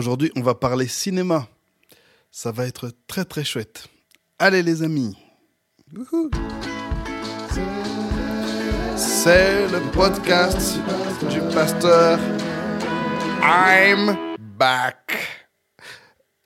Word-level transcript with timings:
Aujourd'hui, 0.00 0.32
on 0.34 0.40
va 0.40 0.54
parler 0.54 0.88
cinéma. 0.88 1.46
Ça 2.30 2.52
va 2.52 2.66
être 2.66 2.90
très 3.06 3.26
très 3.26 3.44
chouette. 3.44 3.86
Allez 4.38 4.62
les 4.62 4.82
amis. 4.82 5.14
C'est 8.96 9.68
le 9.68 9.92
podcast 9.92 10.78
du 11.30 11.40
pasteur 11.54 12.18
I'm 13.42 14.16
back. 14.56 15.18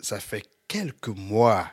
Ça 0.00 0.18
fait 0.18 0.43
quelques 0.66 1.07
mois, 1.07 1.71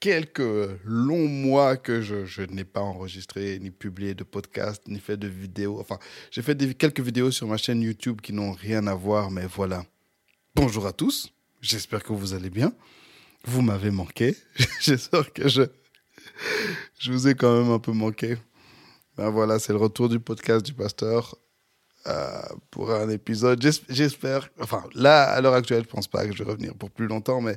quelques 0.00 0.78
longs 0.84 1.26
mois 1.26 1.78
que 1.78 2.02
je, 2.02 2.42
n'ai 2.42 2.64
pas 2.64 2.82
enregistré, 2.82 3.58
ni 3.62 3.70
publié 3.70 4.12
de 4.12 4.24
podcast, 4.24 4.82
ni 4.86 4.98
fait 4.98 5.16
de 5.16 5.26
vidéos. 5.26 5.80
Enfin, 5.80 5.98
j'ai 6.30 6.42
fait 6.42 6.54
quelques 6.76 7.00
vidéos 7.00 7.30
sur 7.30 7.46
ma 7.46 7.56
chaîne 7.56 7.80
YouTube 7.80 8.20
qui 8.20 8.34
n'ont 8.34 8.52
rien 8.52 8.86
à 8.86 8.94
voir, 8.94 9.30
mais 9.30 9.46
voilà. 9.46 9.86
Bonjour 10.60 10.88
à 10.88 10.92
tous, 10.92 11.32
j'espère 11.60 12.02
que 12.02 12.12
vous 12.12 12.34
allez 12.34 12.50
bien. 12.50 12.72
Vous 13.44 13.62
m'avez 13.62 13.92
manqué, 13.92 14.36
j'espère 14.80 15.32
que 15.32 15.46
je, 15.48 15.62
je 16.98 17.12
vous 17.12 17.28
ai 17.28 17.36
quand 17.36 17.62
même 17.62 17.70
un 17.70 17.78
peu 17.78 17.92
manqué. 17.92 18.36
Ben 19.16 19.30
voilà, 19.30 19.60
c'est 19.60 19.72
le 19.72 19.78
retour 19.78 20.08
du 20.08 20.18
podcast 20.18 20.66
du 20.66 20.74
pasteur 20.74 21.36
euh, 22.08 22.42
pour 22.72 22.90
un 22.90 23.08
épisode. 23.08 23.64
J'espère, 23.88 24.50
enfin 24.58 24.82
là, 24.94 25.30
à 25.30 25.40
l'heure 25.40 25.54
actuelle, 25.54 25.84
je 25.84 25.88
pense 25.88 26.08
pas 26.08 26.26
que 26.26 26.34
je 26.34 26.42
vais 26.42 26.50
revenir 26.50 26.74
pour 26.74 26.90
plus 26.90 27.06
longtemps, 27.06 27.40
mais 27.40 27.54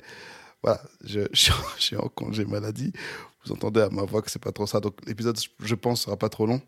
voilà, 0.61 0.79
je, 1.03 1.21
je, 1.33 1.51
suis 1.79 1.95
en 1.95 2.07
congé 2.07 2.45
maladie. 2.45 2.93
Vous 3.43 3.51
entendez 3.51 3.81
à 3.81 3.89
ma 3.89 4.03
voix 4.03 4.21
que 4.21 4.29
c'est 4.29 4.37
pas 4.37 4.51
trop 4.51 4.67
ça, 4.67 4.79
donc 4.79 4.97
l'épisode, 5.07 5.39
je 5.59 5.75
pense, 5.75 6.03
sera 6.03 6.17
pas 6.17 6.29
trop 6.29 6.45
long. 6.45 6.61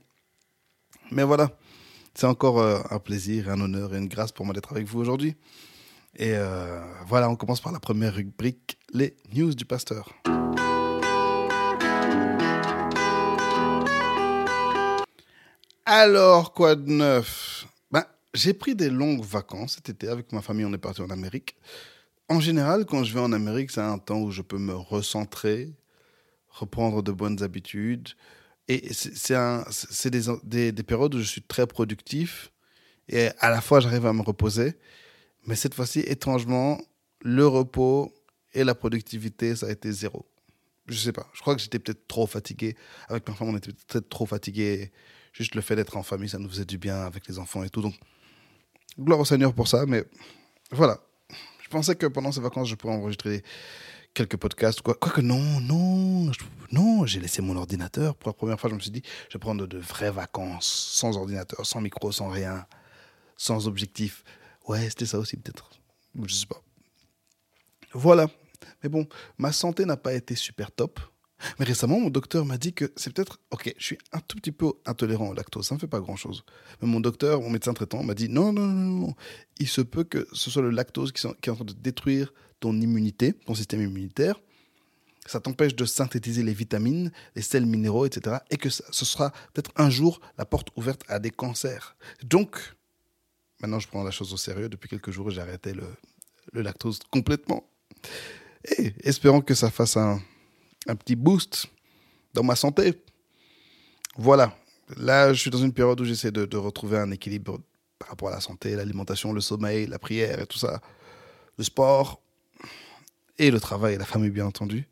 Mais 1.11 1.23
voilà, 1.23 1.51
c'est 2.15 2.25
encore 2.25 2.59
euh, 2.59 2.81
un 2.89 2.97
plaisir, 2.97 3.49
un 3.49 3.61
honneur 3.61 3.93
et 3.93 3.99
une 3.99 4.07
grâce 4.07 4.31
pour 4.31 4.47
moi 4.47 4.55
d'être 4.55 4.71
avec 4.71 4.87
vous 4.87 4.99
aujourd'hui. 4.99 5.35
Et 6.15 6.33
euh, 6.35 6.79
voilà, 7.07 7.29
on 7.29 7.35
commence 7.35 7.59
par 7.59 7.71
la 7.71 7.79
première 7.79 8.13
rubrique, 8.13 8.77
les 8.93 9.15
news 9.33 9.53
du 9.53 9.65
pasteur. 9.65 10.09
Alors, 15.85 16.53
quoi 16.53 16.75
de 16.75 16.89
neuf? 16.89 17.67
Ben, 17.91 18.05
J'ai 18.33 18.53
pris 18.53 18.75
des 18.75 18.89
longues 18.89 19.23
vacances 19.23 19.75
cet 19.75 19.89
été 19.89 20.07
avec 20.07 20.31
ma 20.31 20.41
famille, 20.41 20.65
on 20.65 20.73
est 20.73 20.77
parti 20.77 21.01
en 21.01 21.09
Amérique. 21.09 21.55
En 22.29 22.39
général, 22.39 22.85
quand 22.85 23.03
je 23.03 23.13
vais 23.13 23.19
en 23.19 23.33
Amérique, 23.33 23.71
c'est 23.71 23.81
un 23.81 23.97
temps 23.97 24.21
où 24.21 24.31
je 24.31 24.41
peux 24.41 24.57
me 24.57 24.73
recentrer, 24.73 25.73
reprendre 26.49 27.01
de 27.03 27.11
bonnes 27.11 27.41
habitudes. 27.43 28.09
Et 28.67 28.93
c'est 28.93 30.09
des 30.09 30.83
périodes 30.83 31.15
où 31.15 31.19
je 31.19 31.27
suis 31.27 31.41
très 31.41 31.67
productif 31.67 32.51
et 33.09 33.29
à 33.39 33.49
la 33.49 33.59
fois 33.59 33.81
j'arrive 33.81 34.05
à 34.05 34.13
me 34.13 34.21
reposer. 34.21 34.77
Mais 35.45 35.55
cette 35.55 35.73
fois-ci, 35.73 35.99
étrangement, 35.99 36.79
le 37.21 37.45
repos 37.47 38.13
et 38.53 38.63
la 38.63 38.75
productivité, 38.75 39.55
ça 39.55 39.67
a 39.67 39.71
été 39.71 39.91
zéro. 39.91 40.25
Je 40.87 40.97
sais 40.97 41.13
pas. 41.13 41.27
Je 41.33 41.41
crois 41.41 41.55
que 41.55 41.61
j'étais 41.61 41.79
peut-être 41.79 42.07
trop 42.07 42.27
fatigué. 42.27 42.75
Avec 43.07 43.27
ma 43.27 43.33
femme, 43.33 43.49
on 43.49 43.57
était 43.57 43.71
peut-être 43.87 44.09
trop 44.09 44.25
fatigué. 44.25 44.91
Juste 45.31 45.55
le 45.55 45.61
fait 45.61 45.75
d'être 45.75 45.97
en 45.97 46.03
famille, 46.03 46.29
ça 46.29 46.39
nous 46.39 46.49
faisait 46.49 46.65
du 46.65 46.77
bien 46.77 47.01
avec 47.01 47.27
les 47.27 47.39
enfants 47.39 47.63
et 47.63 47.69
tout. 47.69 47.81
Donc, 47.81 47.95
gloire 48.99 49.19
au 49.19 49.25
Seigneur 49.25 49.53
pour 49.53 49.67
ça. 49.67 49.85
Mais 49.85 50.03
voilà. 50.71 50.99
Je 51.61 51.69
pensais 51.69 51.95
que 51.95 52.05
pendant 52.05 52.31
ces 52.31 52.41
vacances, 52.41 52.69
je 52.69 52.75
pourrais 52.75 52.93
enregistrer 52.93 53.43
quelques 54.13 54.37
podcasts. 54.37 54.81
Quoi. 54.81 54.93
Quoique 54.93 55.21
non, 55.21 55.59
non, 55.61 56.31
non, 56.71 57.05
j'ai 57.05 57.19
laissé 57.19 57.41
mon 57.41 57.55
ordinateur. 57.55 58.15
Pour 58.15 58.29
la 58.29 58.33
première 58.33 58.59
fois, 58.59 58.69
je 58.69 58.75
me 58.75 58.79
suis 58.79 58.91
dit, 58.91 59.01
je 59.29 59.37
vais 59.37 59.39
prendre 59.39 59.65
de 59.65 59.77
vraies 59.77 60.11
vacances, 60.11 60.67
sans 60.67 61.17
ordinateur, 61.17 61.65
sans 61.65 61.81
micro, 61.81 62.11
sans 62.11 62.29
rien, 62.29 62.67
sans 63.37 63.67
objectif. 63.67 64.23
Ouais, 64.67 64.89
c'était 64.89 65.05
ça 65.05 65.19
aussi 65.19 65.37
peut-être. 65.37 65.69
Je 66.25 66.33
sais 66.33 66.45
pas. 66.45 66.61
Voilà. 67.93 68.27
Mais 68.81 68.89
bon, 68.89 69.07
ma 69.37 69.51
santé 69.51 69.85
n'a 69.85 69.97
pas 69.97 70.13
été 70.13 70.35
super 70.35 70.71
top. 70.71 70.99
Mais 71.59 71.65
récemment, 71.65 71.99
mon 71.99 72.09
docteur 72.09 72.45
m'a 72.45 72.57
dit 72.57 72.73
que 72.73 72.91
c'est 72.95 73.13
peut-être... 73.13 73.39
Ok, 73.51 73.73
je 73.77 73.83
suis 73.83 73.97
un 74.11 74.19
tout 74.19 74.37
petit 74.37 74.51
peu 74.51 74.71
intolérant 74.85 75.29
au 75.29 75.33
lactose, 75.33 75.67
ça 75.67 75.75
ne 75.75 75.79
fait 75.79 75.87
pas 75.87 75.99
grand-chose. 75.99 76.43
Mais 76.81 76.87
mon 76.87 76.99
docteur, 76.99 77.41
mon 77.41 77.49
médecin 77.49 77.73
traitant, 77.73 78.01
m'a 78.03 78.13
dit 78.13 78.29
non, 78.29 78.53
non, 78.53 78.65
non, 78.65 79.07
non, 79.07 79.15
il 79.59 79.67
se 79.67 79.81
peut 79.81 80.03
que 80.03 80.27
ce 80.31 80.49
soit 80.49 80.61
le 80.61 80.69
lactose 80.69 81.11
qui, 81.11 81.27
est 81.27 81.49
en 81.49 81.55
train 81.55 81.65
de 81.65 81.73
détruire 81.73 82.33
ton 82.59 82.79
immunité, 82.79 83.33
ton 83.33 83.55
système 83.55 83.81
immunitaire. 83.81 84.39
Ça 85.25 85.39
t'empêche 85.39 85.75
de 85.75 85.85
synthétiser 85.85 86.43
les 86.43 86.53
vitamines, 86.53 87.11
les 87.35 87.41
sels 87.41 87.65
minéraux, 87.65 88.05
etc. 88.05 88.37
Et 88.49 88.57
que 88.57 88.69
ce 88.69 89.05
sera 89.05 89.31
peut-être 89.53 89.71
un 89.77 89.89
jour 89.89 90.19
la 90.37 90.45
porte 90.45 90.69
ouverte 90.75 91.01
à 91.07 91.19
des 91.19 91.31
cancers. 91.31 91.95
Donc, 92.23 92.75
maintenant, 93.63 93.79
je 93.79 93.87
prends 93.87 94.03
la 94.03 94.11
chose 94.11 94.33
au 94.33 94.37
sérieux. 94.37 94.67
Depuis 94.67 94.89
quelques 94.89 95.11
jours, 95.11 95.29
j'ai 95.29 95.39
arrêté 95.39 95.73
le, 95.73 95.87
lactose 96.61 96.99
complètement. 97.09 97.63
Et 98.77 98.93
espérons 98.99 99.39
que 99.39 99.53
ça 99.53 99.71
fasse 99.71 99.95
un, 99.95 100.21
petit 100.85 101.15
boost 101.15 101.67
dans 102.33 102.43
ma 102.43 102.57
santé. 102.57 103.01
Voilà. 104.17 104.53
Là, 104.97 105.31
je 105.31 105.39
suis 105.39 105.49
dans 105.49 105.59
une 105.63 105.71
période 105.71 105.99
où 106.01 106.03
j'essaie 106.03 106.31
de, 106.31 106.45
de, 106.45 106.57
retrouver 106.57 106.97
un 106.97 107.09
équilibre 107.11 107.61
par 107.99 108.09
rapport 108.09 108.27
à 108.27 108.31
la 108.31 108.41
santé, 108.41 108.75
l'alimentation, 108.75 109.31
le 109.31 109.39
sommeil, 109.39 109.87
la 109.87 109.97
prière 109.97 110.41
et 110.41 110.45
tout 110.45 110.57
ça. 110.57 110.81
Le 111.57 111.63
sport 111.63 112.21
et 113.39 113.49
le 113.49 113.61
travail 113.61 113.95
et 113.95 113.97
la 113.97 114.05
famille, 114.05 114.29
bien 114.29 114.45
entendu. 114.45 114.89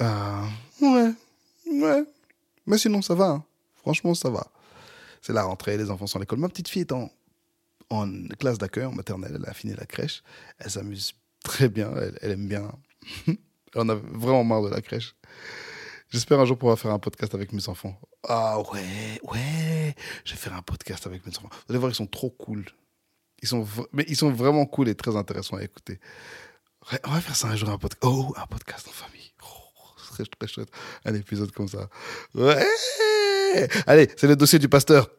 Euh, 0.00 0.42
ouais, 0.80 1.12
ouais. 1.72 2.04
Mais 2.66 2.78
sinon, 2.78 3.02
ça 3.02 3.16
va. 3.16 3.30
Hein. 3.30 3.44
Franchement, 3.74 4.14
ça 4.14 4.30
va. 4.30 4.46
C'est 5.22 5.32
la 5.32 5.42
rentrée, 5.42 5.76
les 5.76 5.90
enfants 5.90 6.06
sont 6.06 6.18
à 6.18 6.20
l'école. 6.20 6.38
Ma 6.38 6.48
petite 6.48 6.68
fille 6.68 6.82
est 6.82 6.92
en, 6.92 7.10
en 7.90 8.28
classe 8.38 8.58
d'accueil, 8.58 8.84
en 8.84 8.92
maternelle. 8.92 9.36
Elle 9.36 9.48
a 9.48 9.54
fini 9.54 9.74
la 9.74 9.86
crèche. 9.86 10.22
Elle 10.58 10.70
s'amuse 10.70 11.14
très 11.42 11.68
bien. 11.68 11.92
Elle, 12.20 12.32
aime 12.32 12.48
bien. 12.48 12.70
On 13.74 13.88
a 13.88 13.94
vraiment 13.94 14.44
marre 14.44 14.62
de 14.62 14.70
la 14.70 14.80
crèche. 14.80 15.14
J'espère 16.10 16.38
un 16.40 16.44
jour 16.44 16.56
pouvoir 16.56 16.78
faire 16.78 16.92
un 16.92 16.98
podcast 16.98 17.34
avec 17.34 17.52
mes 17.52 17.68
enfants. 17.68 17.98
Ah 18.28 18.60
ouais, 18.60 19.20
ouais, 19.24 19.94
je 20.24 20.32
vais 20.32 20.38
faire 20.38 20.54
un 20.54 20.62
podcast 20.62 21.06
avec 21.06 21.26
mes 21.26 21.36
enfants. 21.36 21.48
Vous 21.50 21.72
allez 21.72 21.78
voir, 21.78 21.90
ils 21.90 21.96
sont 21.96 22.06
trop 22.06 22.30
cool. 22.30 22.64
Ils 23.42 23.48
sont, 23.48 23.66
mais 23.92 24.04
ils 24.08 24.16
sont 24.16 24.30
vraiment 24.30 24.66
cool 24.66 24.88
et 24.88 24.94
très 24.94 25.16
intéressants 25.16 25.56
à 25.56 25.62
écouter. 25.62 26.00
On 27.04 27.10
va 27.10 27.20
faire 27.20 27.34
ça 27.34 27.48
un 27.48 27.56
jour, 27.56 27.68
un 27.70 27.78
podcast. 27.78 28.02
Oh, 28.04 28.32
un 28.36 28.46
podcast 28.46 28.86
en 28.88 28.92
famille. 28.92 29.32
Oh, 29.42 30.24
très 30.38 30.46
chouette. 30.46 30.70
Un 31.04 31.14
épisode 31.14 31.50
comme 31.50 31.68
ça. 31.68 31.88
Ouais. 32.34 32.64
Allez, 33.86 34.08
c'est 34.16 34.28
le 34.28 34.36
dossier 34.36 34.58
du 34.58 34.68
pasteur. 34.68 35.10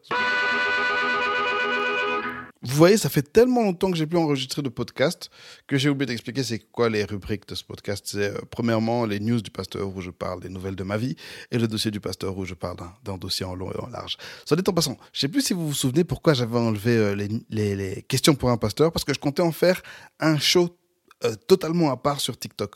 Vous 2.62 2.74
voyez, 2.74 2.96
ça 2.96 3.08
fait 3.08 3.22
tellement 3.22 3.62
longtemps 3.62 3.88
que 3.88 3.96
j'ai 3.96 4.06
pu 4.06 4.16
enregistrer 4.16 4.62
de 4.62 4.68
podcast 4.68 5.30
que 5.68 5.78
j'ai 5.78 5.88
oublié 5.88 6.06
d'expliquer 6.06 6.42
c'est 6.42 6.58
quoi 6.58 6.88
les 6.88 7.04
rubriques 7.04 7.46
de 7.46 7.54
ce 7.54 7.62
podcast. 7.62 8.04
C'est 8.08 8.34
euh, 8.34 8.40
premièrement 8.50 9.06
les 9.06 9.20
news 9.20 9.40
du 9.40 9.50
pasteur 9.50 9.94
où 9.94 10.00
je 10.00 10.10
parle 10.10 10.40
des 10.40 10.48
nouvelles 10.48 10.74
de 10.74 10.82
ma 10.82 10.96
vie 10.96 11.14
et 11.52 11.58
le 11.58 11.68
dossier 11.68 11.92
du 11.92 12.00
pasteur 12.00 12.36
où 12.36 12.44
je 12.44 12.54
parle 12.54 12.78
d'un 13.04 13.16
dossier 13.16 13.46
en 13.46 13.54
long 13.54 13.70
et 13.70 13.78
en 13.78 13.86
large. 13.86 14.16
Soit 14.44 14.56
dit 14.56 14.68
en 14.68 14.72
passant, 14.72 14.96
je 15.12 15.20
sais 15.20 15.28
plus 15.28 15.42
si 15.42 15.52
vous 15.52 15.68
vous 15.68 15.74
souvenez 15.74 16.02
pourquoi 16.02 16.34
j'avais 16.34 16.58
enlevé 16.58 16.96
euh, 16.96 17.28
les, 17.50 18.02
questions 18.08 18.34
pour 18.34 18.50
un 18.50 18.56
pasteur 18.56 18.90
parce 18.90 19.04
que 19.04 19.14
je 19.14 19.20
comptais 19.20 19.42
en 19.42 19.52
faire 19.52 19.80
un 20.18 20.36
show 20.36 20.76
euh, 21.24 21.36
totalement 21.46 21.92
à 21.92 21.96
part 21.96 22.20
sur 22.20 22.36
TikTok. 22.36 22.74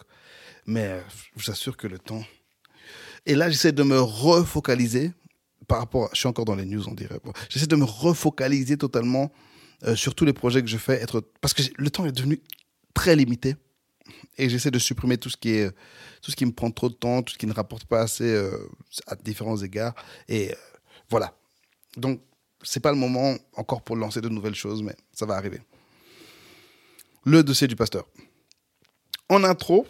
Mais 0.65 1.03
je 1.35 1.43
vous 1.43 1.51
assure 1.51 1.77
que 1.77 1.89
le 1.89 1.99
temps. 1.99 2.23
Et 3.27 3.35
là, 3.35 3.51
j'essaie 3.51 3.73
de 3.73 3.83
me 3.83 3.99
refocaliser 4.01 5.11
par 5.67 5.79
rapport. 5.79 6.09
Je 6.13 6.21
suis 6.21 6.29
encore 6.29 6.45
dans 6.45 6.55
les 6.55 6.67
news, 6.67 6.89
on 6.89 6.95
dirait. 6.95 7.19
J'essaie 7.49 7.67
de 7.67 7.75
me 7.75 7.85
refocaliser 7.85 8.77
totalement 8.77 9.33
euh, 9.85 9.97
sur 9.97 10.15
tous 10.15 10.25
les 10.25 10.33
projets 10.33 10.63
que 10.63 10.69
je 10.69 10.77
fais, 10.77 11.01
être 11.03 11.25
parce 11.41 11.55
que 11.55 11.63
le 11.77 11.91
temps 11.91 12.07
est 12.07 12.13
devenu 12.13 12.41
très 12.95 13.17
limité 13.17 13.57
et 14.39 14.49
j'essaie 14.49 14.71
de 14.71 14.79
supprimer 14.79 15.19
tout 15.19 15.31
ce 15.31 15.37
qui 15.37 15.51
est 15.51 15.71
tout 16.21 16.31
ce 16.31 16.37
qui 16.37 16.47
me 16.47 16.53
prend 16.53 16.71
trop 16.71 16.89
de 16.89 16.95
temps, 16.95 17.23
tout 17.23 17.33
ce 17.33 17.39
qui 17.39 17.47
ne 17.47 17.53
rapporte 17.53 17.85
pas 17.87 18.03
assez 18.03 18.33
euh, 18.33 18.69
à 19.07 19.17
différents 19.17 19.57
égards 19.57 19.95
et 20.29 20.53
euh, 20.53 20.57
voilà. 21.11 21.37
Donc 21.97 22.21
c'est 22.63 22.81
pas 22.81 22.93
le 22.93 22.99
moment 22.99 23.37
encore 23.57 23.83
pour 23.83 23.97
lancer 23.97 24.21
de 24.21 24.29
nouvelles 24.29 24.55
choses, 24.55 24.83
mais 24.83 24.95
ça 25.13 25.27
va 25.27 25.35
arriver. 25.35 25.61
Le 27.25 27.43
dossier 27.43 27.67
du 27.67 27.77
pasteur. 27.77 28.07
En 29.29 29.43
intro, 29.45 29.87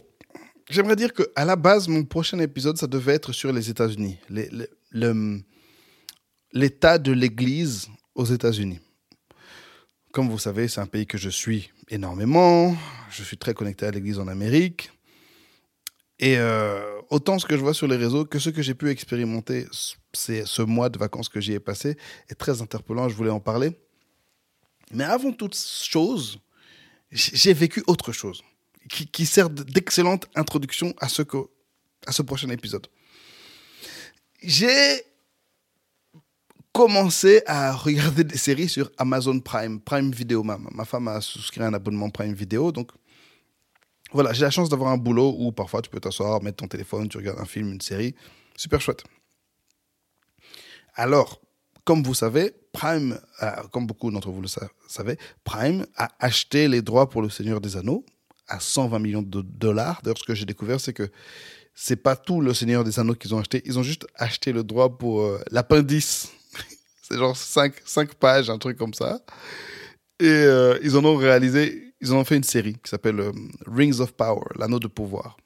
j'aimerais 0.71 0.97
dire 0.97 1.13
que 1.13 1.23
à 1.37 1.45
la 1.45 1.57
base, 1.57 1.89
mon 1.89 2.05
prochain 2.05 2.39
épisode, 2.39 2.79
ça 2.79 2.87
devait 2.87 3.15
être 3.15 3.33
sur 3.33 3.53
les 3.53 3.69
États-Unis, 3.69 4.19
l'état 6.53 6.99
de 6.99 7.13
l'Église 7.13 7.89
aux 8.15 8.25
États-Unis. 8.25 8.81
Comme 10.13 10.29
vous 10.29 10.39
savez, 10.39 10.69
c'est 10.69 10.81
un 10.83 10.87
pays 10.87 11.07
que 11.07 11.17
je 11.17 11.31
suis 11.31 11.71
énormément. 11.89 12.77
Je 13.11 13.23
suis 13.23 13.39
très 13.39 13.55
connecté 13.55 13.87
à 13.87 13.91
l'Église 13.91 14.19
en 14.19 14.29
Amérique. 14.29 14.91
Et 16.19 16.37
euh, 16.37 17.01
autant 17.09 17.39
ce 17.39 17.47
que 17.47 17.57
je 17.57 17.63
vois 17.63 17.73
sur 17.73 17.89
les 17.89 17.97
réseaux 17.97 18.27
que 18.27 18.39
ce 18.39 18.51
que 18.51 18.61
j'ai 18.61 18.75
pu 18.75 18.91
expérimenter, 18.91 19.67
c'est 20.13 20.45
ce 20.45 20.61
mois 20.61 20.91
de 20.91 20.99
vacances 20.99 21.31
que 21.31 21.41
j'y 21.41 21.55
ai 21.55 21.61
passé, 21.61 21.97
est 22.29 22.35
très 22.35 22.61
interpellant. 22.61 23.09
Je 23.09 23.15
voulais 23.15 23.31
en 23.31 23.41
parler. 23.41 23.71
Mais 24.93 25.05
avant 25.05 25.33
toute 25.33 25.57
chose, 25.57 26.41
j'ai 27.11 27.55
vécu 27.55 27.83
autre 27.87 28.13
chose 28.13 28.43
qui, 28.91 29.25
sert 29.25 29.49
d'excellente 29.49 30.29
introduction 30.35 30.93
à 31.01 31.09
ce, 31.09 31.23
à 32.07 32.13
ce 32.13 32.21
prochain 32.21 32.51
épisode. 32.51 32.87
J'ai 34.43 35.07
commencé 36.73 37.43
à 37.47 37.73
regarder 37.73 38.25
des 38.25 38.39
séries 38.39 38.69
sur 38.69 38.91
Amazon 38.99 39.41
Prime, 39.41 39.81
Prime 39.81 40.11
Video. 40.11 40.43
Ma, 40.43 40.59
ma 40.59 40.85
femme 40.85 41.09
a 41.09 41.21
souscrit 41.21 41.63
un 41.63 41.75
abonnement 41.75 42.11
Prime 42.11 42.35
Video, 42.35 42.73
donc 42.73 42.91
voilà, 44.13 44.33
j'ai 44.33 44.43
la 44.43 44.51
chance 44.51 44.69
d'avoir 44.69 44.91
un 44.91 44.99
boulot 44.99 45.35
où 45.39 45.53
parfois 45.53 45.81
tu 45.81 45.89
peux 45.89 46.01
t'asseoir, 46.01 46.43
mettre 46.43 46.59
ton 46.59 46.69
téléphone, 46.69 47.09
tu 47.09 47.17
regardes 47.17 47.41
un 47.41 47.47
film, 47.47 47.73
une 47.73 47.81
série. 47.81 48.15
Super 48.57 48.81
chouette. 48.81 49.03
Alors, 50.95 51.41
comme 51.85 52.03
vous 52.03 52.15
savez, 52.15 52.53
Prime, 52.73 53.19
euh, 53.43 53.51
comme 53.73 53.87
beaucoup 53.87 54.11
d'entre 54.11 54.31
vous 54.31 54.43
le 54.43 54.49
savez, 54.89 55.17
Prime 55.45 55.87
a 55.97 56.11
acheté 56.19 56.69
les 56.69 56.83
droits 56.83 57.09
pour 57.09 57.23
Le 57.23 57.31
Seigneur 57.31 57.61
des 57.61 57.77
Anneaux 57.77 58.05
à 58.49 58.61
120 58.61 58.99
millions 58.99 59.23
de 59.23 59.41
dollars. 59.41 60.01
D'ailleurs, 60.03 60.19
ce 60.19 60.25
que 60.25 60.35
j'ai 60.35 60.45
découvert, 60.45 60.79
c'est 60.79 60.93
que 60.93 61.11
c'est 61.75 61.97
pas 61.97 62.17
tout 62.17 62.43
Le 62.43 62.53
Seigneur 62.53 62.85
des 62.85 63.01
Anneaux 63.01 63.15
qu'ils 63.15 63.35
ont 63.35 63.39
acheté. 63.39 63.63
Ils 63.65 63.79
ont 63.79 63.83
juste 63.83 64.07
acheté 64.15 64.53
le 64.53 64.63
droit 64.63 64.99
pour 64.99 65.23
euh, 65.23 65.41
l'appendice. 65.51 66.31
C'est 67.13 67.19
genre 67.19 67.37
5, 67.37 67.75
5 67.85 68.15
pages, 68.15 68.49
un 68.49 68.59
truc 68.59 68.79
comme 68.79 68.95
ça. 68.95 69.21
Et 70.19 70.27
euh, 70.27 70.79
ils 70.83 70.97
en 70.97 71.05
ont 71.05 71.17
réalisé, 71.17 71.95
ils 72.01 72.13
en 72.13 72.19
ont 72.19 72.25
fait 72.25 72.37
une 72.37 72.43
série 72.43 72.75
qui 72.75 72.89
s'appelle 72.89 73.33
Rings 73.67 74.01
of 74.01 74.13
Power, 74.13 74.45
l'anneau 74.57 74.79
de 74.79 74.89
pouvoir. 74.89 75.37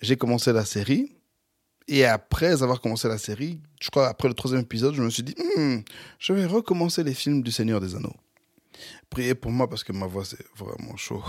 J'ai 0.00 0.16
commencé 0.16 0.52
la 0.52 0.64
série 0.64 1.12
et 1.88 2.04
après 2.04 2.62
avoir 2.62 2.80
commencé 2.80 3.06
la 3.08 3.18
série, 3.18 3.60
je 3.80 3.90
crois 3.90 4.08
après 4.08 4.28
le 4.28 4.34
troisième 4.34 4.62
épisode, 4.62 4.94
je 4.94 5.02
me 5.02 5.10
suis 5.10 5.22
dit, 5.22 5.34
hmm, 5.56 5.80
je 6.18 6.32
vais 6.32 6.46
recommencer 6.46 7.04
les 7.04 7.14
films 7.14 7.42
du 7.42 7.52
Seigneur 7.52 7.80
des 7.80 7.94
Anneaux. 7.94 8.16
Priez 9.10 9.34
pour 9.34 9.50
moi 9.50 9.68
parce 9.68 9.84
que 9.84 9.92
ma 9.92 10.06
voix 10.06 10.24
c'est 10.24 10.44
vraiment 10.56 10.96
chaud. 10.96 11.22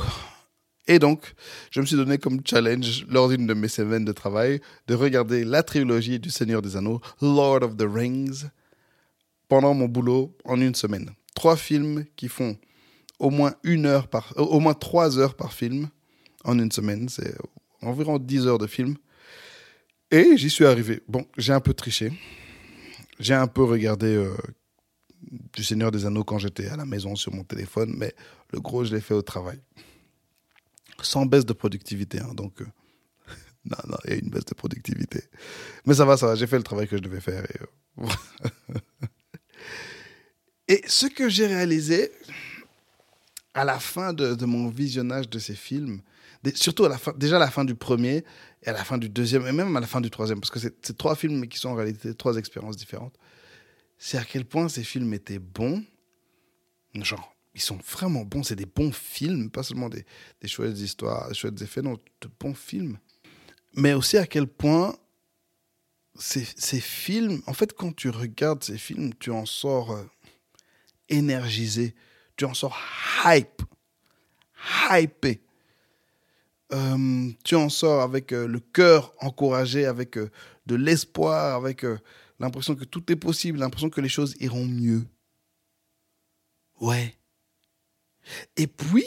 Et 0.88 1.00
donc, 1.00 1.34
je 1.72 1.80
me 1.80 1.86
suis 1.86 1.96
donné 1.96 2.18
comme 2.18 2.42
challenge 2.46 3.06
lors 3.08 3.30
d'une 3.30 3.48
de 3.48 3.54
mes 3.54 3.70
semaines 3.70 4.06
de 4.06 4.12
travail 4.12 4.60
de 4.88 4.96
regarder 4.96 5.46
la 5.46 5.64
trilogie 5.64 6.20
du 6.20 6.30
Seigneur 6.30 6.62
des 6.62 6.76
Anneaux, 6.76 7.00
Lord 7.22 7.64
of 7.64 7.78
the 7.78 7.88
Rings, 7.88 8.46
pendant 9.48 9.74
mon 9.74 9.88
boulot 9.88 10.36
en 10.46 10.60
une 10.60 10.76
semaine. 10.76 11.12
Trois 11.36 11.58
films 11.58 12.06
qui 12.16 12.28
font 12.28 12.58
au 13.20 13.30
moins 13.30 13.54
une 13.64 13.86
heure 13.86 14.08
par, 14.08 14.34
au 14.38 14.60
moins 14.60 14.74
trois 14.74 15.18
heures 15.18 15.36
par 15.36 15.54
film 15.54 15.90
en 16.44 16.60
une 16.60 16.72
semaine. 16.72 17.10
C'est 17.10 17.36
environ 17.82 18.20
dix 18.20 18.48
heures 18.48 18.58
de 18.58 18.68
film. 18.68 18.96
Et 20.12 20.38
j'y 20.38 20.50
suis 20.50 20.66
arrivé. 20.66 21.02
Bon, 21.08 21.26
j'ai 21.38 21.54
un 21.54 21.60
peu 21.60 21.74
triché. 21.74 22.12
J'ai 23.20 23.34
un 23.34 23.48
peu 23.48 23.64
regardé 23.64 24.08
euh, 24.08 24.36
du 25.54 25.64
Seigneur 25.64 25.92
des 25.92 26.06
Anneaux 26.06 26.24
quand 26.24 26.38
j'étais 26.38 26.68
à 26.68 26.76
la 26.76 26.86
maison 26.86 27.16
sur 27.16 27.34
mon 27.34 27.44
téléphone, 27.44 27.94
mais 27.98 28.14
le 28.52 28.60
gros, 28.60 28.84
je 28.84 28.94
l'ai 28.94 29.02
fait 29.02 29.14
au 29.14 29.22
travail. 29.22 29.60
Sans 31.02 31.26
baisse 31.26 31.46
de 31.46 31.54
productivité. 31.54 32.20
Hein, 32.20 32.34
donc, 32.36 32.62
euh, 32.62 32.66
non, 33.66 33.78
non, 33.88 33.98
il 34.06 34.12
y 34.12 34.14
a 34.14 34.18
une 34.18 34.30
baisse 34.30 34.46
de 34.46 34.54
productivité. 34.54 35.24
Mais 35.86 35.96
ça 35.96 36.06
va, 36.06 36.18
ça 36.18 36.28
va. 36.28 36.36
J'ai 36.36 36.48
fait 36.48 36.58
le 36.58 36.64
travail 36.64 36.88
que 36.88 36.98
je 36.98 37.02
devais 37.02 37.22
faire. 37.22 37.46
Euh, 38.00 38.08
et 40.68 40.82
ce 40.88 41.08
que 41.08 41.30
j'ai 41.30 41.48
réalisé 41.48 42.12
à 43.54 43.64
la 43.64 43.80
fin 43.80 44.14
de, 44.14 44.46
mon 44.46 44.70
visionnage 44.70 45.30
de 45.30 45.40
ces 45.40 45.56
films, 45.56 46.02
surtout 46.56 46.86
à 46.86 46.90
la 46.90 46.98
fin, 46.98 47.14
déjà 47.14 47.36
à 47.36 47.40
la 47.40 47.52
fin 47.52 47.66
du 47.66 47.76
premier 47.76 48.24
et 48.64 48.70
à 48.70 48.74
la 48.74 48.84
fin 48.84 48.98
du 48.98 49.10
deuxième, 49.10 49.46
et 49.46 49.52
même 49.52 49.76
à 49.76 49.80
la 49.80 49.88
fin 49.88 50.02
du 50.02 50.10
troisième, 50.10 50.40
parce 50.40 50.52
que 50.52 50.60
c'est 50.60 50.98
trois 50.98 51.16
films 51.16 51.48
qui 51.48 51.60
sont 51.60 51.70
en 51.70 51.76
réalité 51.76 52.14
trois 52.16 52.38
expériences 52.38 52.78
différentes. 52.78 53.16
C'est 53.98 54.18
à 54.18 54.24
quel 54.24 54.46
point 54.46 54.68
ces 54.70 54.84
films 54.84 55.14
étaient 55.14 55.40
bons. 55.40 55.84
Genre, 56.96 57.36
ils 57.54 57.62
sont 57.62 57.78
vraiment 57.90 58.26
bons. 58.26 58.44
C'est 58.44 58.56
des 58.56 58.66
bons 58.66 58.92
films, 58.92 59.50
pas 59.50 59.64
seulement 59.64 59.90
des, 59.90 60.06
des 60.42 60.48
chouettes 60.48 60.80
histoires, 60.80 61.30
des 61.30 61.36
chouettes 61.36 61.62
effets, 61.62 61.82
non, 61.82 61.94
de 61.94 62.30
bons 62.40 62.54
films. 62.54 62.98
Mais 63.76 63.94
aussi 63.94 64.18
à 64.18 64.28
quel 64.28 64.48
point 64.48 64.96
ces, 66.16 66.46
ces 66.58 66.80
films, 66.80 67.42
en 67.48 67.54
fait, 67.54 67.74
quand 67.74 67.96
tu 67.96 68.10
regardes 68.10 68.64
ces 68.64 68.78
films, 68.78 69.14
tu 69.16 69.32
en 69.32 69.46
sors 69.46 69.92
euh, 69.92 70.04
énergisé, 71.10 71.96
tu 72.36 72.46
en 72.46 72.54
sors 72.54 72.78
hype, 73.26 73.62
hypé. 74.90 75.42
Euh, 76.74 77.30
tu 77.44 77.56
en 77.56 77.70
sors 77.70 78.02
avec 78.02 78.32
euh, 78.32 78.48
le 78.48 78.60
cœur 78.60 79.14
encouragé, 79.20 79.86
avec 79.86 80.18
euh, 80.18 80.32
de 80.66 80.76
l'espoir, 80.76 81.56
avec 81.56 81.86
l'impression 82.40 82.76
que 82.76 82.86
tout 82.86 83.12
est 83.12 83.16
possible, 83.16 83.60
l'impression 83.60 83.90
que 83.90 84.02
les 84.02 84.10
choses 84.10 84.36
iront 84.40 84.66
mieux. 84.66 85.06
Ouais. 86.80 87.16
Et 88.58 88.68
puis, 88.68 89.06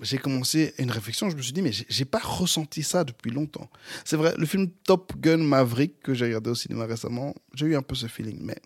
j'ai 0.00 0.18
commencé 0.18 0.74
une 0.78 0.90
réflexion, 0.90 1.30
je 1.30 1.36
me 1.36 1.42
suis 1.42 1.52
dit, 1.52 1.62
mais 1.62 1.72
j'ai 1.72 2.04
pas 2.04 2.18
ressenti 2.18 2.82
ça 2.82 3.04
depuis 3.04 3.30
longtemps. 3.30 3.70
C'est 4.04 4.16
vrai, 4.16 4.34
le 4.36 4.46
film 4.46 4.70
Top 4.84 5.14
Gun 5.18 5.38
Maverick, 5.38 6.00
que 6.00 6.14
j'ai 6.14 6.26
regardé 6.26 6.50
au 6.50 6.54
cinéma 6.54 6.86
récemment, 6.86 7.34
j'ai 7.54 7.66
eu 7.66 7.76
un 7.76 7.82
peu 7.82 7.94
ce 7.94 8.06
feeling, 8.06 8.38
mais 8.42 8.58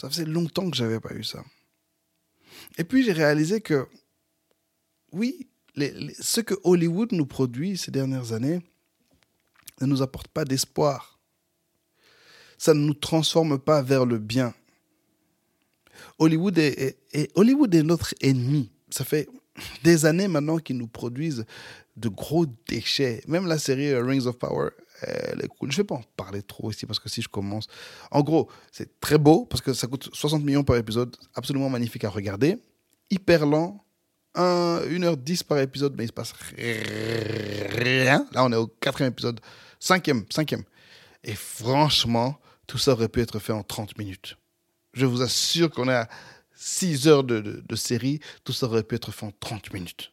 ça 0.00 0.08
faisait 0.08 0.24
longtemps 0.24 0.70
que 0.70 0.76
j'avais 0.76 1.00
pas 1.00 1.14
eu 1.14 1.24
ça. 1.24 1.44
Et 2.78 2.84
puis 2.84 3.04
j'ai 3.04 3.12
réalisé 3.12 3.60
que, 3.60 3.86
oui, 5.12 5.48
ce 6.18 6.40
que 6.40 6.54
Hollywood 6.64 7.12
nous 7.12 7.26
produit 7.26 7.76
ces 7.76 7.90
dernières 7.90 8.32
années 8.32 8.60
ne 9.80 9.86
nous 9.86 10.02
apporte 10.02 10.28
pas 10.28 10.44
d'espoir. 10.44 11.18
Ça 12.58 12.72
ne 12.72 12.80
nous 12.80 12.94
transforme 12.94 13.58
pas 13.58 13.82
vers 13.82 14.06
le 14.06 14.18
bien. 14.18 14.54
Hollywood 16.18 16.58
est, 16.58 16.98
Hollywood 17.34 17.74
est 17.74 17.82
notre 17.82 18.14
ennemi. 18.20 18.70
Ça 18.90 19.04
fait 19.04 19.28
des 19.84 20.06
années 20.06 20.28
maintenant 20.28 20.58
qu'ils 20.58 20.78
nous 20.78 20.86
produisent 20.86 21.44
de 21.96 22.08
gros 22.08 22.46
déchets. 22.68 23.22
Même 23.26 23.46
la 23.46 23.58
série 23.58 23.90
euh, 23.92 24.04
Rings 24.04 24.26
of 24.26 24.38
Power, 24.38 24.70
elle 25.02 25.44
est 25.44 25.48
cool. 25.48 25.70
Je 25.70 25.78
ne 25.78 25.82
vais 25.82 25.86
pas 25.86 25.96
en 25.96 26.04
parler 26.16 26.42
trop 26.42 26.70
ici 26.70 26.86
parce 26.86 26.98
que 26.98 27.08
si 27.08 27.22
je 27.22 27.28
commence. 27.28 27.66
En 28.10 28.22
gros, 28.22 28.50
c'est 28.72 29.00
très 29.00 29.18
beau 29.18 29.44
parce 29.44 29.60
que 29.60 29.72
ça 29.72 29.86
coûte 29.86 30.08
60 30.12 30.42
millions 30.42 30.64
par 30.64 30.76
épisode, 30.76 31.16
absolument 31.34 31.68
magnifique 31.68 32.04
à 32.04 32.10
regarder, 32.10 32.58
hyper 33.10 33.46
lent, 33.46 33.82
1h10 34.36 35.44
par 35.44 35.58
épisode, 35.58 35.94
mais 35.96 36.04
il 36.04 36.08
se 36.08 36.12
passe 36.12 36.32
rien. 36.56 38.26
Là, 38.32 38.44
on 38.44 38.52
est 38.52 38.56
au 38.56 38.66
quatrième 38.66 39.12
épisode, 39.12 39.40
cinquième, 39.80 40.24
cinquième. 40.30 40.64
Et 41.24 41.34
franchement, 41.34 42.38
tout 42.66 42.78
ça 42.78 42.92
aurait 42.92 43.08
pu 43.08 43.20
être 43.20 43.38
fait 43.38 43.52
en 43.52 43.62
30 43.62 43.98
minutes. 43.98 44.36
Je 44.92 45.06
vous 45.06 45.22
assure 45.22 45.70
qu'on 45.70 45.88
est 45.88 45.94
à 45.94 46.08
6 46.54 47.08
heures 47.08 47.24
de, 47.24 47.76
série, 47.76 48.20
tout 48.44 48.52
ça 48.52 48.66
aurait 48.66 48.82
pu 48.82 48.94
être 48.94 49.12
fait 49.12 49.26
en 49.26 49.32
30 49.40 49.72
minutes. 49.72 50.12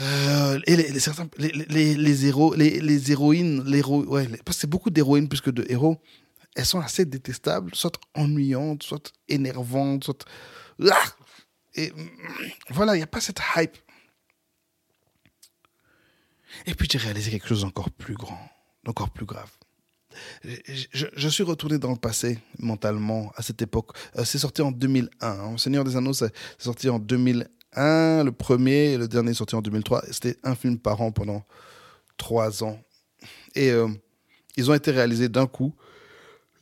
Euh, 0.00 0.60
et 0.66 0.76
les, 0.76 0.98
certains, 0.98 1.28
les, 1.38 1.50
les, 1.52 1.94
les, 1.94 2.26
héros, 2.26 2.54
les, 2.54 2.80
les 2.80 3.12
héroïnes, 3.12 3.62
les 3.64 3.82
ouais, 3.82 4.26
parce 4.44 4.56
que 4.56 4.60
c'est 4.62 4.70
beaucoup 4.70 4.90
d'héroïnes 4.90 5.28
plus 5.28 5.40
que 5.40 5.50
de 5.50 5.64
héros, 5.68 6.00
elles 6.56 6.66
sont 6.66 6.80
assez 6.80 7.04
détestables, 7.04 7.74
soit 7.74 7.98
ennuyantes, 8.14 8.82
soit 8.82 9.12
énervantes, 9.28 10.04
soit. 10.04 10.24
Ah 10.90 11.04
et 11.76 11.92
voilà, 12.70 12.94
il 12.94 12.98
n'y 12.98 13.04
a 13.04 13.08
pas 13.08 13.20
cette 13.20 13.40
hype. 13.56 13.76
Et 16.66 16.74
puis 16.74 16.88
j'ai 16.90 16.98
réalisé 16.98 17.30
quelque 17.30 17.48
chose 17.48 17.62
d'encore 17.62 17.90
plus 17.90 18.14
grand, 18.14 18.48
d'encore 18.84 19.10
plus 19.10 19.26
grave. 19.26 19.50
Je, 20.92 21.28
suis 21.28 21.42
retourné 21.42 21.78
dans 21.78 21.90
le 21.90 21.96
passé 21.96 22.38
mentalement 22.60 23.32
à 23.36 23.42
cette 23.42 23.60
époque. 23.62 23.96
Euh, 24.16 24.24
c'est 24.24 24.38
sorti 24.38 24.62
en 24.62 24.70
2001. 24.70 25.28
Hein. 25.28 25.58
Seigneur 25.58 25.82
des 25.82 25.96
Anneaux, 25.96 26.12
c'est 26.12 26.32
sorti 26.58 26.88
en 26.88 27.00
2001. 27.00 27.46
Le 27.76 28.30
premier 28.30 28.92
et 28.92 28.98
le 28.98 29.08
dernier 29.08 29.34
sorti 29.34 29.54
en 29.54 29.62
2003. 29.62 30.04
C'était 30.10 30.36
un 30.42 30.54
film 30.54 30.78
par 30.78 31.00
an 31.00 31.12
pendant 31.12 31.44
trois 32.16 32.62
ans. 32.62 32.80
Et 33.54 33.70
euh, 33.70 33.88
ils 34.56 34.70
ont 34.70 34.74
été 34.74 34.90
réalisés 34.90 35.28
d'un 35.28 35.46
coup, 35.46 35.74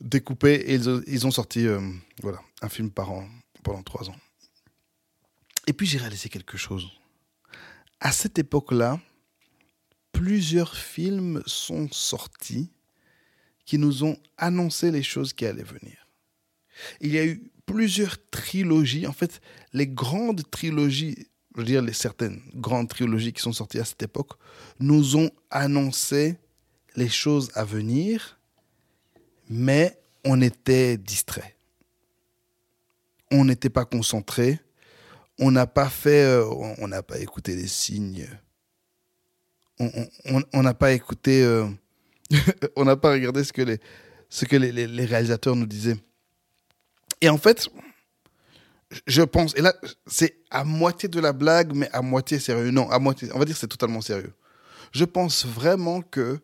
découpés, 0.01 0.55
et 0.55 0.75
ils, 0.75 1.27
ont 1.27 1.31
sorti 1.31 1.67
euh, 1.67 1.79
voilà, 2.21 2.39
un 2.61 2.69
film 2.69 2.89
par 2.89 3.11
an 3.11 3.27
pendant 3.63 3.83
trois 3.83 4.09
ans. 4.09 4.15
Et 5.67 5.73
puis 5.73 5.85
j'ai 5.85 5.97
réalisé 5.97 6.29
quelque 6.29 6.57
chose. 6.57 6.89
À 7.99 8.11
cette 8.11 8.37
époque-là, 8.37 8.99
plusieurs 10.11 10.75
films 10.75 11.41
sont 11.45 11.87
sortis 11.91 12.69
qui 13.65 13.77
nous 13.77 14.03
ont 14.03 14.17
annoncé 14.37 14.91
les 14.91 15.03
choses 15.03 15.33
qui 15.33 15.45
allaient 15.45 15.63
venir. 15.63 16.07
Il 16.99 17.13
y 17.13 17.17
a 17.17 17.25
eu 17.25 17.52
plusieurs 17.65 18.17
trilogies, 18.29 19.07
en 19.07 19.13
fait, 19.13 19.41
les 19.73 19.87
grandes 19.87 20.49
trilogies, 20.49 21.27
je 21.55 21.61
veux 21.61 21.65
dire 21.65 21.81
les 21.81 21.93
certaines 21.93 22.41
grandes 22.55 22.89
trilogies 22.89 23.33
qui 23.33 23.41
sont 23.41 23.53
sorties 23.53 23.79
à 23.79 23.85
cette 23.85 24.03
époque, 24.03 24.31
nous 24.79 25.15
ont 25.15 25.31
annoncé 25.49 26.37
les 26.95 27.09
choses 27.09 27.51
à 27.55 27.63
venir, 27.63 28.39
mais 29.49 29.99
on 30.25 30.41
était 30.41 30.97
distrait. 30.97 31.57
On 33.31 33.45
n'était 33.45 33.69
pas 33.69 33.85
concentré, 33.85 34.59
on 35.39 35.51
n'a 35.51 35.65
pas 35.65 35.89
fait, 35.89 36.23
euh, 36.23 36.45
on 36.77 36.87
n'a 36.87 37.01
pas 37.01 37.19
écouté 37.19 37.55
les 37.55 37.67
signes. 37.67 38.27
On 39.79 40.61
n'a 40.63 40.73
pas 40.73 40.93
écouté, 40.93 41.43
euh, 41.43 41.67
on 42.75 42.85
n'a 42.85 42.95
pas 42.95 43.11
regardé 43.11 43.43
ce 43.43 43.51
que, 43.51 43.63
les, 43.63 43.79
ce 44.29 44.45
que 44.45 44.55
les, 44.55 45.05
réalisateurs 45.05 45.55
nous 45.55 45.65
disaient. 45.65 45.97
Et 47.23 47.29
en 47.29 47.37
fait, 47.37 47.69
je 49.07 49.21
pense, 49.21 49.55
et 49.55 49.61
là, 49.61 49.73
c'est 50.05 50.35
à 50.51 50.65
moitié 50.65 51.07
de 51.07 51.21
la 51.21 51.31
blague, 51.31 51.73
mais 51.73 51.89
à 51.93 52.01
moitié 52.01 52.37
sérieux. 52.37 52.69
Non, 52.69 52.89
à 52.91 52.99
moitié, 52.99 53.29
on 53.33 53.39
va 53.39 53.45
dire 53.45 53.55
c'est 53.55 53.69
totalement 53.69 54.01
sérieux. 54.01 54.33
Je 54.91 55.05
pense 55.05 55.45
vraiment 55.45 56.01
que 56.01 56.41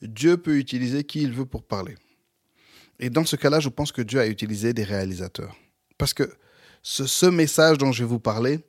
Dieu 0.00 0.38
peut 0.38 0.56
utiliser 0.56 1.04
qui 1.04 1.20
il 1.20 1.32
veut 1.32 1.44
pour 1.44 1.62
parler. 1.62 1.96
Et 2.98 3.10
dans 3.10 3.26
ce 3.26 3.36
cas-là, 3.36 3.60
je 3.60 3.68
pense 3.68 3.92
que 3.92 4.00
Dieu 4.00 4.20
a 4.20 4.26
utilisé 4.26 4.72
des 4.72 4.84
réalisateurs. 4.84 5.54
Parce 5.98 6.14
que 6.14 6.32
ce, 6.82 7.26
message 7.26 7.76
dont 7.76 7.92
je 7.92 8.02
vais 8.02 8.08
vous 8.08 8.18
parler 8.18 8.60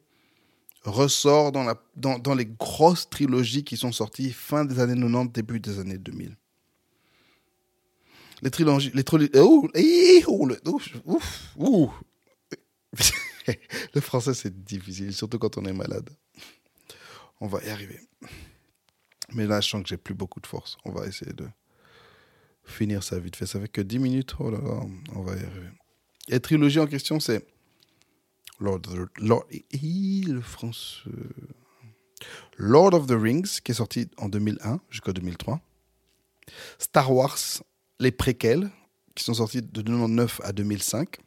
ressort 0.83 1.53
dans 1.53 2.35
les 2.35 2.45
grosses 2.45 3.09
trilogies 3.09 3.63
qui 3.63 3.77
sont 3.77 3.93
sorties 3.93 4.33
fin 4.33 4.65
des 4.65 4.81
années 4.81 4.99
90, 4.99 5.31
début 5.31 5.61
des 5.61 5.79
années 5.79 5.97
2000. 5.97 6.35
Les 8.43 8.51
trilogies. 8.51 8.91
Les 8.93 9.03
trilogies 9.03 9.31
oh, 9.35 9.69
oh, 10.27 10.45
le, 10.45 10.59
ouf, 11.05 11.55
ouf, 11.55 12.03
le 13.93 14.01
français, 14.01 14.33
c'est 14.33 14.63
difficile, 14.63 15.13
surtout 15.13 15.39
quand 15.39 15.57
on 15.57 15.65
est 15.65 15.73
malade. 15.73 16.09
On 17.39 17.47
va 17.47 17.63
y 17.63 17.69
arriver. 17.69 18.01
Mais 19.33 19.47
là, 19.47 19.61
je 19.61 19.69
sens 19.69 19.81
que 19.81 19.87
j'ai 19.87 19.97
plus 19.97 20.13
beaucoup 20.13 20.41
de 20.41 20.47
force. 20.47 20.77
On 20.83 20.91
va 20.91 21.07
essayer 21.07 21.31
de 21.31 21.47
finir 22.65 23.01
ça 23.01 23.17
vite 23.17 23.37
fait. 23.37 23.45
Ça 23.45 23.61
fait 23.61 23.69
que 23.69 23.81
10 23.81 23.99
minutes. 23.99 24.35
Oh 24.39 24.51
là 24.51 24.59
là, 24.59 24.81
on 25.15 25.21
va 25.21 25.35
y 25.35 25.43
arriver. 25.43 25.69
Et 26.27 26.33
la 26.33 26.39
trilogie 26.41 26.79
en 26.79 26.87
question, 26.87 27.21
c'est 27.21 27.45
Lord, 28.59 28.81
Lord, 29.19 29.45
le 29.49 30.41
Lord 32.57 32.93
of 32.93 33.07
the 33.07 33.11
Rings, 33.17 33.59
qui 33.63 33.71
est 33.71 33.75
sorti 33.75 34.09
en 34.17 34.27
2001 34.27 34.81
jusqu'en 34.89 35.11
2003. 35.11 35.61
Star 36.77 37.11
Wars, 37.11 37.63
les 37.99 38.11
préquels, 38.11 38.69
qui 39.15 39.23
sont 39.23 39.35
sortis 39.35 39.61
de 39.61 39.81
99 39.81 40.41
à 40.43 40.51
2005. 40.51 41.17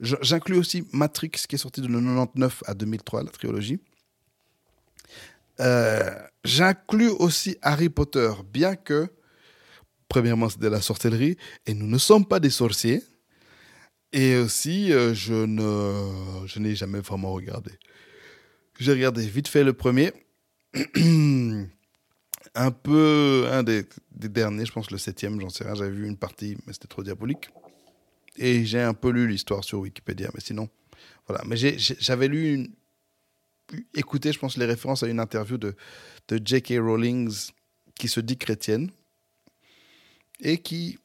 J'inclus 0.00 0.56
aussi 0.56 0.84
Matrix, 0.92 1.30
qui 1.48 1.56
est 1.56 1.58
sorti 1.58 1.80
de 1.80 1.88
99 1.88 2.62
à 2.66 2.74
2003, 2.74 3.24
la 3.24 3.30
trilogie. 3.30 3.80
Euh, 5.60 6.14
j'inclus 6.44 7.08
aussi 7.08 7.56
Harry 7.62 7.88
Potter, 7.88 8.30
bien 8.52 8.76
que, 8.76 9.08
premièrement, 10.08 10.48
c'est 10.48 10.60
de 10.60 10.68
la 10.68 10.80
sorcellerie, 10.80 11.36
et 11.66 11.74
nous 11.74 11.86
ne 11.86 11.98
sommes 11.98 12.26
pas 12.26 12.38
des 12.38 12.50
sorciers. 12.50 13.02
Et 14.12 14.36
aussi, 14.36 14.92
euh, 14.92 15.12
je 15.14 15.34
ne, 15.34 16.46
je 16.46 16.60
n'ai 16.60 16.74
jamais 16.74 17.00
vraiment 17.00 17.32
regardé. 17.32 17.72
J'ai 18.78 18.92
regardé 18.92 19.26
vite 19.26 19.48
fait 19.48 19.64
le 19.64 19.72
premier. 19.72 20.12
un 22.58 22.70
peu, 22.72 23.46
un 23.50 23.62
des, 23.62 23.86
derniers, 24.10 24.66
je 24.66 24.72
pense 24.72 24.90
le 24.90 24.98
septième, 24.98 25.40
j'en 25.40 25.48
sais 25.48 25.64
rien. 25.64 25.74
J'avais 25.74 25.90
vu 25.90 26.06
une 26.06 26.16
partie, 26.16 26.56
mais 26.66 26.72
c'était 26.72 26.88
trop 26.88 27.02
diabolique. 27.02 27.50
Et 28.36 28.64
j'ai 28.64 28.80
un 28.80 28.94
peu 28.94 29.10
lu 29.10 29.28
l'histoire 29.28 29.64
sur 29.64 29.80
Wikipédia, 29.80 30.30
mais 30.34 30.40
sinon, 30.40 30.68
voilà. 31.26 31.42
Mais 31.46 31.56
j'avais 31.56 32.28
lu, 32.28 32.54
une, 32.54 32.68
écouté, 33.94 34.32
je 34.32 34.38
pense, 34.38 34.56
les 34.56 34.64
références 34.64 35.02
à 35.02 35.08
une 35.08 35.20
interview 35.20 35.56
de, 35.56 35.74
J.K. 36.30 36.74
Rowling 36.78 37.32
qui 37.94 38.08
se 38.08 38.20
dit 38.20 38.36
chrétienne 38.36 38.90
et 40.40 40.58
qui, 40.58 40.98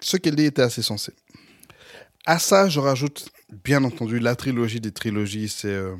ce 0.00 0.16
qu'elle 0.16 0.36
dit 0.36 0.44
était 0.44 0.62
assez 0.62 0.82
sensé. 0.82 1.12
À 2.26 2.38
ça, 2.38 2.68
je 2.68 2.80
rajoute, 2.80 3.30
bien 3.64 3.82
entendu, 3.84 4.18
la 4.18 4.36
trilogie 4.36 4.80
des 4.80 4.92
trilogies. 4.92 5.48
C'est 5.48 5.68
euh, 5.68 5.96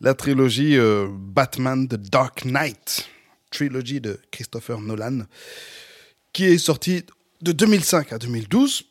la 0.00 0.14
trilogie 0.14 0.76
euh, 0.76 1.08
Batman 1.10 1.86
The 1.86 1.94
Dark 1.94 2.44
Knight, 2.44 3.08
trilogie 3.52 4.00
de 4.00 4.20
Christopher 4.30 4.80
Nolan, 4.80 5.20
qui 6.32 6.44
est 6.44 6.58
sortie 6.58 7.04
de 7.40 7.52
2005 7.52 8.12
à 8.12 8.18
2012. 8.18 8.84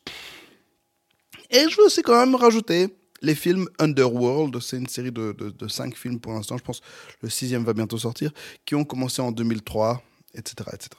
Et 1.50 1.68
je 1.68 1.76
veux 1.76 1.86
aussi 1.86 2.02
quand 2.02 2.18
même 2.18 2.34
rajouter 2.34 2.88
les 3.20 3.34
films 3.34 3.68
Underworld, 3.78 4.58
c'est 4.60 4.78
une 4.78 4.88
série 4.88 5.12
de, 5.12 5.32
de, 5.32 5.68
cinq 5.68 5.96
films 5.96 6.18
pour 6.18 6.32
l'instant, 6.32 6.58
je 6.58 6.64
pense 6.64 6.80
le 7.20 7.28
sixième 7.28 7.62
va 7.62 7.72
bientôt 7.72 7.98
sortir, 7.98 8.32
qui 8.64 8.74
ont 8.74 8.84
commencé 8.84 9.22
en 9.22 9.30
2003, 9.30 10.02
etc. 10.34 10.70
etc. 10.72 10.90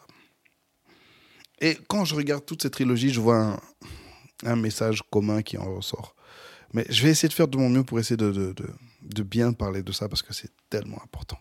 Et 1.59 1.77
quand 1.87 2.05
je 2.05 2.15
regarde 2.15 2.45
toutes 2.45 2.61
ces 2.61 2.69
trilogies, 2.69 3.11
je 3.11 3.19
vois 3.19 3.37
un, 3.37 3.59
un 4.45 4.55
message 4.55 5.01
commun 5.11 5.41
qui 5.41 5.57
en 5.57 5.75
ressort. 5.75 6.15
Mais 6.73 6.85
je 6.89 7.03
vais 7.03 7.09
essayer 7.09 7.29
de 7.29 7.33
faire 7.33 7.47
de 7.47 7.57
mon 7.57 7.69
mieux 7.69 7.83
pour 7.83 7.99
essayer 7.99 8.17
de, 8.17 8.31
de, 8.31 8.55
de, 9.01 9.23
bien 9.23 9.53
parler 9.53 9.83
de 9.83 9.91
ça 9.91 10.09
parce 10.09 10.23
que 10.23 10.33
c'est 10.33 10.51
tellement 10.69 11.01
important. 11.03 11.37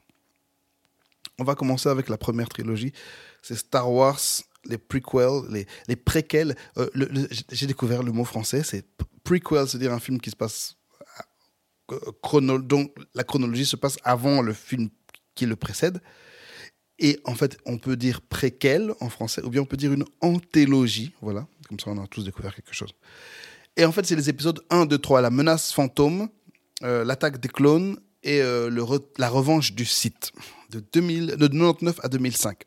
On 1.38 1.44
va 1.44 1.54
commencer 1.54 1.88
avec 1.88 2.08
la 2.08 2.16
première 2.16 2.48
trilogie. 2.48 2.92
C'est 3.42 3.56
Star 3.56 3.90
Wars, 3.90 4.20
les 4.64 4.78
prequels, 4.78 5.66
les, 5.88 5.96
préquels. 5.96 6.56
Euh, 6.78 6.88
j'ai 7.50 7.66
découvert 7.66 8.02
le 8.02 8.12
mot 8.12 8.24
français, 8.24 8.62
c'est 8.62 8.86
prequel, 9.24 9.68
c'est-à-dire 9.68 9.92
un 9.92 10.00
film 10.00 10.20
qui 10.20 10.30
se 10.30 10.36
passe. 10.36 10.76
Euh, 11.90 11.98
chrono, 12.22 12.60
la 13.14 13.24
chronologie 13.24 13.66
se 13.66 13.76
passe 13.76 13.98
avant 14.04 14.42
le 14.42 14.52
film 14.52 14.88
qui 15.34 15.46
le 15.46 15.56
précède. 15.56 16.00
Et 16.98 17.18
en 17.24 17.34
fait, 17.34 17.58
on 17.66 17.78
peut 17.78 17.96
dire 17.96 18.20
préquel 18.20 18.92
en 19.00 19.08
français, 19.08 19.42
ou 19.42 19.50
bien 19.50 19.62
on 19.62 19.66
peut 19.66 19.76
dire 19.76 19.92
une 19.92 20.04
antélogie. 20.20 21.12
Voilà, 21.20 21.46
comme 21.68 21.80
ça 21.80 21.90
on 21.90 22.02
a 22.02 22.06
tous 22.06 22.24
découvert 22.24 22.54
quelque 22.54 22.74
chose. 22.74 22.92
Et 23.76 23.84
en 23.84 23.90
fait, 23.90 24.06
c'est 24.06 24.14
les 24.14 24.28
épisodes 24.28 24.60
1, 24.70 24.86
2, 24.86 24.98
3, 24.98 25.22
la 25.22 25.30
menace 25.30 25.72
fantôme, 25.72 26.28
euh, 26.82 27.04
l'attaque 27.04 27.40
des 27.40 27.48
clones 27.48 27.98
et 28.22 28.40
la 29.18 29.28
revanche 29.28 29.72
du 29.72 29.84
site, 29.84 30.30
de, 30.72 30.80
2000, 30.92 31.36
de 31.36 31.46
99 31.46 32.00
à 32.02 32.08
2005. 32.08 32.64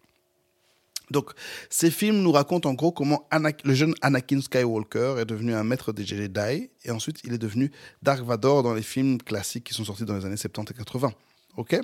Donc, 1.12 1.32
ces 1.70 1.92
films 1.92 2.22
nous 2.22 2.32
racontent 2.32 2.70
en 2.70 2.74
gros 2.74 2.92
comment 2.92 3.28
le 3.64 3.74
jeune 3.74 3.94
Anakin 4.02 4.42
Skywalker 4.42 5.16
est 5.20 5.26
devenu 5.26 5.54
un 5.54 5.64
maître 5.64 5.94
des 5.94 6.06
Jedi, 6.06 6.70
et 6.84 6.92
ensuite 6.92 7.22
il 7.24 7.34
est 7.34 7.38
devenu 7.38 7.72
Dark 8.02 8.24
Vador 8.24 8.64
dans 8.64 8.74
les 8.74 8.82
films 8.82 9.20
classiques 9.20 9.66
qui 9.66 9.74
sont 9.74 9.86
sortis 9.86 10.06
dans 10.06 10.16
les 10.16 10.26
années 10.26 10.38
70 10.38 10.72
et 10.72 10.78
80. 10.78 11.14
Ok? 11.58 11.80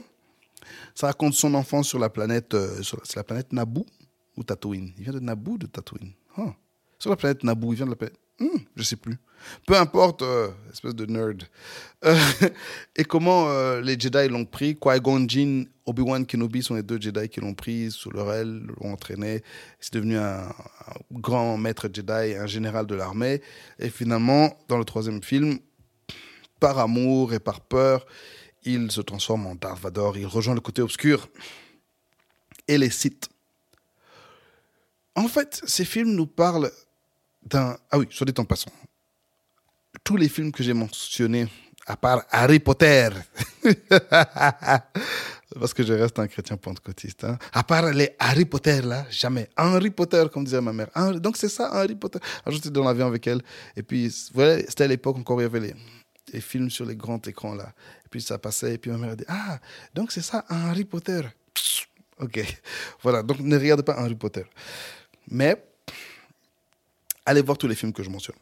Ça 0.95 1.07
raconte 1.07 1.33
son 1.33 1.53
enfance 1.53 1.87
sur 1.87 1.99
la 1.99 2.09
planète, 2.09 2.53
euh, 2.53 2.81
planète 3.27 3.53
Naboo 3.53 3.85
ou 4.37 4.43
Tatooine? 4.43 4.91
Il 4.97 5.03
vient 5.03 5.13
de 5.13 5.19
Naboo 5.19 5.57
de 5.57 5.67
Tatooine? 5.67 6.13
Ah. 6.37 6.53
Sur 6.97 7.09
la 7.09 7.15
planète 7.15 7.43
Naboo, 7.43 7.73
il 7.73 7.77
vient 7.77 7.85
de 7.85 7.91
la 7.91 7.95
planète. 7.95 8.17
Je 8.41 8.45
hmm, 8.45 8.59
je 8.75 8.83
sais 8.83 8.95
plus. 8.95 9.17
Peu 9.65 9.75
importe, 9.75 10.21
euh, 10.21 10.49
espèce 10.71 10.95
de 10.95 11.05
nerd. 11.05 11.43
Euh, 12.05 12.17
et 12.95 13.03
comment 13.03 13.47
les 13.79 13.99
Jedi 13.99 14.27
l'ont 14.27 14.45
pris. 14.45 14.75
Qui-Gon 14.75 15.27
Jinn, 15.27 15.67
Obi-Wan 15.85 16.25
Kenobi 16.25 16.63
sont 16.63 16.75
les 16.75 16.83
deux 16.83 16.99
Jedi 16.99 17.29
qui 17.29 17.39
l'ont 17.39 17.53
pris 17.53 17.91
sous 17.91 18.09
leur 18.09 18.31
aile, 18.31 18.63
l'ont 18.79 18.93
entraîné. 18.93 19.43
C'est 19.79 19.93
devenu 19.93 20.17
un, 20.17 20.51
grand 21.11 21.57
maître 21.57 21.87
Jedi, 21.91 22.35
un 22.35 22.47
général 22.47 22.87
de 22.87 22.95
l'armée. 22.95 23.41
Et 23.79 23.89
finalement, 23.89 24.57
dans 24.67 24.77
le 24.77 24.85
troisième 24.85 25.23
film, 25.23 25.59
par 26.59 26.79
amour 26.79 27.33
et 27.33 27.39
par 27.39 27.61
peur, 27.61 28.05
il 28.63 28.91
se 28.91 29.01
transforme 29.01 29.47
en 29.47 29.55
Darth 29.55 29.81
Vader, 29.81 30.11
il 30.15 30.27
rejoint 30.27 30.53
le 30.53 30.61
côté 30.61 30.81
obscur 30.81 31.27
et 32.67 32.77
les 32.77 32.89
Sith. 32.89 33.29
En 35.15 35.27
fait, 35.27 35.61
ces 35.65 35.85
films 35.85 36.11
nous 36.11 36.27
parlent 36.27 36.71
Ah 37.53 37.77
oui, 37.95 38.07
soit 38.09 38.25
dit 38.25 38.33
en 38.37 38.45
passant. 38.45 38.71
Tous 40.03 40.17
les 40.17 40.29
films 40.29 40.51
que 40.51 40.63
j'ai 40.63 40.73
mentionnés, 40.73 41.47
à 41.85 41.97
part 41.97 42.23
Harry 42.31 42.59
Potter, 42.59 43.09
parce 45.59 45.73
que 45.73 45.83
je 45.83 45.93
reste 45.93 46.17
un 46.19 46.27
chrétien 46.27 46.57
pentecôtiste, 46.57 47.23
hein. 47.23 47.37
à 47.51 47.63
part 47.63 47.91
les 47.91 48.11
Harry 48.19 48.45
Potter, 48.45 48.81
là, 48.81 49.05
jamais. 49.09 49.49
Harry 49.55 49.89
Potter, 49.89 50.23
comme 50.31 50.45
disait 50.45 50.61
ma 50.61 50.73
mère. 50.73 50.89
Donc 51.19 51.37
c'est 51.37 51.49
ça, 51.49 51.71
Harry 51.73 51.95
Potter. 51.95 52.19
j'étais 52.47 52.69
dans 52.69 52.83
l'avion 52.83 53.07
avec 53.07 53.27
elle. 53.27 53.41
Et 53.75 53.83
puis, 53.83 54.13
voilà, 54.33 54.59
c'était 54.59 54.85
à 54.85 54.87
l'époque 54.87 55.17
encore, 55.17 55.41
il 55.41 55.43
y 55.43 55.47
avait 55.47 55.59
les, 55.59 55.73
les 56.31 56.41
films 56.41 56.69
sur 56.69 56.85
les 56.85 56.95
grands 56.95 57.21
écrans, 57.25 57.55
là. 57.55 57.73
Puis 58.09 58.21
ça 58.21 58.37
passait, 58.37 58.75
et 58.75 58.77
puis 58.77 58.91
ma 58.91 58.97
mère 58.97 59.11
a 59.11 59.15
dit 59.15 59.25
Ah, 59.27 59.59
donc 59.93 60.11
c'est 60.11 60.21
ça, 60.21 60.45
Harry 60.49 60.85
Potter. 60.85 61.21
Ok, 62.19 62.39
voilà, 63.01 63.23
donc 63.23 63.39
ne 63.39 63.57
regardez 63.57 63.83
pas 63.83 63.93
Harry 63.93 64.15
Potter. 64.15 64.45
Mais 65.27 65.61
allez 67.25 67.41
voir 67.41 67.57
tous 67.57 67.67
les 67.67 67.75
films 67.75 67.93
que 67.93 68.03
je 68.03 68.09
mentionne. 68.09 68.35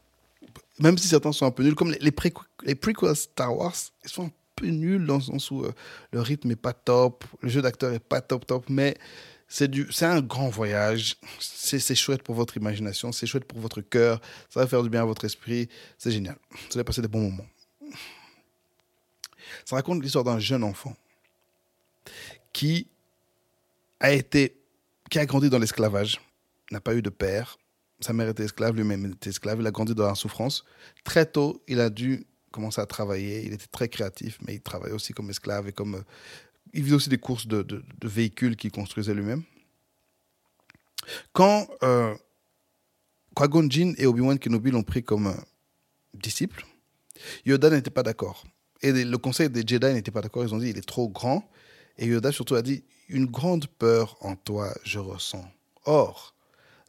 Même 0.79 0.97
si 0.97 1.07
certains 1.07 1.31
sont 1.31 1.45
un 1.45 1.51
peu 1.51 1.63
nuls, 1.63 1.75
comme 1.75 1.91
les, 1.91 1.99
les, 1.99 2.75
prequels 2.75 3.15
Star 3.15 3.55
Wars, 3.55 3.75
ils 4.03 4.09
sont 4.09 4.27
un 4.27 4.31
peu 4.55 4.67
nuls 4.67 5.05
dans 5.05 5.15
le 5.15 5.21
sens 5.21 5.51
où 5.51 5.63
euh, 5.63 5.73
le 6.11 6.21
rythme 6.21 6.47
n'est 6.47 6.55
pas 6.55 6.73
top, 6.73 7.25
le 7.41 7.49
jeu 7.49 7.61
d'acteur 7.61 7.91
n'est 7.91 7.99
pas 7.99 8.21
top 8.21 8.45
top, 8.45 8.65
mais 8.69 8.95
c'est 9.49 10.03
un 10.03 10.21
grand 10.21 10.49
voyage. 10.49 11.17
C'est 11.39 11.95
chouette 11.95 12.23
pour 12.23 12.35
votre 12.35 12.55
imagination, 12.55 13.11
c'est 13.11 13.25
chouette 13.25 13.45
pour 13.45 13.59
votre 13.59 13.81
cœur, 13.81 14.21
ça 14.49 14.61
va 14.61 14.67
faire 14.67 14.83
du 14.83 14.89
bien 14.89 15.01
à 15.01 15.05
votre 15.05 15.25
esprit, 15.25 15.67
c'est 15.97 16.11
génial. 16.11 16.37
Vous 16.51 16.77
allez 16.77 16.83
passer 16.83 17.01
des 17.01 17.07
bons 17.07 17.21
moments. 17.21 17.47
Ça 19.65 19.75
raconte 19.75 20.01
l'histoire 20.01 20.23
d'un 20.23 20.39
jeune 20.39 20.63
enfant 20.63 20.95
qui 22.53 22.87
a 23.99 24.11
été, 24.11 24.55
qui 25.09 25.19
a 25.19 25.25
grandi 25.25 25.49
dans 25.49 25.59
l'esclavage, 25.59 26.21
n'a 26.71 26.79
pas 26.79 26.95
eu 26.95 27.01
de 27.01 27.09
père. 27.09 27.57
Sa 28.01 28.13
mère 28.13 28.29
était 28.29 28.43
esclave, 28.43 28.75
lui-même 28.75 29.05
était 29.13 29.29
esclave. 29.29 29.59
Il 29.59 29.67
a 29.67 29.71
grandi 29.71 29.93
dans 29.93 30.07
la 30.07 30.15
souffrance. 30.15 30.63
Très 31.03 31.25
tôt, 31.25 31.61
il 31.67 31.79
a 31.81 31.89
dû 31.89 32.25
commencer 32.51 32.79
à 32.79 32.85
travailler. 32.85 33.45
Il 33.45 33.53
était 33.53 33.67
très 33.67 33.89
créatif, 33.89 34.37
mais 34.45 34.55
il 34.55 34.61
travaillait 34.61 34.95
aussi 34.95 35.13
comme 35.13 35.29
esclave 35.29 35.67
et 35.67 35.73
comme. 35.73 35.95
Euh, 35.95 36.01
il 36.73 36.83
faisait 36.83 36.95
aussi 36.95 37.09
des 37.09 37.17
courses 37.17 37.47
de, 37.47 37.83
véhicules 38.03 38.55
qu'il 38.55 38.71
construisait 38.71 39.13
lui-même. 39.13 39.43
Quand 41.33 41.67
euh, 41.81 42.15
Qui-Gon 43.35 43.69
et 43.97 44.05
Obi-Wan 44.05 44.37
Kenobi 44.37 44.69
l'ont 44.69 44.83
pris 44.83 45.03
comme 45.03 45.27
euh, 45.27 45.33
disciple, 46.13 46.65
Yoda 47.45 47.71
n'était 47.71 47.89
pas 47.89 48.03
d'accord. 48.03 48.45
Et 48.81 48.91
le 48.91 49.17
conseil 49.17 49.49
des 49.49 49.63
Jedi 49.65 49.93
n'était 49.93 50.11
pas 50.11 50.21
d'accord. 50.21 50.43
Ils 50.43 50.53
ont 50.53 50.59
dit 50.59 50.69
il 50.69 50.77
est 50.77 50.87
trop 50.87 51.09
grand. 51.09 51.49
Et 51.97 52.05
Yoda 52.05 52.31
surtout 52.31 52.55
a 52.55 52.61
dit 52.61 52.83
une 53.09 53.25
grande 53.25 53.67
peur 53.67 54.15
en 54.21 54.35
toi, 54.35 54.73
je 54.83 54.99
ressens. 54.99 55.45
Or, 55.85 56.35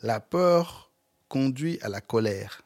la 0.03 0.21
peur 0.21 0.90
conduit 1.31 1.79
à 1.81 1.89
la 1.89 2.03
colère. 2.03 2.61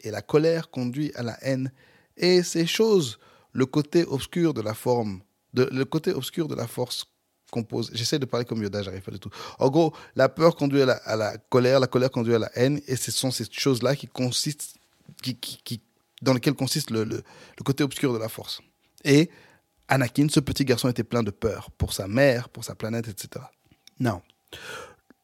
Et 0.00 0.10
la 0.10 0.22
colère 0.22 0.70
conduit 0.70 1.12
à 1.14 1.22
la 1.22 1.36
haine. 1.42 1.70
Et 2.16 2.42
ces 2.42 2.66
choses 2.66 3.20
le 3.52 3.66
côté 3.66 4.04
obscur 4.04 4.54
de 4.54 4.62
la 4.62 4.74
forme, 4.74 5.20
le 5.54 5.84
côté 5.84 6.12
obscur 6.12 6.48
de 6.48 6.54
la 6.54 6.66
force 6.66 7.06
compose. 7.50 7.90
J'essaie 7.94 8.18
de 8.18 8.26
parler 8.26 8.44
comme 8.44 8.62
Yoda, 8.62 8.82
j'arrive 8.82 9.02
pas 9.02 9.10
du 9.10 9.18
tout. 9.18 9.30
En 9.58 9.68
gros, 9.70 9.94
la 10.16 10.28
peur 10.28 10.56
conduit 10.56 10.82
à 10.82 11.16
la, 11.16 11.38
colère, 11.50 11.80
la 11.80 11.86
colère 11.86 12.10
conduit 12.10 12.34
à 12.34 12.38
la 12.38 12.50
haine, 12.54 12.80
et 12.86 12.96
ce 12.96 13.10
sont 13.10 13.30
ces 13.30 13.46
choses-là 13.50 13.96
qui 13.96 14.06
consistent, 14.06 14.76
dans 16.22 16.34
lesquelles 16.34 16.54
consiste 16.54 16.90
le, 16.90 17.04
le, 17.04 17.16
le, 17.58 17.64
côté 17.64 17.84
obscur 17.84 18.12
de 18.12 18.18
la 18.18 18.28
force. 18.28 18.60
Et 19.04 19.30
Anakin, 19.88 20.28
ce 20.28 20.40
petit 20.40 20.64
garçon, 20.64 20.88
était 20.88 21.04
plein 21.04 21.22
de 21.22 21.30
peur 21.30 21.70
pour 21.78 21.92
sa 21.92 22.06
mère, 22.06 22.48
pour 22.48 22.64
sa 22.64 22.74
planète, 22.74 23.08
etc. 23.08 23.44
Non. 23.98 24.20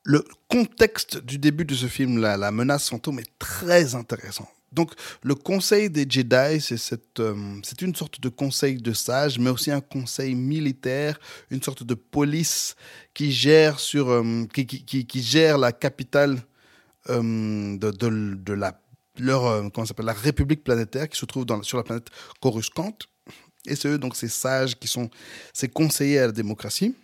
Le 0.05 0.23
contexte 0.49 1.19
du 1.25 1.39
début 1.39 1.65
de 1.65 1.75
ce 1.75 1.87
film, 1.87 2.19
là, 2.19 2.37
la 2.37 2.51
menace 2.51 2.91
fantôme, 2.91 3.21
est 3.21 3.39
très 3.39 3.95
intéressant. 3.95 4.49
Donc, 4.75 4.93
le 5.23 5.35
conseil 5.35 5.89
des 5.89 6.05
Jedi, 6.09 6.61
c'est 6.61 7.21
euh, 7.21 7.61
une 7.81 7.95
sorte 7.95 8.21
de 8.21 8.29
conseil 8.29 8.77
de 8.77 8.93
sages, 8.93 9.39
mais 9.39 9.51
aussi 9.51 9.71
un 9.71 9.81
conseil 9.81 10.35
militaire, 10.35 11.19
une 11.51 11.63
sorte 11.63 11.85
de 11.85 11.95
police 11.95 12.75
qui 13.15 13.33
gère, 13.33 13.79
sur, 13.79 14.11
euh, 14.11 14.45
qui, 14.53 15.23
gère 15.23 15.59
la 15.59 15.73
capitale 15.73 16.39
euh, 17.09 17.79
de, 17.79 18.53
la, 18.53 18.79
leur, 19.19 19.73
comment 19.73 19.87
la 20.03 20.13
République 20.13 20.65
planétaire 20.65 21.09
qui 21.09 21.19
se 21.19 21.25
trouve 21.25 21.47
sur 21.63 21.79
la 21.79 21.85
planète 21.85 22.09
Coruscant. 22.43 22.99
Et 23.67 23.77
c'est 23.77 23.89
eux, 23.89 23.99
donc, 23.99 24.17
ces 24.17 24.29
sages 24.29 24.77
qui 24.77 24.89
sont 24.89 25.09
ces 25.53 25.69
conseillers 25.69 26.19
à 26.19 26.27
la 26.27 26.33
démocratie. 26.33 26.95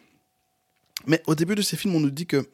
Mais 1.06 1.22
au 1.26 1.34
début 1.34 1.54
de 1.54 1.62
ces 1.62 1.76
films, 1.76 1.94
on 1.94 2.00
nous 2.00 2.10
dit 2.10 2.26
que 2.26 2.44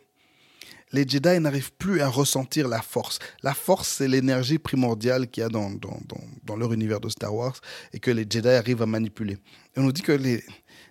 les 0.93 1.07
Jedi 1.07 1.40
n'arrivent 1.40 1.73
plus 1.73 2.00
à 2.00 2.09
ressentir 2.09 2.69
la 2.69 2.83
force. 2.83 3.19
La 3.43 3.55
force, 3.55 3.88
c'est 3.88 4.09
l'énergie 4.09 4.59
primordiale 4.59 5.28
qu'il 5.28 5.43
y 5.43 5.45
a 5.45 5.49
dans, 5.49 5.71
dans, 5.71 5.99
dans, 6.45 6.57
leur 6.57 6.73
univers 6.73 7.00
de 7.00 7.09
Star 7.09 7.35
Wars 7.35 7.61
et 7.93 7.99
que 7.99 8.11
les 8.11 8.26
Jedi 8.28 8.49
arrivent 8.49 8.83
à 8.83 8.87
manipuler. 8.87 9.38
On 9.76 9.83
nous 9.83 9.93
dit 9.93 10.02
que 10.02 10.12
les, 10.12 10.45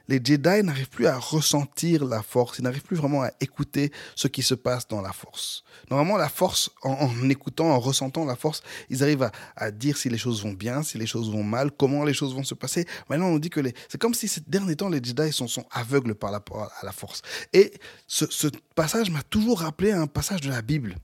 les 0.08 0.22
Jedi 0.24 0.64
n'arrivent 0.64 0.90
plus 0.90 1.08
à 1.08 1.18
ressentir 1.18 2.06
la 2.06 2.22
force, 2.22 2.60
ils 2.60 2.64
n'arrivent 2.64 2.84
plus 2.84 2.96
vraiment 2.96 3.24
à 3.24 3.32
écouter 3.40 3.92
ce 4.16 4.28
qui 4.28 4.44
se 4.44 4.54
passe 4.54 4.88
dans 4.88 5.02
la 5.02 5.12
force. 5.12 5.64
Normalement, 5.90 6.18
la 6.18 6.30
force, 6.30 6.70
en, 6.84 7.10
écoutant, 7.30 7.72
en 7.72 7.80
ressentant 7.80 8.26
la 8.26 8.36
force, 8.36 8.62
ils 8.90 9.04
arrivent 9.04 9.30
à, 9.56 9.72
dire 9.72 9.98
si 9.98 10.10
les 10.10 10.18
choses 10.18 10.44
vont 10.44 10.54
bien, 10.54 10.84
si 10.84 10.98
les 10.98 11.08
choses 11.08 11.32
vont 11.32 11.44
mal, 11.44 11.72
comment 11.72 12.04
les 12.04 12.14
choses 12.14 12.34
vont 12.34 12.44
se 12.44 12.54
passer. 12.54 12.86
Maintenant, 13.10 13.28
on 13.28 13.40
dit 13.40 13.50
que 13.50 13.62
c'est 13.90 14.00
comme 14.00 14.14
si 14.14 14.28
ces 14.28 14.42
derniers 14.48 14.76
temps, 14.76 14.90
les 14.90 15.04
Jedi 15.04 15.32
sont, 15.32 15.48
aveugles 15.72 16.16
par 16.16 16.32
rapport 16.32 16.72
à 16.80 16.86
la 16.86 16.92
force. 16.92 17.22
Et 17.54 17.74
ce, 18.08 18.48
passage 18.76 19.10
m'a 19.10 19.24
toujours 19.24 19.62
rappelé 19.62 19.92
un 19.92 20.08
passage 20.08 20.42
de 20.42 20.50
la 20.50 20.62
Bible. 20.62 20.96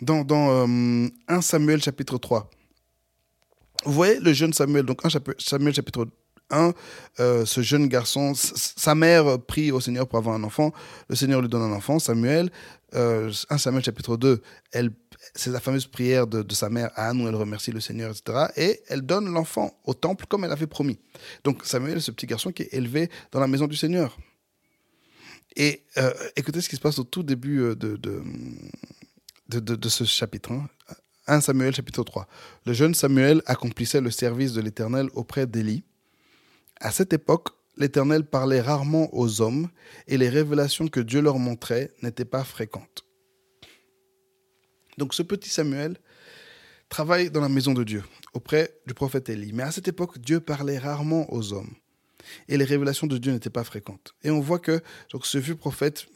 Dans, 0.00 0.24
dans 0.24 0.64
1 0.64 0.68
euh, 0.68 1.40
Samuel 1.40 1.80
chapitre 1.82 2.18
3. 2.18 2.50
Vous 3.84 3.92
voyez 3.92 4.18
le 4.18 4.32
jeune 4.32 4.52
Samuel, 4.52 4.84
donc 4.84 5.04
1 5.04 5.10
Samuel 5.38 5.74
chapitre 5.74 6.06
1, 6.50 6.72
euh, 7.20 7.44
ce 7.44 7.60
jeune 7.62 7.88
garçon, 7.88 8.32
sa 8.34 8.94
mère 8.94 9.38
prie 9.40 9.72
au 9.72 9.80
Seigneur 9.80 10.06
pour 10.06 10.18
avoir 10.18 10.34
un 10.34 10.44
enfant, 10.44 10.72
le 11.08 11.16
Seigneur 11.16 11.40
lui 11.40 11.48
donne 11.48 11.62
un 11.62 11.72
enfant, 11.72 11.98
Samuel. 11.98 12.50
1 12.94 12.98
euh, 12.98 13.32
Samuel 13.56 13.82
chapitre 13.82 14.18
2, 14.18 14.42
c'est 15.34 15.50
la 15.50 15.60
fameuse 15.60 15.86
prière 15.86 16.26
de, 16.26 16.54
sa 16.54 16.68
mère 16.68 16.90
Anne 16.94 17.22
où 17.22 17.28
elle 17.28 17.34
remercie 17.34 17.70
le 17.70 17.80
Seigneur, 17.80 18.14
etc. 18.14 18.48
Et 18.56 18.82
elle 18.88 19.00
donne 19.02 19.32
l'enfant 19.32 19.80
au 19.84 19.94
temple 19.94 20.26
comme 20.28 20.44
elle 20.44 20.52
avait 20.52 20.66
promis. 20.66 20.98
Donc 21.42 21.64
Samuel, 21.64 22.02
ce 22.02 22.10
petit 22.10 22.26
garçon 22.26 22.52
qui 22.52 22.62
est 22.62 22.74
élevé 22.74 23.08
dans 23.30 23.40
la 23.40 23.46
maison 23.46 23.66
du 23.66 23.76
Seigneur. 23.76 24.18
Et 25.56 25.84
euh, 25.96 26.12
écoutez 26.36 26.60
ce 26.60 26.68
qui 26.68 26.76
se 26.76 26.80
passe 26.80 26.98
au 26.98 27.04
tout 27.04 27.22
début 27.22 27.60
de, 27.76 27.96
de, 27.96 28.24
de 29.48 29.88
ce 29.88 30.04
chapitre. 30.04 30.52
1 31.26 31.40
Samuel 31.40 31.74
chapitre 31.74 32.02
3. 32.02 32.26
Le 32.66 32.72
jeune 32.72 32.94
Samuel 32.94 33.42
accomplissait 33.46 34.00
le 34.00 34.10
service 34.10 34.52
de 34.52 34.60
l'Éternel 34.60 35.08
auprès 35.14 35.46
d'Élie 35.46 35.84
à 36.82 36.90
cette 36.90 37.12
époque, 37.12 37.50
l'Éternel 37.76 38.24
parlait 38.24 38.60
rarement 38.60 39.08
aux 39.14 39.40
hommes 39.40 39.68
et 40.08 40.18
les 40.18 40.28
révélations 40.28 40.88
que 40.88 41.00
Dieu 41.00 41.22
leur 41.22 41.38
montrait 41.38 41.92
n'étaient 42.02 42.24
pas 42.24 42.42
fréquentes. 42.42 43.06
Donc 44.98 45.14
ce 45.14 45.22
petit 45.22 45.48
Samuel 45.48 45.96
travaille 46.88 47.30
dans 47.30 47.40
la 47.40 47.48
maison 47.48 47.72
de 47.72 47.84
Dieu, 47.84 48.02
auprès 48.34 48.76
du 48.86 48.94
prophète 48.94 49.28
Élie. 49.28 49.52
Mais 49.52 49.62
à 49.62 49.70
cette 49.70 49.86
époque, 49.86 50.18
Dieu 50.18 50.40
parlait 50.40 50.76
rarement 50.76 51.32
aux 51.32 51.52
hommes 51.52 51.72
et 52.48 52.56
les 52.56 52.64
révélations 52.64 53.06
de 53.06 53.16
Dieu 53.16 53.32
n'étaient 53.32 53.48
pas 53.48 53.64
fréquentes. 53.64 54.14
Et 54.24 54.30
on 54.30 54.40
voit 54.40 54.58
que 54.58 54.82
ce 55.22 55.38
vieux 55.38 55.56
prophète, 55.56 56.06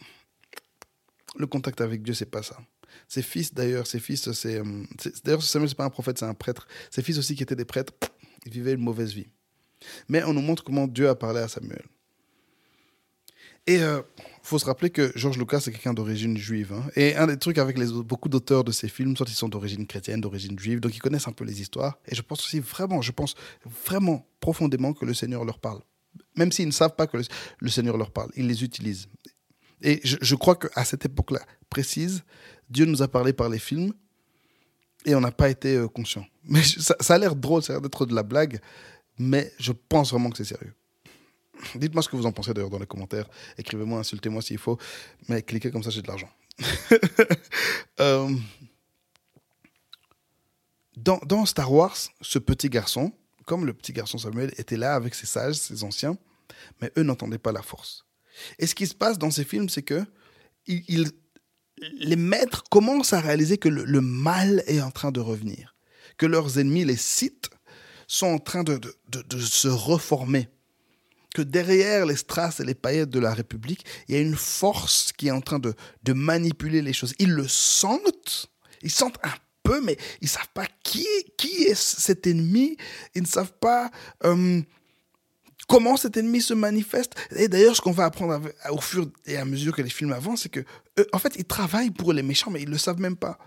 le 1.36 1.46
contact 1.46 1.80
avec 1.80 2.02
Dieu, 2.02 2.12
c'est 2.12 2.30
pas 2.30 2.42
ça. 2.42 2.58
Ses 3.06 3.22
fils, 3.22 3.54
d'ailleurs, 3.54 3.86
ses 3.86 4.00
fils, 4.00 4.32
c'est. 4.32 4.56
Euh, 4.56 4.84
d'ailleurs, 5.22 5.42
Samuel, 5.42 5.68
c'est 5.68 5.76
pas 5.76 5.84
un 5.84 5.90
prophète, 5.90 6.18
c'est 6.18 6.24
un 6.24 6.34
prêtre. 6.34 6.66
Ses 6.90 7.02
fils 7.02 7.18
aussi, 7.18 7.36
qui 7.36 7.42
étaient 7.42 7.56
des 7.56 7.64
prêtres, 7.64 7.92
ils 8.46 8.52
vivaient 8.52 8.72
une 8.72 8.80
mauvaise 8.80 9.12
vie. 9.12 9.28
Mais 10.08 10.22
on 10.24 10.32
nous 10.32 10.40
montre 10.40 10.64
comment 10.64 10.86
Dieu 10.86 11.08
a 11.08 11.14
parlé 11.14 11.40
à 11.40 11.48
Samuel. 11.48 11.84
Et 13.66 13.74
il 13.74 13.82
euh, 13.82 14.00
faut 14.42 14.58
se 14.58 14.64
rappeler 14.64 14.90
que 14.90 15.10
George 15.16 15.38
Lucas 15.38 15.58
est 15.58 15.72
quelqu'un 15.72 15.92
d'origine 15.92 16.36
juive. 16.36 16.72
Hein. 16.72 16.84
Et 16.94 17.16
un 17.16 17.26
des 17.26 17.36
trucs 17.36 17.58
avec 17.58 17.76
beaucoup 17.78 18.28
d'auteurs 18.28 18.62
de 18.62 18.70
ces 18.70 18.88
films, 18.88 19.16
soit 19.16 19.28
ils 19.28 19.34
sont 19.34 19.48
d'origine 19.48 19.86
chrétienne, 19.86 20.20
d'origine 20.20 20.56
juive, 20.56 20.78
donc 20.78 20.94
ils 20.94 21.00
connaissent 21.00 21.26
un 21.26 21.32
peu 21.32 21.44
les 21.44 21.60
histoires. 21.60 21.98
Et 22.06 22.14
je 22.14 22.22
pense 22.22 22.40
aussi 22.44 22.60
vraiment, 22.60 23.02
je 23.02 23.10
pense 23.10 23.34
vraiment 23.86 24.24
profondément 24.38 24.92
que 24.92 25.04
le 25.04 25.14
Seigneur 25.14 25.44
leur 25.44 25.58
parle. 25.58 25.80
Même 26.36 26.52
s'ils 26.52 26.66
ne 26.66 26.72
savent 26.72 26.94
pas 26.94 27.08
que 27.08 27.18
le, 27.60 27.68
Seigneur 27.68 27.96
leur 27.96 28.12
parle, 28.12 28.30
ils 28.36 28.46
les 28.46 28.62
utilisent. 28.62 29.08
Et 29.82 30.00
je, 30.04 30.16
je 30.20 30.34
crois 30.36 30.54
qu'à 30.54 30.84
cette 30.84 31.04
époque-là 31.04 31.40
précise, 31.68 32.22
Dieu 32.70 32.84
nous 32.84 33.02
a 33.02 33.08
parlé 33.08 33.32
par 33.32 33.48
les 33.48 33.58
films 33.58 33.92
et 35.04 35.14
on 35.14 35.20
n'a 35.20 35.32
pas 35.32 35.48
été 35.48 35.76
euh, 35.76 35.88
conscient. 35.88 36.24
Mais 36.44 36.62
ça 36.62 37.14
a 37.14 37.18
l'air 37.18 37.34
drôle, 37.34 37.62
ça 37.62 37.72
a 37.72 37.76
l'air 37.76 37.82
d'être 37.82 38.06
de 38.06 38.14
la 38.14 38.22
blague, 38.22 38.60
mais 39.18 39.52
je 39.58 39.72
pense 39.72 40.10
vraiment 40.10 40.30
que 40.30 40.36
c'est 40.36 40.44
sérieux. 40.44 40.74
Dites-moi 41.74 42.02
ce 42.02 42.08
que 42.08 42.16
vous 42.16 42.26
en 42.26 42.32
pensez 42.32 42.52
d'ailleurs 42.52 42.70
dans 42.70 42.78
les 42.78 42.86
commentaires. 42.86 43.28
Écrivez-moi, 43.58 44.00
insultez-moi 44.00 44.42
s'il 44.42 44.58
faut, 44.58 44.78
mais 45.28 45.42
cliquez 45.42 45.70
comme 45.70 45.82
ça, 45.82 45.90
j'ai 45.90 46.02
de 46.02 46.08
l'argent. 46.08 46.30
Euh, 47.98 48.28
dans, 50.96 51.46
Star 51.46 51.72
Wars, 51.72 51.96
ce 52.20 52.38
petit 52.38 52.68
garçon, 52.68 53.10
comme 53.46 53.64
le 53.64 53.72
petit 53.72 53.94
garçon 53.94 54.18
Samuel, 54.18 54.52
était 54.58 54.76
là 54.76 54.94
avec 54.94 55.14
ses 55.14 55.24
sages, 55.24 55.54
ses 55.54 55.82
anciens, 55.82 56.18
mais 56.82 56.92
eux 56.98 57.02
n'entendaient 57.02 57.38
pas 57.38 57.52
la 57.52 57.62
force. 57.62 58.04
Et 58.58 58.66
ce 58.66 58.74
qui 58.74 58.86
se 58.86 58.94
passe 58.94 59.16
dans 59.16 59.30
ces 59.30 59.44
films, 59.44 59.70
c'est 59.70 59.82
que 59.82 60.04
les 60.66 62.16
maîtres 62.16 62.64
commencent 62.70 63.14
à 63.14 63.20
réaliser 63.20 63.56
que 63.56 63.70
le, 63.70 63.84
le, 63.84 64.02
mal 64.02 64.62
est 64.66 64.82
en 64.82 64.90
train 64.90 65.10
de 65.10 65.20
revenir, 65.20 65.74
que 66.18 66.26
leurs 66.26 66.58
ennemis, 66.58 66.84
les 66.84 66.96
Sith, 66.96 67.48
sont 68.06 68.26
en 68.26 68.38
train 68.38 68.64
de, 68.64 68.80
de, 69.08 69.22
de, 69.22 69.40
se 69.40 69.68
reformer. 69.68 70.48
Que 71.34 71.42
derrière 71.42 72.06
les 72.06 72.16
strass 72.16 72.60
et 72.60 72.64
les 72.64 72.74
paillettes 72.74 73.10
de 73.10 73.18
la 73.18 73.34
République, 73.34 73.84
il 74.08 74.14
y 74.14 74.18
a 74.18 74.20
une 74.20 74.36
force 74.36 75.12
qui 75.12 75.28
est 75.28 75.32
en 75.32 75.42
train 75.42 75.58
de, 75.58 75.74
de 76.02 76.12
manipuler 76.12 76.80
les 76.80 76.92
choses. 76.92 77.14
Ils 77.18 77.32
le 77.32 77.46
sentent, 77.46 78.50
ils 78.82 78.90
sentent 78.90 79.18
un 79.22 79.34
peu, 79.62 79.80
mais 79.82 79.98
ils 80.22 80.26
ne 80.26 80.30
savent 80.30 80.48
pas 80.54 80.66
qui, 80.82 81.06
qui 81.36 81.64
est 81.64 81.74
cet 81.74 82.26
ennemi, 82.26 82.76
ils 83.14 83.22
ne 83.22 83.26
savent 83.26 83.52
pas 83.60 83.90
euh, 84.24 84.62
comment 85.68 85.96
cet 85.96 86.16
ennemi 86.16 86.40
se 86.40 86.54
manifeste. 86.54 87.14
Et 87.34 87.48
d'ailleurs, 87.48 87.76
ce 87.76 87.82
qu'on 87.82 87.92
va 87.92 88.06
apprendre 88.06 88.40
au 88.70 88.80
fur 88.80 89.10
et 89.26 89.36
à 89.36 89.44
mesure 89.44 89.74
que 89.74 89.82
les 89.82 89.90
films 89.90 90.12
avancent, 90.12 90.42
c'est 90.42 90.48
que, 90.48 90.64
en 91.12 91.18
fait, 91.18 91.34
ils 91.36 91.44
travaillent 91.44 91.90
pour 91.90 92.12
les 92.14 92.22
méchants, 92.22 92.50
mais 92.50 92.62
ils 92.62 92.68
ne 92.68 92.72
le 92.72 92.78
savent 92.78 93.00
même 93.00 93.16
pas 93.16 93.38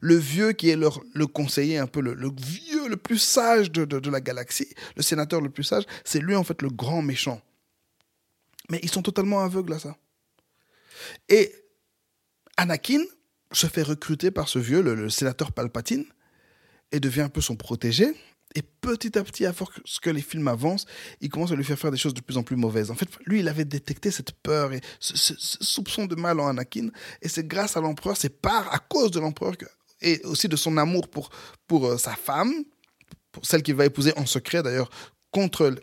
le 0.00 0.16
vieux 0.16 0.52
qui 0.52 0.70
est 0.70 0.76
leur, 0.76 1.00
le 1.14 1.26
conseiller, 1.26 1.78
un 1.78 1.86
peu 1.86 2.00
le, 2.00 2.30
vieux 2.36 2.88
le 2.88 2.96
plus 2.96 3.18
sage 3.18 3.70
de, 3.70 4.10
la 4.10 4.20
galaxie, 4.20 4.68
le 4.96 5.02
sénateur 5.02 5.40
le 5.40 5.50
plus 5.50 5.64
sage, 5.64 5.84
c'est 6.04 6.20
lui 6.20 6.34
en 6.34 6.44
fait 6.44 6.62
le 6.62 6.68
grand 6.68 7.02
méchant. 7.02 7.40
Mais 8.70 8.80
ils 8.82 8.90
sont 8.90 9.02
totalement 9.02 9.40
aveugles 9.40 9.74
à 9.74 9.78
ça. 9.78 9.96
Et 11.28 11.52
Anakin 12.56 13.02
se 13.52 13.66
fait 13.66 13.82
recruter 13.82 14.30
par 14.30 14.48
ce 14.48 14.58
vieux, 14.58 14.82
le, 14.82 15.08
sénateur 15.08 15.52
Palpatine, 15.52 16.04
et 16.92 17.00
devient 17.00 17.22
un 17.22 17.28
peu 17.28 17.40
son 17.40 17.56
protégé. 17.56 18.12
Et 18.54 18.62
petit 18.62 19.18
à 19.18 19.22
petit, 19.22 19.44
à 19.44 19.52
force 19.52 20.00
que 20.00 20.08
les 20.08 20.22
films 20.22 20.48
avancent, 20.48 20.86
il 21.20 21.28
commence 21.28 21.52
à 21.52 21.56
lui 21.56 21.64
faire 21.64 21.78
faire 21.78 21.90
des 21.90 21.98
choses 21.98 22.14
de 22.14 22.22
plus 22.22 22.38
en 22.38 22.42
plus 22.42 22.56
mauvaises. 22.56 22.90
En 22.90 22.94
fait, 22.94 23.08
lui, 23.26 23.40
il 23.40 23.48
avait 23.48 23.66
détecté 23.66 24.10
cette 24.10 24.32
peur 24.32 24.72
et 24.72 24.80
ce, 24.98 25.14
ce 25.14 25.34
soupçon 25.62 26.06
de 26.06 26.14
mal 26.14 26.40
en 26.40 26.48
Anakin. 26.48 26.88
Et 27.20 27.28
c'est 27.28 27.46
grâce 27.46 27.76
à 27.76 27.80
l'empereur, 27.80 28.16
c'est 28.16 28.30
par, 28.30 28.72
à 28.72 28.78
cause 28.78 29.10
de 29.10 29.20
l'empereur 29.20 29.58
que 29.58 29.66
et 30.00 30.20
aussi 30.24 30.48
de 30.48 30.56
son 30.56 30.76
amour 30.76 31.08
pour, 31.08 31.30
pour 31.66 31.86
euh, 31.86 31.98
sa 31.98 32.14
femme, 32.14 32.52
pour 33.32 33.44
celle 33.44 33.62
qu'il 33.62 33.74
va 33.74 33.86
épouser 33.86 34.12
en 34.16 34.26
secret 34.26 34.62
d'ailleurs, 34.62 34.90
contre 35.30 35.74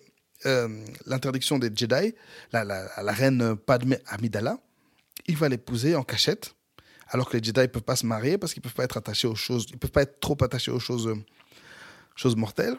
euh, 0.45 0.85
l'interdiction 1.05 1.59
des 1.59 1.71
Jedi, 1.73 2.13
la, 2.51 2.63
la, 2.65 3.11
reine 3.11 3.55
Padmé 3.55 3.97
Amidala. 4.07 4.57
Il 5.27 5.37
va 5.37 5.47
l'épouser 5.47 5.95
en 5.95 6.03
cachette, 6.03 6.55
alors 7.07 7.29
que 7.29 7.37
les 7.37 7.43
Jedi 7.43 7.61
ne 7.61 7.67
peuvent 7.67 7.81
pas 7.81 7.95
se 7.95 8.05
marier 8.05 8.37
parce 8.37 8.53
qu'ils 8.53 8.61
ne 8.61 8.63
peuvent 8.63 8.75
pas 8.75 8.83
être 8.83 8.97
attachés 8.97 9.27
aux 9.27 9.35
choses, 9.35 9.67
ils 9.69 9.77
peuvent 9.77 9.91
pas 9.91 10.01
être 10.01 10.19
trop 10.19 10.37
attachés 10.41 10.71
aux 10.71 10.79
choses, 10.79 11.07
euh, 11.07 11.15
choses 12.15 12.35
mortelles. 12.35 12.77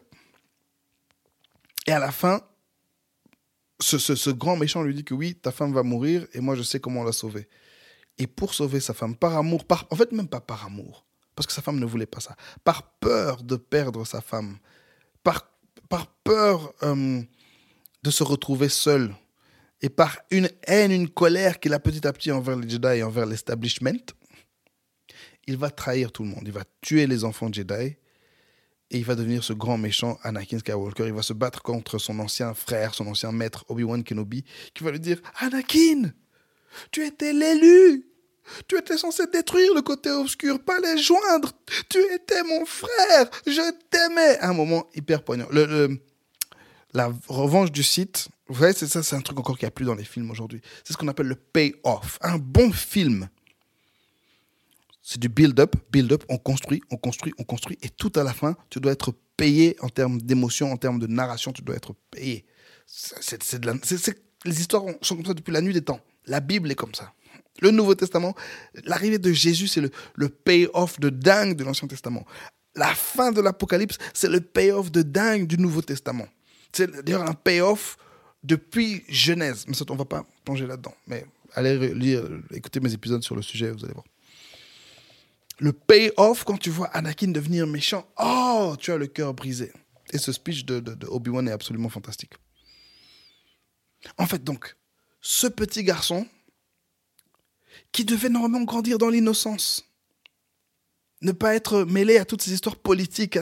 Et 1.86 1.92
à 1.92 1.98
la 1.98 2.12
fin, 2.12 2.42
ce, 3.80 3.98
ce, 3.98 4.14
ce, 4.14 4.30
grand 4.30 4.56
méchant 4.56 4.82
lui 4.82 4.94
dit 4.94 5.04
que 5.04 5.14
oui, 5.14 5.34
ta 5.34 5.52
femme 5.52 5.72
va 5.72 5.82
mourir 5.82 6.26
et 6.32 6.40
moi 6.40 6.54
je 6.54 6.62
sais 6.62 6.80
comment 6.80 7.04
la 7.04 7.12
sauver. 7.12 7.48
Et 8.18 8.26
pour 8.26 8.54
sauver 8.54 8.80
sa 8.80 8.94
femme, 8.94 9.16
par 9.16 9.36
amour, 9.36 9.64
par, 9.64 9.86
en 9.90 9.96
fait 9.96 10.12
même 10.12 10.28
pas 10.28 10.40
par 10.40 10.66
amour, 10.66 11.06
parce 11.34 11.46
que 11.46 11.52
sa 11.52 11.62
femme 11.62 11.78
ne 11.78 11.86
voulait 11.86 12.06
pas 12.06 12.20
ça, 12.20 12.36
par 12.62 12.82
peur 13.00 13.42
de 13.42 13.56
perdre 13.56 14.04
sa 14.04 14.20
femme, 14.20 14.58
par, 15.22 15.50
par 15.88 16.06
peur 16.06 16.72
euh, 16.82 17.22
de 18.02 18.10
se 18.10 18.22
retrouver 18.22 18.68
seul 18.68 19.14
et 19.82 19.88
par 19.88 20.18
une 20.30 20.48
haine, 20.66 20.92
une 20.92 21.08
colère 21.08 21.60
qu'il 21.60 21.74
a 21.74 21.78
petit 21.78 22.06
à 22.06 22.12
petit 22.12 22.32
envers 22.32 22.56
les 22.56 22.68
Jedi 22.68 22.98
et 22.98 23.02
envers 23.02 23.26
l'establishment, 23.26 24.14
il 25.46 25.56
va 25.56 25.70
trahir 25.70 26.12
tout 26.12 26.22
le 26.22 26.30
monde. 26.30 26.42
Il 26.44 26.52
va 26.52 26.64
tuer 26.80 27.06
les 27.06 27.24
enfants 27.24 27.52
Jedi 27.52 27.96
et 28.90 28.98
il 28.98 29.04
va 29.04 29.14
devenir 29.14 29.42
ce 29.44 29.52
grand 29.52 29.76
méchant 29.76 30.18
Anakin 30.22 30.58
Skywalker. 30.58 31.06
Il 31.06 31.12
va 31.12 31.22
se 31.22 31.32
battre 31.32 31.62
contre 31.62 31.98
son 31.98 32.18
ancien 32.18 32.54
frère, 32.54 32.94
son 32.94 33.06
ancien 33.06 33.32
maître 33.32 33.64
Obi-Wan 33.68 34.04
Kenobi, 34.04 34.44
qui 34.72 34.84
va 34.84 34.90
lui 34.90 35.00
dire 35.00 35.20
Anakin, 35.38 36.12
tu 36.90 37.04
étais 37.04 37.32
l'élu. 37.32 38.13
Tu 38.68 38.78
étais 38.78 38.98
censé 38.98 39.26
détruire 39.26 39.74
le 39.74 39.82
côté 39.82 40.10
obscur, 40.10 40.60
pas 40.62 40.78
les 40.80 40.98
joindre. 40.98 41.52
Tu 41.88 41.98
étais 42.14 42.42
mon 42.42 42.64
frère. 42.66 43.30
Je 43.46 43.72
t'aimais. 43.90 44.38
Un 44.40 44.52
moment 44.52 44.86
hyper 44.94 45.22
poignant. 45.22 45.46
Le, 45.50 45.98
la 46.92 47.12
revanche 47.28 47.72
du 47.72 47.82
site, 47.82 48.28
vous 48.48 48.54
voyez, 48.54 48.74
c'est 48.74 48.86
ça, 48.86 49.02
c'est 49.02 49.16
un 49.16 49.20
truc 49.20 49.38
encore 49.38 49.58
qui 49.58 49.64
n'y 49.64 49.68
a 49.68 49.70
plus 49.70 49.86
dans 49.86 49.94
les 49.94 50.04
films 50.04 50.30
aujourd'hui. 50.30 50.60
C'est 50.84 50.92
ce 50.92 50.98
qu'on 50.98 51.08
appelle 51.08 51.28
le 51.28 51.36
pay-off. 51.36 52.18
Un 52.20 52.38
bon 52.38 52.72
film 52.72 53.28
c'est 55.06 55.20
du 55.20 55.28
build-up, 55.28 55.76
build-up, 55.92 56.24
on 56.30 56.38
construit, 56.38 56.80
on 56.90 56.96
construit, 56.96 57.34
on 57.38 57.44
construit, 57.44 57.78
et 57.82 57.90
tout 57.90 58.10
à 58.16 58.24
la 58.24 58.32
fin, 58.32 58.56
tu 58.70 58.80
dois 58.80 58.92
être 58.92 59.12
payé 59.36 59.76
en 59.80 59.90
termes 59.90 60.20
d'émotion, 60.20 60.72
en 60.72 60.78
termes 60.78 60.98
de 60.98 61.06
narration, 61.06 61.52
tu 61.52 61.60
dois 61.60 61.76
être 61.76 61.94
payé. 62.10 62.46
C'est, 62.86 63.60
de 63.60 63.66
la, 63.66 63.74
les 64.46 64.60
histoires 64.60 64.84
sont 65.02 65.16
comme 65.16 65.26
ça 65.26 65.34
depuis 65.34 65.52
la 65.52 65.60
nuit 65.60 65.74
des 65.74 65.82
temps. 65.82 66.00
La 66.26 66.40
Bible 66.40 66.70
est 66.70 66.74
comme 66.74 66.94
ça. 66.94 67.12
Le 67.60 67.70
Nouveau 67.70 67.94
Testament, 67.94 68.34
l'arrivée 68.84 69.18
de 69.18 69.32
Jésus, 69.32 69.68
c'est 69.68 69.80
le, 69.80 70.28
pay-off 70.28 70.98
de 70.98 71.08
dingue 71.08 71.56
de 71.56 71.64
l'Ancien 71.64 71.88
Testament. 71.88 72.26
La 72.74 72.94
fin 72.94 73.30
de 73.30 73.40
l'Apocalypse, 73.40 73.98
c'est 74.12 74.28
le 74.28 74.40
pay-off 74.40 74.90
de 74.90 75.02
dingue 75.02 75.46
du 75.46 75.58
Nouveau 75.58 75.82
Testament. 75.82 76.26
C'est 76.72 76.90
d'ailleurs 77.04 77.28
un 77.28 77.34
pay-off 77.34 77.96
depuis 78.42 79.04
Genèse. 79.08 79.64
Mais 79.68 79.74
ça, 79.74 79.84
on 79.88 79.92
ne 79.92 79.98
va 79.98 80.04
pas 80.04 80.26
plonger 80.44 80.66
là-dedans. 80.66 80.94
Mais 81.06 81.24
allez 81.54 81.94
lire, 81.94 82.28
écouter 82.50 82.80
mes 82.80 82.92
épisodes 82.92 83.22
sur 83.22 83.36
le 83.36 83.42
sujet, 83.42 83.70
vous 83.70 83.84
allez 83.84 83.94
voir 83.94 84.04
le 85.58 85.72
payoff 85.72 86.44
quand 86.44 86.58
tu 86.58 86.70
vois 86.70 86.88
Anakin 86.88 87.28
devenir 87.28 87.66
méchant. 87.66 88.06
Oh, 88.18 88.76
tu 88.78 88.92
as 88.92 88.96
le 88.96 89.06
cœur 89.06 89.34
brisé. 89.34 89.72
Et 90.12 90.18
ce 90.18 90.32
speech 90.32 90.64
de, 90.64 91.06
Obi-Wan 91.06 91.48
est 91.48 91.52
absolument 91.52 91.88
fantastique. 91.88 92.34
En 94.18 94.26
fait, 94.26 94.42
donc, 94.44 94.76
ce 95.20 95.46
petit 95.46 95.82
garçon 95.82 96.26
qui 97.94 98.04
devait 98.04 98.28
normalement 98.28 98.62
grandir 98.62 98.98
dans 98.98 99.08
l'innocence, 99.08 99.88
ne 101.22 101.30
pas 101.30 101.54
être 101.54 101.84
mêlé 101.84 102.18
à 102.18 102.24
toutes 102.24 102.42
ces 102.42 102.52
histoires 102.52 102.76
politiques, 102.76 103.38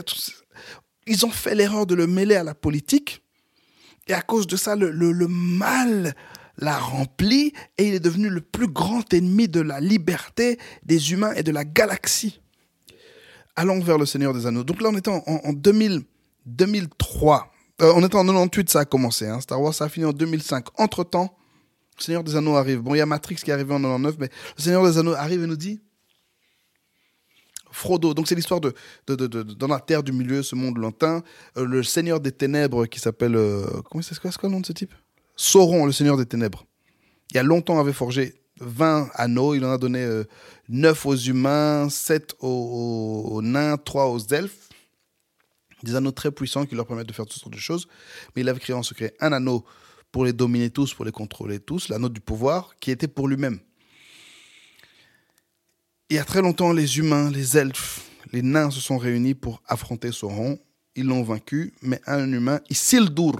ils 1.07 1.25
ont 1.25 1.31
fait 1.31 1.55
l'erreur 1.55 1.87
de 1.87 1.95
le 1.95 2.05
mêler 2.05 2.35
à 2.35 2.43
la 2.43 2.53
politique, 2.53 3.23
et 4.07 4.13
à 4.13 4.21
cause 4.21 4.45
de 4.45 4.55
ça, 4.55 4.75
le, 4.75 5.27
mal 5.27 6.15
l'a 6.57 6.77
rempli 6.77 7.51
et 7.79 7.87
il 7.87 7.95
est 7.95 7.99
devenu 7.99 8.29
le 8.29 8.41
plus 8.41 8.67
grand 8.67 9.11
ennemi 9.11 9.47
de 9.47 9.59
la 9.59 9.79
liberté 9.79 10.59
des 10.83 11.11
humains 11.11 11.33
et 11.33 11.41
de 11.41 11.51
la 11.51 11.65
galaxie. 11.65 12.39
Allons 13.55 13.79
vers 13.79 13.97
le 13.97 14.05
Seigneur 14.05 14.35
des 14.35 14.45
Anneaux. 14.45 14.63
Donc 14.63 14.81
là, 14.81 14.89
on 14.89 14.97
était 14.97 15.09
en, 15.09 15.23
en 15.25 15.53
2000, 15.53 16.03
2003. 16.45 17.51
Euh, 17.81 17.91
on 17.95 18.03
était 18.05 18.15
en 18.15 18.25
98, 18.25 18.69
ça 18.69 18.81
a 18.81 18.85
commencé. 18.85 19.27
Hein. 19.27 19.41
Star 19.41 19.59
Wars, 19.59 19.73
ça 19.73 19.85
a 19.85 19.89
fini 19.89 20.05
en 20.05 20.13
2005. 20.13 20.65
Entre-temps, 20.77 21.35
le 21.97 22.03
Seigneur 22.03 22.23
des 22.23 22.35
Anneaux 22.35 22.55
arrive. 22.55 22.79
Bon, 22.79 22.95
il 22.95 22.97
y 22.97 23.01
a 23.01 23.05
Matrix 23.05 23.35
qui 23.35 23.49
est 23.49 23.53
arrivé 23.53 23.73
en 23.73 23.79
99, 23.79 24.15
mais 24.19 24.29
le 24.57 24.61
Seigneur 24.61 24.83
des 24.83 24.97
Anneaux 24.97 25.13
arrive 25.13 25.43
et 25.43 25.47
nous 25.47 25.55
dit 25.55 25.81
Frodo. 27.71 28.13
Donc 28.13 28.27
c'est 28.27 28.35
l'histoire 28.35 28.61
de, 28.61 28.73
dans 29.07 29.67
la 29.67 29.79
terre 29.79 30.03
du 30.03 30.11
milieu, 30.11 30.43
ce 30.43 30.55
monde 30.55 30.77
lointain, 30.77 31.23
euh, 31.57 31.65
le 31.65 31.83
Seigneur 31.83 32.19
des 32.19 32.31
Ténèbres 32.31 32.85
qui 32.85 32.99
s'appelle 32.99 33.35
euh, 33.35 33.65
comment 33.89 34.01
c'est 34.01 34.17
quoi, 34.19 34.31
quoi 34.31 34.47
le 34.47 34.53
nom 34.53 34.61
de 34.61 34.65
ce 34.65 34.73
type? 34.73 34.93
Sauron, 35.35 35.85
le 35.85 35.91
Seigneur 35.91 36.15
des 36.15 36.27
Ténèbres, 36.27 36.65
il 37.31 37.37
y 37.37 37.39
a 37.39 37.43
longtemps 37.43 37.79
avait 37.79 37.93
forgé 37.93 38.35
20 38.59 39.09
anneaux, 39.15 39.55
il 39.55 39.65
en 39.65 39.71
a 39.71 39.77
donné 39.79 40.05
9 40.69 41.05
euh, 41.05 41.09
aux 41.09 41.15
humains, 41.15 41.89
7 41.89 42.35
aux, 42.39 43.41
nains, 43.43 43.77
3 43.77 44.05
aux 44.07 44.19
elfes. 44.19 44.69
Des 45.81 45.95
anneaux 45.95 46.11
très 46.11 46.31
puissants 46.31 46.65
qui 46.65 46.75
leur 46.75 46.85
permettent 46.85 47.07
de 47.07 47.13
faire 47.13 47.25
toutes 47.25 47.41
sortes 47.41 47.53
de 47.53 47.59
choses. 47.59 47.87
Mais 48.35 48.43
il 48.43 48.49
avait 48.49 48.59
créé 48.59 48.75
en 48.75 48.83
secret 48.83 49.15
un 49.19 49.33
anneau 49.33 49.65
pour 50.13 50.25
les 50.25 50.31
dominer 50.31 50.69
tous, 50.69 50.93
pour 50.93 51.05
les 51.05 51.11
contrôler 51.11 51.59
tous, 51.59 51.89
l'anneau 51.89 52.07
du 52.07 52.21
pouvoir, 52.21 52.75
qui 52.79 52.91
était 52.91 53.07
pour 53.07 53.27
lui-même. 53.27 53.59
Il 56.09 56.15
y 56.15 56.19
a 56.19 56.23
très 56.23 56.43
longtemps, 56.43 56.71
les 56.71 56.99
humains, 56.99 57.31
les 57.31 57.57
elfes, 57.57 58.11
les 58.31 58.43
nains 58.43 58.69
se 58.69 58.79
sont 58.79 58.99
réunis 58.99 59.33
pour 59.33 59.63
affronter 59.67 60.11
Sauron. 60.11 60.59
Ils 60.95 61.07
l'ont 61.07 61.23
vaincu, 61.23 61.73
mais 61.81 61.99
un 62.05 62.31
humain, 62.31 62.61
Isildur, 62.69 63.39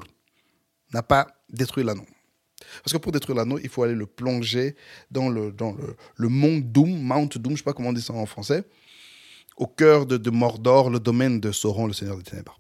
n'a 0.91 1.03
pas 1.03 1.27
détruit 1.47 1.83
l'anneau. 1.83 2.07
Parce 2.83 2.91
que 2.91 2.97
pour 2.97 3.11
détruire 3.11 3.37
l'anneau, 3.37 3.59
il 3.59 3.69
faut 3.69 3.83
aller 3.83 3.93
le 3.93 4.07
plonger 4.07 4.75
dans 5.11 5.29
le, 5.29 5.51
dans 5.51 5.77
le 6.15 6.27
mont 6.27 6.57
Doom, 6.57 7.03
Mount 7.03 7.37
Doom, 7.37 7.51
je 7.51 7.51
ne 7.51 7.57
sais 7.57 7.63
pas 7.63 7.73
comment 7.73 7.89
on 7.89 7.93
dit 7.93 8.01
ça 8.01 8.13
en 8.13 8.25
français, 8.25 8.63
au 9.57 9.67
cœur 9.67 10.07
de, 10.07 10.17
de 10.17 10.29
Mordor, 10.31 10.89
le 10.89 10.99
domaine 10.99 11.39
de 11.39 11.51
Sauron, 11.51 11.85
le 11.85 11.93
Seigneur 11.93 12.17
des 12.17 12.23
Ténèbres. 12.23 12.59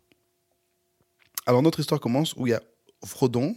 Alors 1.47 1.63
notre 1.63 1.79
histoire 1.79 1.99
commence 1.99 2.35
où 2.35 2.45
il 2.45 2.51
y 2.51 2.53
a 2.53 2.61
Frodon, 3.03 3.55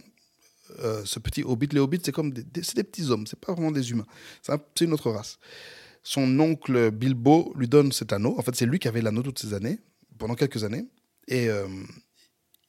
euh, 0.79 1.01
ce 1.05 1.19
petit 1.19 1.43
hobbit. 1.43 1.67
Les 1.71 1.79
hobbits, 1.79 1.99
c'est 2.03 2.11
comme 2.11 2.31
des, 2.31 2.43
des, 2.43 2.83
petits 2.83 3.09
hommes, 3.09 3.27
c'est 3.27 3.39
pas 3.39 3.53
vraiment 3.53 3.71
des 3.71 3.91
humains. 3.91 4.05
C'est 4.41 4.81
une 4.81 4.93
autre 4.93 5.11
race. 5.11 5.39
Son 6.03 6.39
oncle 6.39 6.91
Bilbo 6.91 7.53
lui 7.55 7.67
donne 7.67 7.91
cet 7.91 8.13
anneau. 8.13 8.35
En 8.37 8.41
fait, 8.41 8.55
c'est 8.55 8.65
lui 8.65 8.79
qui 8.79 8.87
avait 8.87 9.01
l'anneau 9.01 9.21
toutes 9.21 9.39
ces 9.39 9.53
années, 9.53 9.79
pendant 10.17 10.35
quelques 10.35 10.63
années. 10.63 10.87
Et 11.27 11.49
euh, 11.49 11.67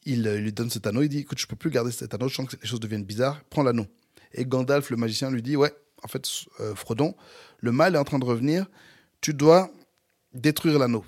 il, 0.05 0.25
lui 0.29 0.53
donne 0.53 0.71
cet 0.71 0.87
anneau, 0.87 1.03
il 1.03 1.09
dit 1.09 1.19
écoute, 1.19 1.39
je 1.39 1.47
peux 1.47 1.57
plus 1.57 1.71
garder 1.71 1.93
cet 1.93 2.15
anneau, 2.15 2.29
je 2.29 2.35
sens 2.35 2.49
que 2.49 2.57
les 2.61 2.67
choses 2.67 2.81
deviennent 2.81 3.05
bizarres, 3.05 3.43
prends 3.51 3.63
l'anneau. 3.63 3.87
Et 4.33 4.45
Gandalf, 4.45 4.91
le 4.91 4.97
magicien, 4.97 5.31
lui 5.31 5.43
dit 5.43 5.57
ouais, 5.57 5.73
en 6.03 6.09
fait, 6.09 6.29
euh, 6.61 6.75
Frodon, 6.75 7.15
le 7.61 7.73
mal 7.73 7.95
est 7.95 7.99
en 7.99 8.05
train 8.05 8.19
de 8.19 8.25
revenir, 8.25 8.67
tu 9.21 9.35
dois 9.35 9.71
détruire 10.33 10.79
l'anneau. 10.79 11.05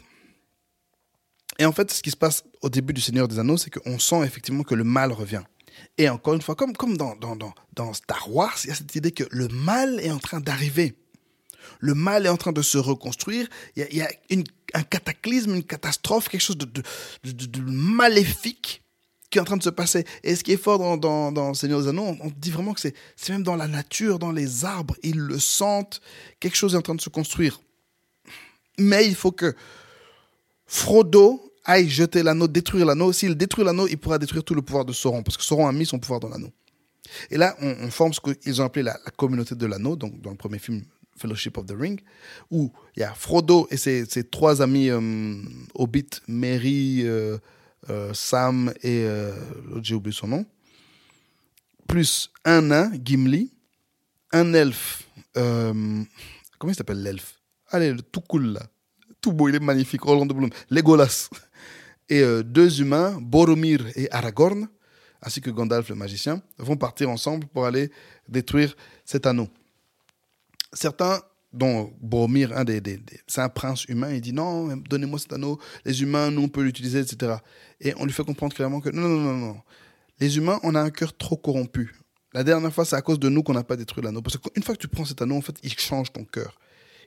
Et 1.59 1.67
en 1.67 1.73
fait, 1.73 1.91
ce 1.91 2.03
qui 2.03 2.11
se 2.11 2.17
passe 2.17 2.45
au 2.63 2.71
début 2.71 2.93
du 2.93 3.01
Seigneur 3.01 3.29
des 3.29 3.39
Anneaux, 3.39 3.59
c'est 3.59 3.71
qu'on 3.71 3.99
sent 3.99 4.25
effectivement 4.25 4.63
que 4.63 4.75
le 4.75 4.85
mal 4.85 5.13
revient. 5.13 5.43
Et 5.99 6.09
encore 6.09 6.35
une 6.35 6.43
fois, 6.43 6.55
comme, 6.55 6.75
comme 6.75 6.97
dans, 6.97 7.16
dans, 7.16 7.37
dans 7.75 7.93
Star 7.93 8.33
Wars, 8.33 8.57
il 8.64 8.69
y 8.69 8.71
a 8.73 8.75
cette 8.75 8.95
idée 8.95 9.12
que 9.12 9.25
le 9.31 9.49
mal 9.49 10.01
est 10.01 10.11
en 10.11 10.19
train 10.19 10.40
d'arriver. 10.40 10.95
Le 11.79 11.95
mal 11.95 12.27
est 12.27 12.29
en 12.29 12.37
train 12.37 12.53
de 12.53 12.62
se 12.62 12.79
reconstruire. 12.79 13.49
Il 13.77 13.87
y 13.93 14.03
a, 14.03 14.09
un 14.75 14.83
cataclysme, 14.83 15.55
une 15.55 15.64
catastrophe, 15.64 16.29
quelque 16.29 16.40
chose 16.40 16.59
de, 16.59 17.61
maléfique 17.62 18.83
qui 19.31 19.38
est 19.38 19.40
en 19.40 19.45
train 19.45 19.57
de 19.57 19.62
se 19.62 19.71
passer. 19.71 20.05
Et 20.25 20.35
ce 20.35 20.43
qui 20.43 20.53
est 20.53 20.57
fort 20.57 20.99
dans, 20.99 21.33
dans, 21.33 21.55
Seigneur 21.55 21.81
des 21.83 21.88
Anneaux, 21.88 22.16
on, 22.21 22.33
dit 22.37 22.51
vraiment 22.51 22.75
que 22.75 22.81
c'est 22.81 22.95
même 23.29 23.43
dans 23.43 23.57
la 23.57 23.69
nature, 23.69 24.19
dans 24.19 24.33
les 24.33 24.64
arbres, 24.64 24.97
ils 25.03 25.19
le 25.19 25.38
sentent, 25.38 26.01
quelque 26.40 26.57
chose 26.57 26.75
est 26.75 26.79
en 26.79 26.83
train 26.83 26.97
de 26.97 27.01
se 27.01 27.11
construire. 27.11 27.61
Mais 28.79 29.07
il 29.07 29.14
faut 29.14 29.33
que 29.33 29.55
Frodo 30.66 31.50
aille 31.64 31.88
jeter 31.88 32.23
l'anneau, 32.23 32.49
détruire 32.49 32.87
l'anneau. 32.87 33.12
S'il 33.12 33.35
détruit 33.35 33.64
l'anneau, 33.64 33.87
il 33.88 33.99
pourra 33.99 34.18
détruire 34.18 34.44
tout 34.44 34.55
le 34.55 34.62
pouvoir 34.62 34.85
de 34.85 34.92
Sauron, 34.92 35.23
parce 35.23 35.37
que 35.37 35.42
Sauron 35.42 35.66
a 35.66 35.73
mis 35.73 35.87
son 35.87 35.99
pouvoir 35.99 36.20
dans 36.20 36.29
l'anneau. 36.29 36.53
Et 37.31 37.37
là, 37.37 37.57
on, 37.61 37.90
forme 37.90 38.12
ce 38.12 38.20
qu'ils 38.20 38.62
ont 38.62 38.64
appelé 38.64 38.85
la, 38.85 38.99
communauté 39.16 39.55
de 39.55 39.66
l'anneau, 39.66 39.96
donc 39.96 40.20
dans 40.20 40.31
le 40.31 40.37
premier 40.37 40.59
film 40.59 40.83
Fellowship 41.16 41.59
of 41.59 41.66
the 41.66 41.75
Ring, 41.79 42.01
où 42.51 42.73
il 42.96 43.01
y 43.01 43.03
a 43.03 43.12
Frodo 43.12 43.66
et 43.70 43.77
ses, 43.77 44.07
trois 44.31 44.62
amis 44.62 44.90
euh, 44.90 45.01
Hobbit, 45.75 46.09
Merry, 46.29 47.03
euh, 47.03 47.38
euh, 47.88 48.12
Sam 48.12 48.73
et 48.83 49.05
euh, 49.05 49.33
j'ai 49.83 49.94
oublié 49.94 50.14
son 50.14 50.29
nom, 50.29 50.46
plus 51.88 52.31
un 52.44 52.62
nain, 52.62 52.92
Gimli, 53.03 53.53
un 54.33 54.53
elfe, 54.53 55.05
euh, 55.38 55.73
comment 56.59 56.73
il 56.73 56.77
s'appelle 56.77 57.03
l'elfe? 57.03 57.40
Allez, 57.70 57.92
le 57.92 58.03
tout 58.03 58.20
cool 58.20 58.53
là, 58.53 58.61
tout 59.23 59.33
beau, 59.33 59.49
il 59.49 59.55
est 59.55 59.61
magnifique, 59.61 60.05
Orlando 60.05 60.35
Bloom, 60.35 60.51
Legolas, 60.68 61.31
et 62.11 62.42
deux 62.42 62.81
humains, 62.81 63.18
Boromir 63.20 63.87
et 63.96 64.11
Aragorn, 64.11 64.68
ainsi 65.23 65.40
que 65.40 65.51
Gandalf 65.51 65.88
le 65.88 65.94
magicien, 65.94 66.42
vont 66.59 66.77
partir 66.77 67.09
ensemble 67.09 67.46
pour 67.46 67.66
aller 67.66 67.90
détruire 68.29 68.77
cet 69.05 69.27
anneau. 69.27 69.49
Certains 70.73 71.23
dont 71.53 71.92
Boromir, 72.01 72.57
un 72.57 72.64
des, 72.64 72.83
c'est 73.27 73.40
un 73.40 73.49
prince 73.49 73.85
humain, 73.87 74.12
il 74.12 74.20
dit 74.20 74.33
non, 74.33 74.77
donnez-moi 74.77 75.18
cet 75.18 75.33
anneau, 75.33 75.59
les 75.85 76.03
humains, 76.03 76.31
nous, 76.31 76.42
on 76.42 76.49
peut 76.49 76.62
l'utiliser, 76.62 77.01
etc. 77.01 77.37
Et 77.81 77.94
on 77.96 78.05
lui 78.05 78.12
fait 78.12 78.25
comprendre 78.25 78.55
clairement 78.55 78.81
que 78.81 78.90
non, 78.90 79.09
non, 79.09 79.20
non, 79.20 79.37
non. 79.37 79.61
Les 80.20 80.37
humains, 80.37 80.61
on 80.62 80.75
a 80.75 80.81
un 80.81 80.90
cœur 80.90 81.16
trop 81.16 81.37
corrompu. 81.37 81.94
La 82.33 82.44
dernière 82.44 82.73
fois, 82.73 82.85
c'est 82.85 82.96
à 82.96 83.03
cause 83.03 83.18
de 83.18 83.29
nous 83.29 83.42
qu'on 83.42 83.55
n'a 83.55 83.64
pas 83.64 83.77
détruit 83.77 84.05
l'anneau. 84.05 84.23
Parce 84.23 84.37
qu'une 84.37 84.62
fois 84.62 84.77
que 84.77 84.81
tu 84.81 84.88
prends 84.88 85.05
cet 85.05 85.23
anneau, 85.23 85.37
en 85.37 85.40
fait, 85.40 85.57
il 85.62 85.77
change 85.77 86.12
ton 86.12 86.25
cœur. 86.25 86.59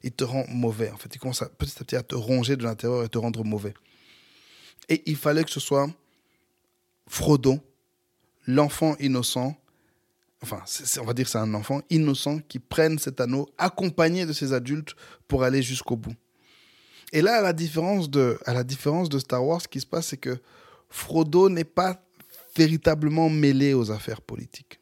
Il 0.01 0.11
te 0.11 0.23
rend 0.25 0.45
mauvais, 0.49 0.89
en 0.91 0.97
fait. 0.97 1.15
Il 1.15 1.19
commence 1.19 1.43
petit 1.57 1.75
à 1.79 1.83
petit 1.83 1.95
à 1.95 2.03
te 2.03 2.15
ronger 2.15 2.57
de 2.57 2.63
l'intérieur 2.63 3.03
et 3.05 3.09
te 3.09 3.17
rendre 3.17 3.43
mauvais. 3.45 3.73
Et 4.89 5.03
il 5.05 5.15
fallait 5.15 5.43
que 5.43 5.51
ce 5.51 5.59
soit 5.59 5.89
Frodo, 7.07 7.59
l'enfant 8.47 8.95
innocent, 8.99 9.55
enfin, 10.41 10.63
on 11.01 11.05
va 11.05 11.13
dire 11.13 11.27
c'est 11.27 11.37
un 11.37 11.53
enfant 11.53 11.81
innocent 11.89 12.39
qui 12.47 12.59
prenne 12.59 12.99
cet 12.99 13.21
anneau 13.21 13.47
accompagné 13.57 14.25
de 14.25 14.33
ses 14.33 14.53
adultes 14.53 14.95
pour 15.27 15.43
aller 15.43 15.61
jusqu'au 15.61 15.95
bout. 15.95 16.15
Et 17.11 17.21
là, 17.21 17.37
à 17.37 17.41
la 17.41 17.53
différence 17.53 18.09
de, 18.09 18.39
à 18.45 18.53
la 18.53 18.63
différence 18.63 19.09
de 19.09 19.19
Star 19.19 19.45
Wars, 19.45 19.61
ce 19.61 19.67
qui 19.67 19.79
se 19.79 19.85
passe, 19.85 20.07
c'est 20.07 20.17
que 20.17 20.39
Frodo 20.89 21.49
n'est 21.49 21.63
pas 21.63 22.03
véritablement 22.55 23.29
mêlé 23.29 23.73
aux 23.73 23.91
affaires 23.91 24.21
politiques. 24.21 24.79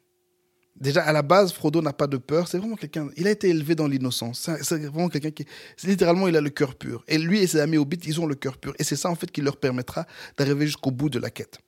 Déjà, 0.82 1.04
à 1.04 1.12
la 1.12 1.22
base, 1.22 1.52
Frodo 1.52 1.80
n'a 1.80 1.92
pas 1.92 2.08
de 2.08 2.16
peur. 2.16 2.48
C'est 2.48 2.58
vraiment 2.58 2.74
quelqu'un. 2.74 3.08
Il 3.16 3.28
a 3.28 3.30
été 3.30 3.48
élevé 3.48 3.76
dans 3.76 3.86
l'innocence. 3.86 4.50
C'est 4.62 4.84
vraiment 4.86 5.08
quelqu'un 5.08 5.30
qui. 5.30 5.46
Littéralement, 5.84 6.26
il 6.26 6.36
a 6.36 6.40
le 6.40 6.50
cœur 6.50 6.74
pur. 6.74 7.04
Et 7.06 7.18
lui 7.18 7.38
et 7.38 7.46
ses 7.46 7.60
amis 7.60 7.76
hobbits, 7.76 8.00
ils 8.04 8.20
ont 8.20 8.26
le 8.26 8.34
cœur 8.34 8.58
pur. 8.58 8.74
Et 8.80 8.84
c'est 8.84 8.96
ça, 8.96 9.08
en 9.08 9.14
fait, 9.14 9.30
qui 9.30 9.42
leur 9.42 9.58
permettra 9.58 10.06
d'arriver 10.36 10.66
jusqu'au 10.66 10.90
bout 10.90 11.08
de 11.08 11.20
la 11.20 11.30
quête. 11.30 11.60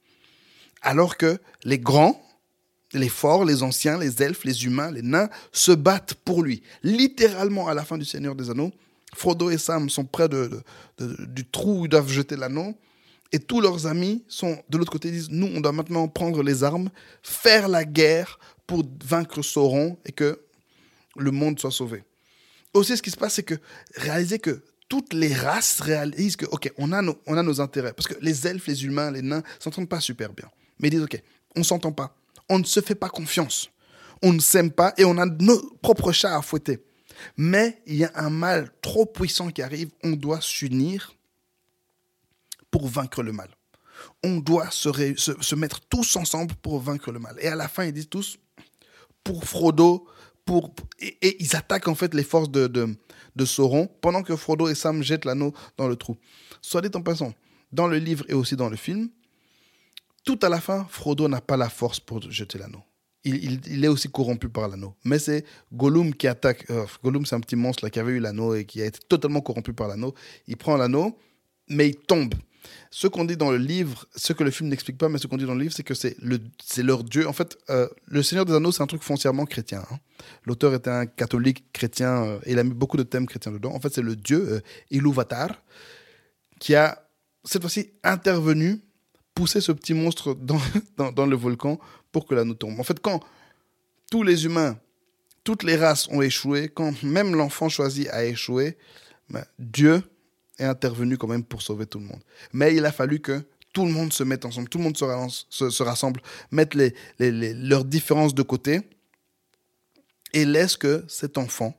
Alors 0.83 1.17
que 1.17 1.39
les 1.63 1.79
grands, 1.79 2.21
les 2.93 3.09
forts, 3.09 3.45
les 3.45 3.63
anciens, 3.63 3.99
les 3.99 4.21
elfes, 4.21 4.43
les 4.43 4.65
humains, 4.65 4.91
les 4.91 5.03
nains 5.03 5.29
se 5.53 5.71
battent 5.71 6.15
pour 6.15 6.43
lui. 6.43 6.65
Littéralement, 6.83 7.69
à 7.69 7.75
la 7.75 7.85
fin 7.85 7.97
du 7.97 8.05
Seigneur 8.05 8.35
des 8.35 8.51
Anneaux, 8.51 8.73
Frodo 9.15 9.49
et 9.49 9.59
Sam 9.59 9.91
sont 9.91 10.05
près 10.05 10.29
du 10.29 11.45
trou 11.53 11.83
où 11.83 11.85
ils 11.85 11.89
doivent 11.89 12.11
jeter 12.11 12.35
l'anneau. 12.35 12.75
Et 13.31 13.39
tous 13.41 13.61
leurs 13.61 13.87
amis 13.87 14.25
sont 14.29 14.59
de 14.69 14.79
l'autre 14.79 14.93
côté, 14.93 15.09
ils 15.09 15.15
disent, 15.15 15.31
nous, 15.31 15.51
on 15.55 15.61
doit 15.61 15.73
maintenant 15.73 16.07
prendre 16.07 16.43
les 16.43 16.63
armes, 16.63 16.89
faire 17.23 17.69
la 17.69 17.85
guerre 17.85 18.39
pour 18.67 18.85
vaincre 19.05 19.43
Sauron 19.43 19.99
et 20.05 20.13
que 20.13 20.41
le 21.17 21.31
monde 21.31 21.59
soit 21.59 21.71
sauvé. 21.71 22.05
Aussi, 22.73 22.97
ce 22.97 23.03
qui 23.03 23.11
se 23.11 23.17
passe, 23.17 23.35
c'est 23.35 23.43
que 23.43 23.55
réaliser 23.97 24.39
que 24.39 24.63
toutes 24.89 25.13
les 25.13 25.33
races 25.33 25.81
réalisent 25.81 26.37
que, 26.37 26.47
OK, 26.47 26.73
on 26.77 26.93
a 26.93 27.03
nos, 27.03 27.19
on 27.27 27.37
a 27.37 27.43
nos 27.43 27.61
intérêts. 27.61 27.93
Parce 27.93 28.09
que 28.09 28.15
les 28.21 28.47
elfes, 28.47 28.67
les 28.67 28.85
humains, 28.85 29.11
les 29.11 29.23
nains 29.23 29.43
s'entendent 29.59 29.89
pas 29.89 30.01
super 30.01 30.33
bien. 30.33 30.51
Mais 30.79 30.89
ils 30.89 30.93
disent, 30.93 31.03
OK, 31.03 31.23
on 31.57 31.63
s'entend 31.63 31.93
pas. 31.93 32.17
On 32.49 32.59
ne 32.59 32.65
se 32.65 32.81
fait 32.81 32.95
pas 32.95 33.09
confiance. 33.09 33.71
On 34.23 34.33
ne 34.33 34.41
s'aime 34.41 34.71
pas 34.71 34.93
et 34.97 35.05
on 35.05 35.19
a 35.19 35.27
nos 35.27 35.61
propres 35.83 36.13
chats 36.13 36.37
à 36.37 36.43
fouetter. 36.43 36.85
Mais 37.37 37.81
il 37.87 37.97
y 37.97 38.05
a 38.05 38.13
un 38.15 38.31
mal 38.31 38.71
trop 38.83 39.07
puissant 39.07 39.51
qui 39.51 39.63
arrive. 39.63 39.91
On 40.03 40.13
doit 40.13 40.41
s'unir 40.41 41.15
pour 42.71 42.89
vaincre 42.89 43.23
le 43.23 43.33
mal. 43.33 43.49
On 44.23 44.39
doit 44.39 44.71
se, 44.71 44.91
se, 45.17 45.55
mettre 45.55 45.81
tous 45.81 46.17
ensemble 46.17 46.55
pour 46.57 46.81
vaincre 46.81 47.13
le 47.13 47.21
mal. 47.21 47.37
Et 47.41 47.47
à 47.47 47.55
la 47.55 47.69
fin, 47.69 47.85
ils 47.85 47.93
disent 47.93 48.09
tous, 48.09 48.39
pour 49.25 49.45
Frodo, 49.45 50.07
pour, 50.45 50.75
et, 51.01 51.43
ils 51.43 51.57
attaquent 51.57 51.89
en 51.89 51.95
fait 51.95 52.15
les 52.15 52.23
forces 52.23 52.51
de, 52.51 52.67
de, 52.67 53.45
Sauron 53.45 53.89
pendant 54.01 54.23
que 54.23 54.37
Frodo 54.37 54.69
et 54.69 54.75
Sam 54.75 55.03
jettent 55.03 55.25
l'anneau 55.25 55.53
dans 55.77 55.89
le 55.89 55.97
trou. 55.97 56.17
Soit 56.61 56.83
dit 56.83 56.97
en 56.97 57.03
passant, 57.03 57.33
dans 57.73 57.89
le 57.89 57.99
livre 57.99 58.25
et 58.29 58.35
aussi 58.35 58.55
dans 58.55 58.69
le 58.69 58.77
film, 58.77 59.09
tout 60.25 60.39
à 60.43 60.49
la 60.49 60.61
fin, 60.61 60.87
Frodo 60.89 61.29
n'a 61.29 61.41
pas 61.41 61.57
la 61.57 61.69
force 61.69 62.01
pour 62.01 62.23
jeter 62.31 62.59
l'anneau. 62.59 62.83
Il, 63.27 63.83
est 63.83 63.89
aussi 63.89 64.11
corrompu 64.11 64.51
par 64.51 64.69
l'anneau. 64.69 64.95
Mais 65.05 65.19
c'est 65.19 65.47
Gollum 65.73 66.15
qui 66.15 66.29
attaque. 66.29 66.71
Euh, 66.71 66.85
Gollum, 67.03 67.25
c'est 67.25 67.35
un 67.35 67.41
petit 67.41 67.57
monstre 67.57 67.83
là, 67.83 67.89
qui 67.89 67.99
avait 67.99 68.13
eu 68.13 68.19
l'anneau 68.19 68.55
et 68.55 68.67
qui 68.67 68.83
a 68.83 68.85
été 68.85 68.99
totalement 69.09 69.41
corrompu 69.41 69.73
par 69.73 69.89
l'anneau. 69.89 70.15
Il 70.47 70.59
prend 70.59 70.77
l'anneau, 70.77 71.19
mais 71.69 71.89
il 71.89 71.97
tombe. 71.97 72.35
Ce 72.91 73.07
qu'on 73.07 73.25
dit 73.25 73.37
dans 73.37 73.51
le 73.51 73.57
livre, 73.57 74.07
ce 74.15 74.33
que 74.33 74.45
le 74.45 74.51
film 74.51 74.69
n'explique 74.69 74.99
pas, 74.99 75.09
mais 75.09 75.19
ce 75.19 75.27
qu'on 75.27 75.37
dit 75.37 75.47
dans 75.47 75.55
le 75.55 75.63
livre, 75.63 75.75
c'est 75.75 75.83
que 75.83 75.95
c'est 75.95 76.17
le, 76.21 76.39
c'est 76.65 76.83
leur 76.83 77.05
Dieu. 77.05 77.27
En 77.29 77.33
fait, 77.33 77.59
euh, 77.71 77.89
le 78.07 78.23
Seigneur 78.23 78.45
des 78.45 78.55
Anneaux, 78.55 78.73
c'est 78.73 78.83
un 78.83 78.87
truc 78.87 79.03
foncièrement 79.03 79.47
chrétien. 79.47 79.85
Hein. 79.91 79.99
L'auteur 80.45 80.75
était 80.75 80.91
un 80.91 81.07
catholique 81.07 81.73
chrétien 81.73 82.25
euh, 82.25 82.39
et 82.45 82.53
il 82.53 82.59
a 82.59 82.65
mis 82.65 82.75
beaucoup 82.75 82.97
de 82.97 83.03
thèmes 83.03 83.27
chrétiens 83.27 83.53
dedans. 83.53 83.73
En 83.75 83.81
fait, 83.81 83.93
c'est 83.93 84.03
le 84.03 84.17
Dieu 84.17 84.47
euh, 84.49 84.61
Iluvatar 84.91 85.63
qui 86.61 86.75
a 86.75 87.07
cette 87.45 87.63
fois-ci 87.63 87.91
intervenu, 88.03 88.81
poussé 89.35 89.61
ce 89.61 89.73
petit 89.73 89.95
monstre 89.95 90.35
dans 90.97 91.27
le 91.27 91.37
volcan 91.37 91.79
pour 92.13 92.27
que 92.27 92.35
l'anneau 92.35 92.55
tombe. 92.55 92.79
En 92.79 92.85
fait, 92.85 93.01
quand 93.01 93.21
tous 94.11 94.23
les 94.23 94.45
humains, 94.47 94.79
toutes 95.43 95.63
les 95.63 95.77
races 95.77 96.09
ont 96.09 96.23
échoué, 96.23 96.69
quand 96.69 97.03
même 97.03 97.35
l'enfant 97.35 97.69
choisi 97.69 98.09
a 98.09 98.25
échoué, 98.25 98.79
ben, 99.29 99.45
Dieu 99.59 100.03
est 100.59 100.65
intervenu 100.65 101.17
quand 101.17 101.29
même 101.29 101.45
pour 101.45 101.63
sauver 101.63 101.87
tout 101.87 101.99
le 101.99 102.07
monde. 102.07 102.23
Mais 102.53 102.75
il 102.75 102.85
a 102.85 102.93
fallu 102.93 103.21
que 103.21 103.45
tout 103.73 103.85
le 103.85 103.93
monde 103.93 104.13
se 104.13 104.23
mette 104.23 104.45
ensemble, 104.45 104.69
tout 104.69 104.79
le 104.79 104.85
monde 104.85 104.97
se, 104.97 105.71
se, 105.71 105.83
rassemble, 105.83 106.23
mette 106.53 106.77
leurs 107.19 107.85
différences 107.85 108.35
de 108.35 108.43
côté 108.43 108.83
et 110.33 110.45
laisse 110.45 110.77
que 110.77 111.05
cet 111.09 111.39
enfant 111.39 111.77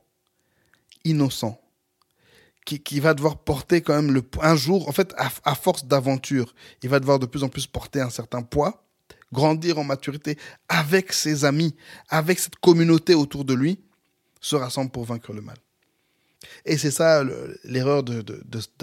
innocent, 1.04 1.60
qui, 2.64 3.00
va 3.00 3.14
devoir 3.14 3.38
porter 3.38 3.80
quand 3.80 3.94
même 3.94 4.12
le, 4.12 4.22
un 4.42 4.56
jour, 4.56 4.88
en 4.88 4.92
fait, 4.92 5.14
à, 5.16 5.54
force 5.54 5.86
d'aventure, 5.86 6.54
il 6.82 6.88
va 6.88 6.98
devoir 6.98 7.18
de 7.18 7.26
plus 7.26 7.44
en 7.44 7.48
plus 7.48 7.66
porter 7.66 8.00
un 8.00 8.10
certain 8.10 8.42
poids, 8.42 8.84
grandir 9.32 9.78
en 9.78 9.84
maturité 9.84 10.36
avec 10.68 11.12
ses 11.12 11.44
amis, 11.44 11.76
avec 12.08 12.40
cette 12.40 12.56
communauté 12.56 13.14
autour 13.14 13.44
de 13.44 13.54
lui, 13.54 13.78
se 14.40 14.56
rassemble 14.56 14.90
pour 14.90 15.04
vaincre 15.04 15.32
le 15.32 15.42
mal. 15.42 15.56
Et 16.64 16.76
c'est 16.78 16.90
ça 16.90 17.24
l'erreur 17.64 18.02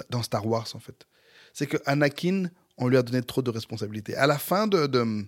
dans 0.09 0.23
Star 0.23 0.45
Wars, 0.45 0.67
en 0.73 0.79
fait. 0.79 1.05
C'est 1.53 1.67
que 1.67 1.77
Anakin, 1.85 2.49
on 2.77 2.87
lui 2.87 2.97
a 2.97 3.03
donné 3.03 3.21
trop 3.21 3.41
de 3.41 3.49
responsabilités. 3.49 4.15
À 4.15 4.27
la 4.27 4.37
fin 4.37 4.67
de. 4.67 5.25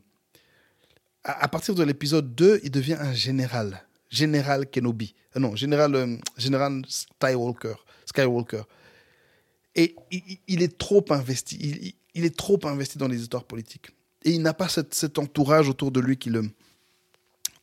à, 1.23 1.47
partir 1.47 1.75
de 1.75 1.83
l'épisode 1.83 2.33
2, 2.35 2.61
il 2.63 2.71
devient 2.71 2.97
un 2.99 3.13
général. 3.13 3.83
Général 4.09 4.69
Kenobi. 4.69 5.13
Euh, 5.35 5.39
non, 5.39 5.55
général, 5.55 5.95
euh, 5.95 6.17
général 6.37 6.81
Skywalker. 6.87 7.75
Skywalker. 8.05 8.63
Et 9.75 9.95
il, 10.47 10.63
est 10.63 10.77
trop 10.77 11.03
investi. 11.09 11.93
Il, 12.13 12.23
est 12.23 12.35
trop 12.35 12.59
investi 12.63 12.97
dans 12.97 13.09
les 13.09 13.21
histoires 13.21 13.43
politiques. 13.43 13.89
Et 14.23 14.31
il 14.31 14.41
n'a 14.41 14.53
pas 14.53 14.69
cet 14.69 15.19
entourage 15.19 15.67
autour 15.67 15.91
de 15.91 15.99
lui 15.99 16.15
qui 16.15 16.29
le, 16.29 16.49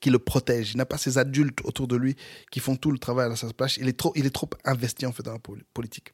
qui 0.02 0.10
le 0.10 0.18
protège. 0.18 0.72
Il 0.72 0.76
n'a 0.76 0.84
pas 0.84 0.98
ses 0.98 1.16
adultes 1.16 1.60
autour 1.64 1.88
de 1.88 1.96
lui 1.96 2.16
qui 2.50 2.60
font 2.60 2.76
tout 2.76 2.90
le 2.90 2.98
travail 2.98 3.32
à 3.32 3.36
sa 3.36 3.50
place. 3.54 3.78
Il 3.78 3.88
est 3.88 3.96
trop, 3.96 4.12
il 4.16 4.26
est 4.26 4.30
trop 4.30 4.50
investi 4.64 5.06
en 5.06 5.12
fait 5.12 5.22
dans 5.22 5.32
la 5.32 5.38
politique. 5.72 6.12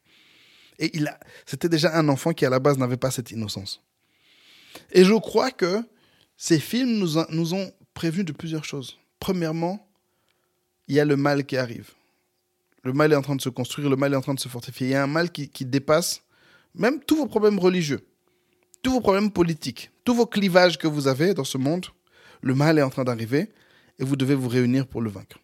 Et 0.79 0.97
il 0.97 1.09
a, 1.09 1.19
c'était 1.47 1.69
déjà 1.69 1.97
un 1.99 2.09
enfant 2.09 2.33
qui 2.33 2.47
à 2.47 2.51
la 2.51 2.61
base 2.61 2.79
n'avait 2.79 2.97
pas 2.97 3.11
cette 3.11 3.33
innocence. 3.33 3.83
Et 4.93 5.05
je 5.05 5.15
crois 5.15 5.51
que 5.51 5.83
ces 6.37 6.61
films 6.61 6.99
nous, 6.99 7.21
nous 7.31 7.55
ont 7.55 7.73
prévenu 7.95 8.23
de 8.23 8.33
plusieurs 8.33 8.65
choses. 8.65 8.99
Premièrement, 9.19 9.89
il 10.87 10.95
y 10.95 11.01
a 11.01 11.05
le 11.05 11.17
mal 11.17 11.45
qui 11.45 11.57
arrive. 11.57 11.91
Le 12.85 12.93
mal 12.93 13.13
est 13.13 13.17
en 13.17 13.23
train 13.23 13.35
de 13.35 13.41
se 13.41 13.49
construire, 13.49 13.91
le 13.91 13.97
mal 13.97 14.13
est 14.13 14.17
en 14.17 14.21
train 14.21 14.35
de 14.35 14.41
se 14.41 14.49
fortifier. 14.49 14.87
Il 14.87 14.91
y 14.91 14.95
a 14.95 15.03
un 15.03 15.09
mal 15.09 15.33
qui 15.33 15.65
dépasse 15.65 16.23
même 16.75 17.01
tous 17.01 17.17
vos 17.17 17.27
problèmes 17.27 17.59
religieux, 17.59 18.07
tous 18.83 18.93
vos 18.93 19.01
problèmes 19.01 19.33
politiques, 19.33 19.91
tous 20.05 20.15
vos 20.15 20.27
clivages 20.27 20.79
que 20.79 20.87
vous 20.87 21.09
avez 21.09 21.35
dans 21.35 21.45
ce 21.45 21.59
monde. 21.59 21.87
Le 22.41 22.55
mal 22.55 22.79
est 22.79 22.83
en 22.83 22.91
train 22.91 23.05
d'arriver 23.05 23.51
et 23.99 24.05
vous 24.05 24.17
devez 24.17 24.35
vous 24.35 24.49
réunir 24.49 24.87
pour 24.87 25.01
le 25.01 25.11
vaincre. 25.11 25.39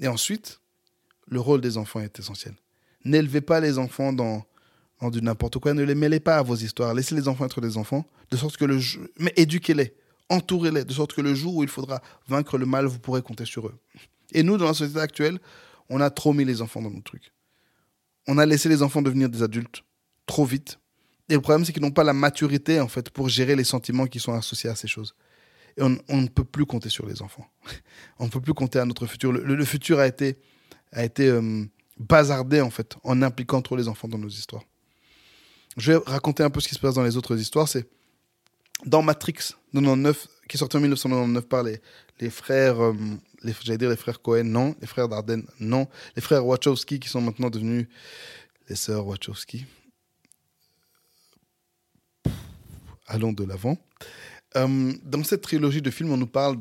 Et 0.00 0.08
ensuite, 0.08 0.60
le 1.26 1.40
rôle 1.40 1.60
des 1.60 1.78
enfants 1.78 2.00
est 2.00 2.18
essentiel. 2.18 2.54
N'élevez 3.04 3.40
pas 3.40 3.60
les 3.60 3.78
enfants 3.78 4.12
dans, 4.12 4.44
du 5.10 5.22
n'importe 5.22 5.58
quoi, 5.58 5.74
ne 5.74 5.82
les 5.82 5.94
mêlez 5.94 6.20
pas 6.20 6.38
à 6.38 6.42
vos 6.42 6.56
histoires. 6.56 6.94
Laissez 6.94 7.14
les 7.14 7.28
enfants 7.28 7.46
être 7.46 7.60
des 7.60 7.76
enfants, 7.76 8.06
de 8.30 8.36
sorte 8.36 8.56
que 8.56 8.64
le 8.64 8.78
mais 9.18 9.32
éduquez-les, 9.36 9.94
entourez-les, 10.28 10.84
de 10.84 10.92
sorte 10.92 11.12
que 11.12 11.20
le 11.20 11.34
jour 11.34 11.56
où 11.56 11.62
il 11.62 11.68
faudra 11.68 12.02
vaincre 12.28 12.58
le 12.58 12.66
mal, 12.66 12.86
vous 12.86 12.98
pourrez 12.98 13.22
compter 13.22 13.44
sur 13.44 13.66
eux. 13.68 13.74
Et 14.32 14.42
nous, 14.42 14.56
dans 14.56 14.66
la 14.66 14.74
société 14.74 15.00
actuelle, 15.00 15.38
on 15.88 16.00
a 16.00 16.10
trop 16.10 16.32
mis 16.32 16.44
les 16.44 16.62
enfants 16.62 16.82
dans 16.82 16.90
nos 16.90 17.00
trucs. 17.00 17.32
On 18.26 18.38
a 18.38 18.46
laissé 18.46 18.68
les 18.68 18.82
enfants 18.82 19.02
devenir 19.02 19.28
des 19.28 19.42
adultes 19.42 19.84
trop 20.26 20.44
vite. 20.44 20.80
Et 21.28 21.34
le 21.34 21.40
problème, 21.40 21.64
c'est 21.64 21.72
qu'ils 21.72 21.82
n'ont 21.82 21.92
pas 21.92 22.04
la 22.04 22.12
maturité, 22.12 22.80
en 22.80 22.88
fait, 22.88 23.10
pour 23.10 23.28
gérer 23.28 23.54
les 23.54 23.64
sentiments 23.64 24.06
qui 24.06 24.18
sont 24.18 24.32
associés 24.32 24.70
à 24.70 24.74
ces 24.74 24.88
choses 24.88 25.14
on, 25.78 26.20
ne 26.20 26.28
peut 26.28 26.44
plus 26.44 26.66
compter 26.66 26.88
sur 26.88 27.06
les 27.06 27.22
enfants. 27.22 27.46
on 28.18 28.26
ne 28.26 28.30
peut 28.30 28.40
plus 28.40 28.54
compter 28.54 28.78
à 28.78 28.84
notre 28.84 29.06
futur. 29.06 29.32
Le, 29.32 29.64
futur 29.64 29.98
a 29.98 30.06
été, 30.06 30.36
a 30.92 31.04
été 31.04 31.28
euh, 31.28 31.64
bazardé, 31.98 32.60
en 32.60 32.70
fait, 32.70 32.96
en 33.04 33.22
impliquant 33.22 33.60
trop 33.62 33.76
les 33.76 33.88
enfants 33.88 34.08
dans 34.08 34.18
nos 34.18 34.28
histoires. 34.28 34.64
Je 35.76 35.92
vais 35.92 35.98
raconter 36.06 36.42
un 36.42 36.50
peu 36.50 36.60
ce 36.60 36.68
qui 36.68 36.74
se 36.74 36.80
passe 36.80 36.94
dans 36.94 37.02
les 37.02 37.16
autres 37.16 37.38
histoires. 37.38 37.68
C'est 37.68 37.86
dans 38.84 39.02
Matrix 39.02 39.34
99, 39.72 40.26
qui 40.48 40.56
est 40.56 40.58
sorti 40.58 40.76
en 40.76 40.80
1999 40.80 41.46
par 41.46 41.62
les, 41.62 41.80
les 42.20 42.30
frères, 42.30 42.82
euh, 42.82 42.94
j'allais 43.62 43.78
dire 43.78 43.90
les 43.90 43.96
frères 43.96 44.20
Cohen, 44.20 44.44
non, 44.44 44.74
les 44.80 44.86
frères 44.86 45.08
Dardenne, 45.08 45.46
non, 45.60 45.88
les 46.14 46.22
frères 46.22 46.46
Wachowski, 46.46 47.00
qui 47.00 47.08
sont 47.08 47.20
maintenant 47.20 47.50
devenus 47.50 47.86
les 48.68 48.76
sœurs 48.76 49.06
Wachowski. 49.06 49.66
Allons 53.06 53.32
de 53.32 53.44
l'avant. 53.44 53.78
Euh, 54.56 54.92
dans 55.02 55.22
cette 55.22 55.42
trilogie 55.42 55.82
de 55.82 55.90
films, 55.90 56.12
on 56.12 56.16
nous 56.16 56.26
parle 56.26 56.56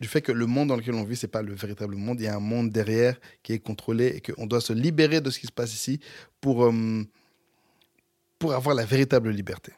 du 0.00 0.08
fait 0.08 0.22
que 0.22 0.32
le 0.32 0.46
monde 0.46 0.68
dans 0.68 0.76
lequel 0.76 0.94
on 0.94 1.04
vit, 1.04 1.16
c'est 1.16 1.28
pas 1.28 1.42
le 1.42 1.54
véritable 1.54 1.94
monde. 1.94 2.20
Il 2.20 2.24
y 2.24 2.28
a 2.28 2.34
un 2.34 2.40
monde 2.40 2.70
derrière 2.70 3.16
qui 3.42 3.52
est 3.52 3.58
contrôlé 3.58 4.06
et 4.16 4.20
qu'on 4.20 4.46
doit 4.46 4.60
se 4.60 4.72
libérer 4.72 5.20
de 5.20 5.30
ce 5.30 5.38
qui 5.38 5.46
se 5.46 5.52
passe 5.52 5.74
ici 5.74 6.00
pour, 6.40 6.64
euh, 6.64 7.02
pour 8.38 8.54
avoir 8.54 8.74
la 8.74 8.84
véritable 8.84 9.30
liberté. 9.30 9.72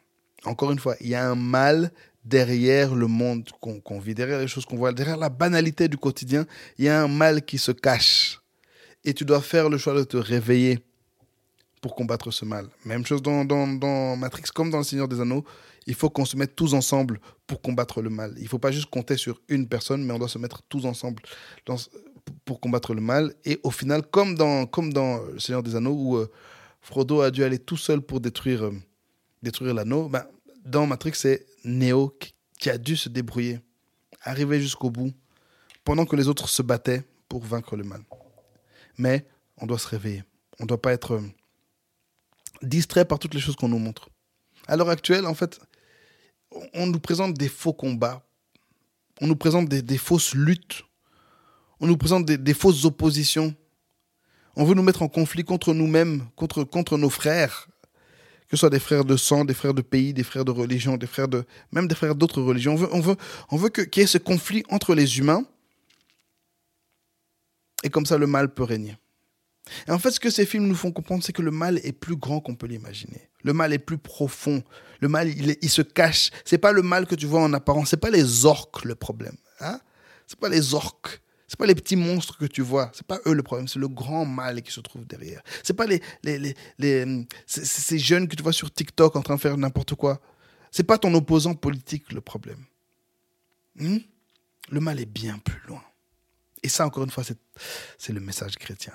Encore 0.45 0.71
une 0.71 0.79
fois, 0.79 0.95
il 1.01 1.09
y 1.09 1.15
a 1.15 1.29
un 1.29 1.35
mal 1.35 1.91
derrière 2.25 2.95
le 2.95 3.07
monde 3.07 3.49
qu'on 3.61 3.99
vit, 3.99 4.15
derrière 4.15 4.39
les 4.39 4.49
choses 4.49 4.65
qu'on 4.65 4.77
voit, 4.77 4.93
derrière 4.93 5.17
la 5.17 5.29
banalité 5.29 5.89
du 5.89 5.97
quotidien. 5.97 6.47
Il 6.79 6.85
y 6.85 6.89
a 6.89 7.03
un 7.03 7.09
mal 7.09 7.45
qui 7.45 7.59
se 7.59 7.73
cache. 7.73 8.41
Et 9.05 9.15
tu 9.15 9.25
dois 9.25 9.41
faire 9.41 9.69
le 9.69 9.79
choix 9.79 9.95
de 9.95 10.03
te 10.05 10.17
réveiller 10.17 10.81
pour 11.81 11.95
combattre 11.95 12.33
ce 12.33 12.45
mal. 12.45 12.69
Même 12.85 13.07
chose 13.07 13.23
dans, 13.23 13.45
dans 13.45 14.17
Matrix 14.17 14.45
comme 14.53 14.71
dans 14.71 14.79
Le 14.79 14.85
Seigneur 14.85 15.07
des 15.07 15.21
Anneaux 15.21 15.45
il 15.87 15.95
faut 15.95 16.11
qu'on 16.11 16.25
se 16.25 16.37
mette 16.37 16.57
tous 16.57 16.75
ensemble 16.75 17.21
pour 17.47 17.63
combattre 17.63 18.03
le 18.03 18.11
mal. 18.11 18.35
Il 18.37 18.45
ne 18.45 18.49
faut 18.49 18.59
pas 18.59 18.73
juste 18.73 18.91
compter 18.91 19.17
sur 19.17 19.41
une 19.49 19.69
personne, 19.69 20.05
mais 20.05 20.13
on 20.13 20.19
doit 20.19 20.29
se 20.29 20.39
mettre 20.39 20.63
tous 20.69 20.85
ensemble 20.85 21.23
pour 22.45 22.61
combattre 22.61 22.95
le 22.95 23.01
mal. 23.01 23.35
Et 23.45 23.61
au 23.63 23.71
final, 23.71 24.03
comme 24.03 24.35
dans, 24.35 24.67
comme 24.67 24.93
dans 24.93 25.23
Le 25.23 25.39
Seigneur 25.39 25.63
des 25.63 25.77
Anneaux, 25.77 25.97
où 25.97 26.17
euh, 26.17 26.31
Frodo 26.81 27.21
a 27.21 27.31
dû 27.31 27.45
aller 27.45 27.59
tout 27.59 27.77
seul 27.77 28.01
pour 28.01 28.21
détruire, 28.21 28.65
euh, 28.65 28.75
détruire 29.43 29.75
l'anneau, 29.75 30.09
ben, 30.09 30.27
dans 30.65 30.87
Matrix, 30.87 31.13
c'est 31.15 31.47
Neo 31.65 32.17
qui 32.59 32.71
a 32.71 32.79
dû 32.79 32.97
se 32.97 33.09
débrouiller, 33.09 33.61
arriver 34.23 34.61
jusqu'au 34.61 34.91
bout, 34.91 35.13
pendant 35.85 36.05
que 36.05 36.17
les 36.17 36.27
autres 36.27 36.49
se 36.49 36.63
battaient 36.63 37.05
pour 37.29 37.45
vaincre 37.45 37.77
le 37.77 37.85
mal. 37.85 38.03
Mais 38.99 39.27
on 39.59 39.67
doit 39.67 39.79
se 39.79 39.87
réveiller. 39.87 40.25
On 40.59 40.65
ne 40.65 40.69
doit 40.69 40.83
pas 40.83 40.93
être 40.93 41.15
euh, 41.15 41.23
distrait 42.63 43.05
par 43.05 43.21
toutes 43.21 43.35
les 43.35 43.41
choses 43.41 43.55
qu'on 43.55 43.69
nous 43.69 43.79
montre. 43.79 44.09
À 44.67 44.77
l'heure 44.77 44.89
actuelle, 44.89 45.27
en 45.27 45.35
fait, 45.35 45.61
on 46.75 46.87
nous 46.87 47.01
présente 47.01 47.35
des 47.35 47.49
faux 47.49 47.73
combats, 47.73 48.23
on 49.21 49.27
nous 49.27 49.37
présente 49.37 49.69
des, 49.69 49.99
fausses 49.99 50.35
luttes, 50.35 50.85
on 51.81 51.87
nous 51.87 51.97
présente 51.97 52.27
des, 52.27 52.55
fausses 52.55 52.85
oppositions. 52.85 53.55
On 54.57 54.65
veut 54.65 54.75
nous 54.75 54.83
mettre 54.83 55.03
en 55.03 55.09
conflit 55.09 55.45
contre 55.45 55.75
nous-mêmes, 55.75 56.27
contre, 56.35 56.65
contre 56.65 56.97
nos 56.97 57.11
frères, 57.11 57.69
que 58.49 58.57
ce 58.57 58.59
soit 58.59 58.71
des 58.71 58.79
frères 58.79 59.05
de 59.05 59.17
sang, 59.17 59.45
des 59.45 59.55
frères 59.55 59.75
de 59.75 59.83
pays, 59.83 60.15
des 60.15 60.23
frères 60.23 60.45
de 60.45 60.51
religion, 60.51 60.97
des 60.97 61.07
frères 61.07 61.29
de, 61.29 61.45
même 61.73 61.89
des 61.89 61.95
frères 61.95 62.15
d'autres 62.15 62.41
religions. 62.41 62.75
On 62.93 63.01
veut, 63.01 63.17
veut 63.53 63.69
qu'il 63.69 64.01
y 64.01 64.05
ait 64.05 64.07
ce 64.07 64.19
conflit 64.19 64.65
entre 64.71 64.95
les 64.95 65.19
humains, 65.19 65.45
et 67.83 67.91
comme 67.91 68.07
ça 68.07 68.17
le 68.19 68.27
mal 68.27 68.53
peut 68.55 68.63
régner. 68.63 68.97
Et 69.89 69.91
en 69.91 69.99
fait, 69.99 70.11
ce 70.11 70.21
que 70.21 70.31
ces 70.31 70.47
films 70.47 70.67
nous 70.67 70.75
font 70.75 70.93
comprendre, 70.93 71.25
c'est 71.25 71.33
que 71.33 71.43
le 71.43 71.51
mal 71.51 71.79
est 71.83 71.93
plus 71.93 72.17
grand 72.17 72.41
qu'on 72.41 72.55
peut 72.55 72.67
l'imaginer. 72.67 73.29
Le 73.43 73.53
mal 73.53 73.73
est 73.73 73.79
plus 73.79 73.99
profond. 73.99 74.63
Le 75.01 75.09
mal, 75.09 75.29
il, 75.29 75.71
se 75.71 75.83
cache. 75.83 76.31
C'est 76.45 76.59
pas 76.59 76.73
le 76.73 76.83
mal 76.83 77.07
que 77.07 77.15
tu 77.15 77.27
vois 77.27 77.41
en 77.41 77.53
apparence. 77.53 77.91
C'est 77.91 77.97
pas 77.97 78.11
les 78.11 78.45
orques 78.45 78.85
le 78.85 78.95
problème. 78.95 79.37
Hein? 79.61 79.81
C'est 80.27 80.39
pas 80.39 80.49
les 80.49 80.75
orques. 80.75 81.21
C'est 81.49 81.59
pas 81.59 81.67
les 81.67 81.75
petits 81.75 81.97
monstres 81.97 82.39
que 82.39 82.45
tu 82.45 82.63
vois. 82.63 82.91
C'est 82.93 83.07
pas 83.07 83.21
eux 83.27 83.35
le 83.35 83.43
problème. 83.43 83.69
C'est 83.69 83.79
le 83.79 83.89
grand 83.89 84.25
mal 84.25 84.63
qui 84.63 84.73
se 84.73 84.81
trouve 84.81 85.07
derrière. 85.07 85.43
C'est 85.63 85.75
pas 85.75 85.87
les, 85.87 86.03
les, 86.25 86.39
les, 86.39 86.55
les 86.79 87.27
ces 87.47 87.99
jeunes 87.99 88.27
que 88.27 88.35
tu 88.35 88.43
vois 88.43 88.53
sur 88.53 88.73
TikTok 88.73 89.15
en 89.15 89.23
train 89.23 89.37
de 89.37 89.41
faire 89.41 89.57
n'importe 89.57 89.95
quoi. 89.95 90.21
C'est 90.73 90.85
pas 90.85 90.99
ton 90.99 91.15
opposant 91.15 91.55
politique 91.55 92.13
le 92.13 92.21
problème. 92.21 92.65
Hmm? 93.77 93.99
Le 94.71 94.81
mal 94.81 94.99
est 95.01 95.07
bien 95.07 95.39
plus 95.39 95.61
loin. 95.69 95.83
Et 96.63 96.69
ça, 96.69 96.85
encore 96.85 97.05
une 97.05 97.11
fois, 97.11 97.23
c'est 97.99 98.13
le 98.13 98.21
message 98.21 98.57
chrétien. 98.57 98.93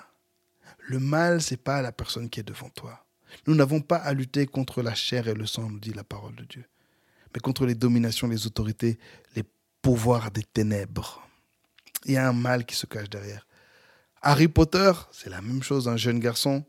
Le 0.91 0.99
mal, 0.99 1.41
c'est 1.41 1.55
pas 1.55 1.81
la 1.81 1.93
personne 1.93 2.29
qui 2.29 2.41
est 2.41 2.43
devant 2.43 2.67
toi. 2.67 3.05
Nous 3.47 3.55
n'avons 3.55 3.79
pas 3.79 3.95
à 3.95 4.11
lutter 4.11 4.45
contre 4.45 4.81
la 4.81 4.93
chair 4.93 5.29
et 5.29 5.33
le 5.33 5.45
sang, 5.45 5.69
nous 5.69 5.79
dit 5.79 5.93
la 5.93 6.03
parole 6.03 6.35
de 6.35 6.43
Dieu, 6.43 6.65
mais 7.33 7.39
contre 7.39 7.65
les 7.65 7.75
dominations, 7.75 8.27
les 8.27 8.45
autorités, 8.45 8.99
les 9.37 9.45
pouvoirs 9.81 10.31
des 10.31 10.43
ténèbres. 10.43 11.25
Il 12.03 12.11
y 12.11 12.17
a 12.17 12.27
un 12.27 12.33
mal 12.33 12.65
qui 12.65 12.75
se 12.75 12.87
cache 12.87 13.09
derrière. 13.09 13.47
Harry 14.21 14.49
Potter, 14.49 14.91
c'est 15.13 15.29
la 15.29 15.41
même 15.41 15.63
chose, 15.63 15.87
un 15.87 15.95
jeune 15.95 16.19
garçon 16.19 16.65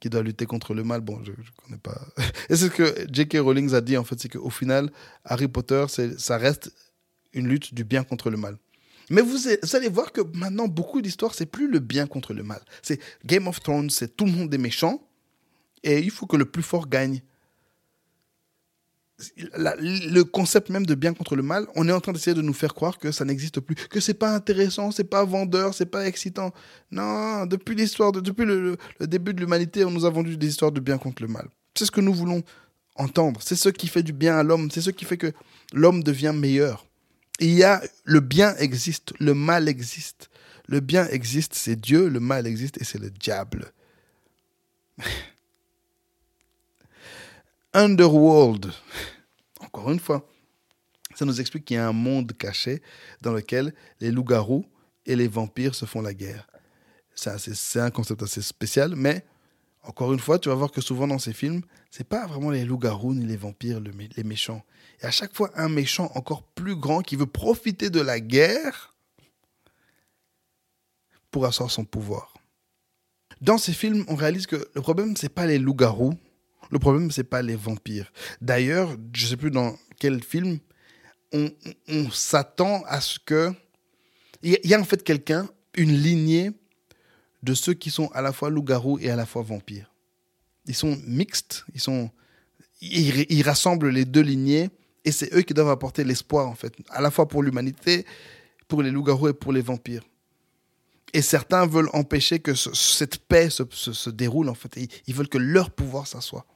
qui 0.00 0.10
doit 0.10 0.22
lutter 0.22 0.44
contre 0.44 0.74
le 0.74 0.84
mal. 0.84 1.00
Bon, 1.00 1.24
je 1.24 1.30
ne 1.30 1.36
connais 1.64 1.78
pas. 1.78 1.98
Et 2.50 2.56
c'est 2.56 2.68
ce 2.68 2.74
que 2.74 3.06
J.K. 3.10 3.38
Rowling 3.38 3.72
a 3.72 3.80
dit, 3.80 3.96
en 3.96 4.04
fait, 4.04 4.20
c'est 4.20 4.28
qu'au 4.28 4.50
final, 4.50 4.92
Harry 5.24 5.48
Potter, 5.48 5.86
ça 6.18 6.36
reste 6.36 6.74
une 7.32 7.48
lutte 7.48 7.72
du 7.72 7.84
bien 7.84 8.04
contre 8.04 8.28
le 8.28 8.36
mal. 8.36 8.58
Mais 9.10 9.22
vous, 9.22 9.48
allez 9.72 9.88
voir 9.88 10.12
que 10.12 10.20
maintenant, 10.34 10.68
beaucoup 10.68 11.02
d'histoires, 11.02 11.34
c'est 11.34 11.46
plus 11.46 11.70
le 11.70 11.78
bien 11.78 12.06
contre 12.06 12.32
le 12.32 12.42
mal. 12.42 12.60
C'est 12.82 13.00
Game 13.24 13.46
of 13.46 13.60
Thrones, 13.60 13.90
c'est 13.90 14.16
tout 14.16 14.24
le 14.24 14.32
monde 14.32 14.52
est 14.54 14.58
méchant 14.58 15.06
et 15.82 15.98
il 16.00 16.10
faut 16.10 16.26
que 16.26 16.36
le 16.36 16.46
plus 16.46 16.62
fort 16.62 16.88
gagne. 16.88 17.20
le 19.36 20.22
concept 20.22 20.70
même 20.70 20.86
de 20.86 20.94
bien 20.94 21.14
contre 21.14 21.36
le 21.36 21.42
mal, 21.42 21.66
on 21.76 21.88
est 21.88 21.92
en 21.92 22.00
train 22.00 22.12
d'essayer 22.12 22.34
de 22.34 22.42
nous 22.42 22.54
faire 22.54 22.74
croire 22.74 22.98
que 22.98 23.12
ça 23.12 23.24
n'existe 23.24 23.60
plus, 23.60 23.74
que 23.74 24.00
c'est 24.00 24.14
pas 24.14 24.34
intéressant, 24.34 24.90
c'est 24.90 25.04
pas 25.04 25.24
vendeur, 25.24 25.74
c'est 25.74 25.86
pas 25.86 26.06
excitant. 26.06 26.52
Non, 26.90 27.46
depuis 27.46 27.74
l'histoire, 27.74 28.12
depuis 28.12 28.44
le, 28.44 28.76
le, 28.98 29.06
début 29.06 29.34
de 29.34 29.40
l'humanité, 29.40 29.84
on 29.84 29.90
nous 29.90 30.04
a 30.04 30.10
vendu 30.10 30.36
des 30.36 30.48
histoires 30.48 30.72
de 30.72 30.80
bien 30.80 30.98
contre 30.98 31.22
le 31.22 31.28
mal. 31.28 31.48
C'est 31.76 31.84
ce 31.84 31.90
que 31.90 32.00
nous 32.00 32.14
voulons 32.14 32.42
entendre. 32.96 33.40
C'est 33.42 33.56
ce 33.56 33.68
qui 33.68 33.88
fait 33.88 34.02
du 34.02 34.12
bien 34.12 34.36
à 34.36 34.42
l'homme. 34.42 34.70
C'est 34.70 34.80
ce 34.80 34.90
qui 34.90 35.04
fait 35.04 35.16
que 35.16 35.32
l'homme 35.72 36.02
devient 36.02 36.32
meilleur. 36.34 36.86
Il 37.40 37.50
y 37.50 37.64
a, 37.64 37.82
le 38.04 38.20
bien 38.20 38.54
existe, 38.56 39.12
le 39.18 39.34
mal 39.34 39.68
existe. 39.68 40.30
Le 40.66 40.80
bien 40.80 41.06
existe, 41.08 41.54
c'est 41.54 41.76
Dieu, 41.76 42.08
le 42.08 42.20
mal 42.20 42.46
existe 42.46 42.80
et 42.80 42.84
c'est 42.84 42.98
le 42.98 43.10
diable. 43.10 43.72
Underworld, 47.74 48.72
encore 49.60 49.90
une 49.90 49.98
fois, 49.98 50.28
ça 51.14 51.24
nous 51.24 51.40
explique 51.40 51.64
qu'il 51.64 51.76
y 51.76 51.80
a 51.80 51.88
un 51.88 51.92
monde 51.92 52.32
caché 52.36 52.82
dans 53.20 53.32
lequel 53.32 53.74
les 54.00 54.12
loups-garous 54.12 54.64
et 55.06 55.16
les 55.16 55.28
vampires 55.28 55.74
se 55.74 55.84
font 55.84 56.00
la 56.00 56.14
guerre. 56.14 56.46
C'est 57.14 57.80
un 57.80 57.90
concept 57.90 58.22
assez 58.22 58.42
spécial, 58.42 58.94
mais 58.96 59.24
encore 59.86 60.12
une 60.12 60.18
fois, 60.18 60.38
tu 60.38 60.48
vas 60.48 60.54
voir 60.54 60.70
que 60.70 60.80
souvent 60.80 61.06
dans 61.06 61.18
ces 61.18 61.32
films, 61.32 61.62
c'est 61.90 62.08
pas 62.08 62.26
vraiment 62.26 62.50
les 62.50 62.64
loups-garous 62.64 63.14
ni 63.14 63.26
les 63.26 63.36
vampires 63.36 63.80
les 63.80 64.24
méchants. 64.24 64.64
Et 65.02 65.06
à 65.06 65.10
chaque 65.10 65.34
fois, 65.34 65.50
un 65.54 65.68
méchant 65.68 66.10
encore 66.14 66.42
plus 66.42 66.76
grand 66.76 67.02
qui 67.02 67.16
veut 67.16 67.26
profiter 67.26 67.90
de 67.90 68.00
la 68.00 68.20
guerre 68.20 68.94
pour 71.30 71.46
asseoir 71.46 71.70
son 71.70 71.84
pouvoir. 71.84 72.34
Dans 73.40 73.58
ces 73.58 73.72
films, 73.72 74.04
on 74.08 74.14
réalise 74.14 74.46
que 74.46 74.68
le 74.74 74.80
problème, 74.80 75.16
c'est 75.16 75.28
pas 75.28 75.46
les 75.46 75.58
loups-garous, 75.58 76.14
le 76.70 76.78
problème, 76.78 77.10
c'est 77.10 77.24
pas 77.24 77.42
les 77.42 77.56
vampires. 77.56 78.12
D'ailleurs, 78.40 78.96
je 79.12 79.26
sais 79.26 79.36
plus 79.36 79.50
dans 79.50 79.76
quel 79.98 80.22
film, 80.22 80.58
on, 81.32 82.10
s'attend 82.10 82.84
à 82.86 83.00
ce 83.00 83.18
que. 83.18 83.52
Il 84.42 84.58
y 84.62 84.74
a 84.74 84.80
en 84.80 84.84
fait 84.84 85.02
quelqu'un, 85.02 85.48
une 85.74 85.92
lignée 85.92 86.52
de 87.44 87.54
ceux 87.54 87.74
qui 87.74 87.90
sont 87.90 88.08
à 88.12 88.22
la 88.22 88.32
fois 88.32 88.48
loups-garous 88.50 88.98
et 89.00 89.10
à 89.10 89.16
la 89.16 89.26
fois 89.26 89.42
vampires. 89.42 89.92
Ils 90.66 90.74
sont 90.74 90.98
mixtes, 91.06 91.66
ils, 91.74 91.80
sont, 91.80 92.10
ils, 92.80 93.42
rassemblent 93.42 93.90
les 93.90 94.06
deux 94.06 94.22
lignées 94.22 94.70
et 95.04 95.12
c'est 95.12 95.32
eux 95.34 95.42
qui 95.42 95.52
doivent 95.52 95.68
apporter 95.68 96.04
l'espoir, 96.04 96.48
en 96.48 96.54
fait, 96.54 96.74
à 96.88 97.02
la 97.02 97.10
fois 97.10 97.28
pour 97.28 97.42
l'humanité, 97.42 98.06
pour 98.66 98.82
les 98.82 98.90
loups-garous 98.90 99.28
et 99.28 99.34
pour 99.34 99.52
les 99.52 99.60
vampires. 99.60 100.04
Et 101.12 101.20
certains 101.20 101.66
veulent 101.66 101.90
empêcher 101.92 102.40
que 102.40 102.54
cette 102.54 103.18
paix 103.18 103.50
se, 103.50 104.10
déroule, 104.10 104.48
en 104.48 104.54
fait. 104.54 104.76
Ils, 105.06 105.14
veulent 105.14 105.28
que 105.28 105.38
leur 105.38 105.70
pouvoir 105.70 106.06
s'assoie. 106.06 106.46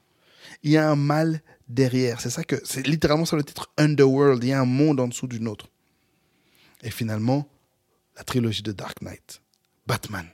Il 0.63 0.71
y 0.71 0.79
a 0.79 0.91
un 0.91 0.97
mal 0.97 1.43
derrière. 1.69 2.21
C'est 2.21 2.31
ça 2.31 2.43
que, 2.43 2.57
c'est 2.65 2.85
littéralement 2.85 3.27
ça 3.27 3.37
le 3.37 3.45
titre 3.45 3.71
Underworld. 3.77 4.43
Il 4.43 4.49
y 4.49 4.53
a 4.53 4.61
un 4.61 4.65
monde 4.65 4.99
en 5.01 5.07
dessous 5.07 5.29
d'une 5.29 5.47
autre. 5.47 5.69
Et 6.83 6.91
finalement, 6.91 7.47
la 8.17 8.25
trilogie 8.25 8.63
de 8.63 8.73
Dark 8.73 9.01
Knight. 9.03 9.43
Batman 9.87 10.29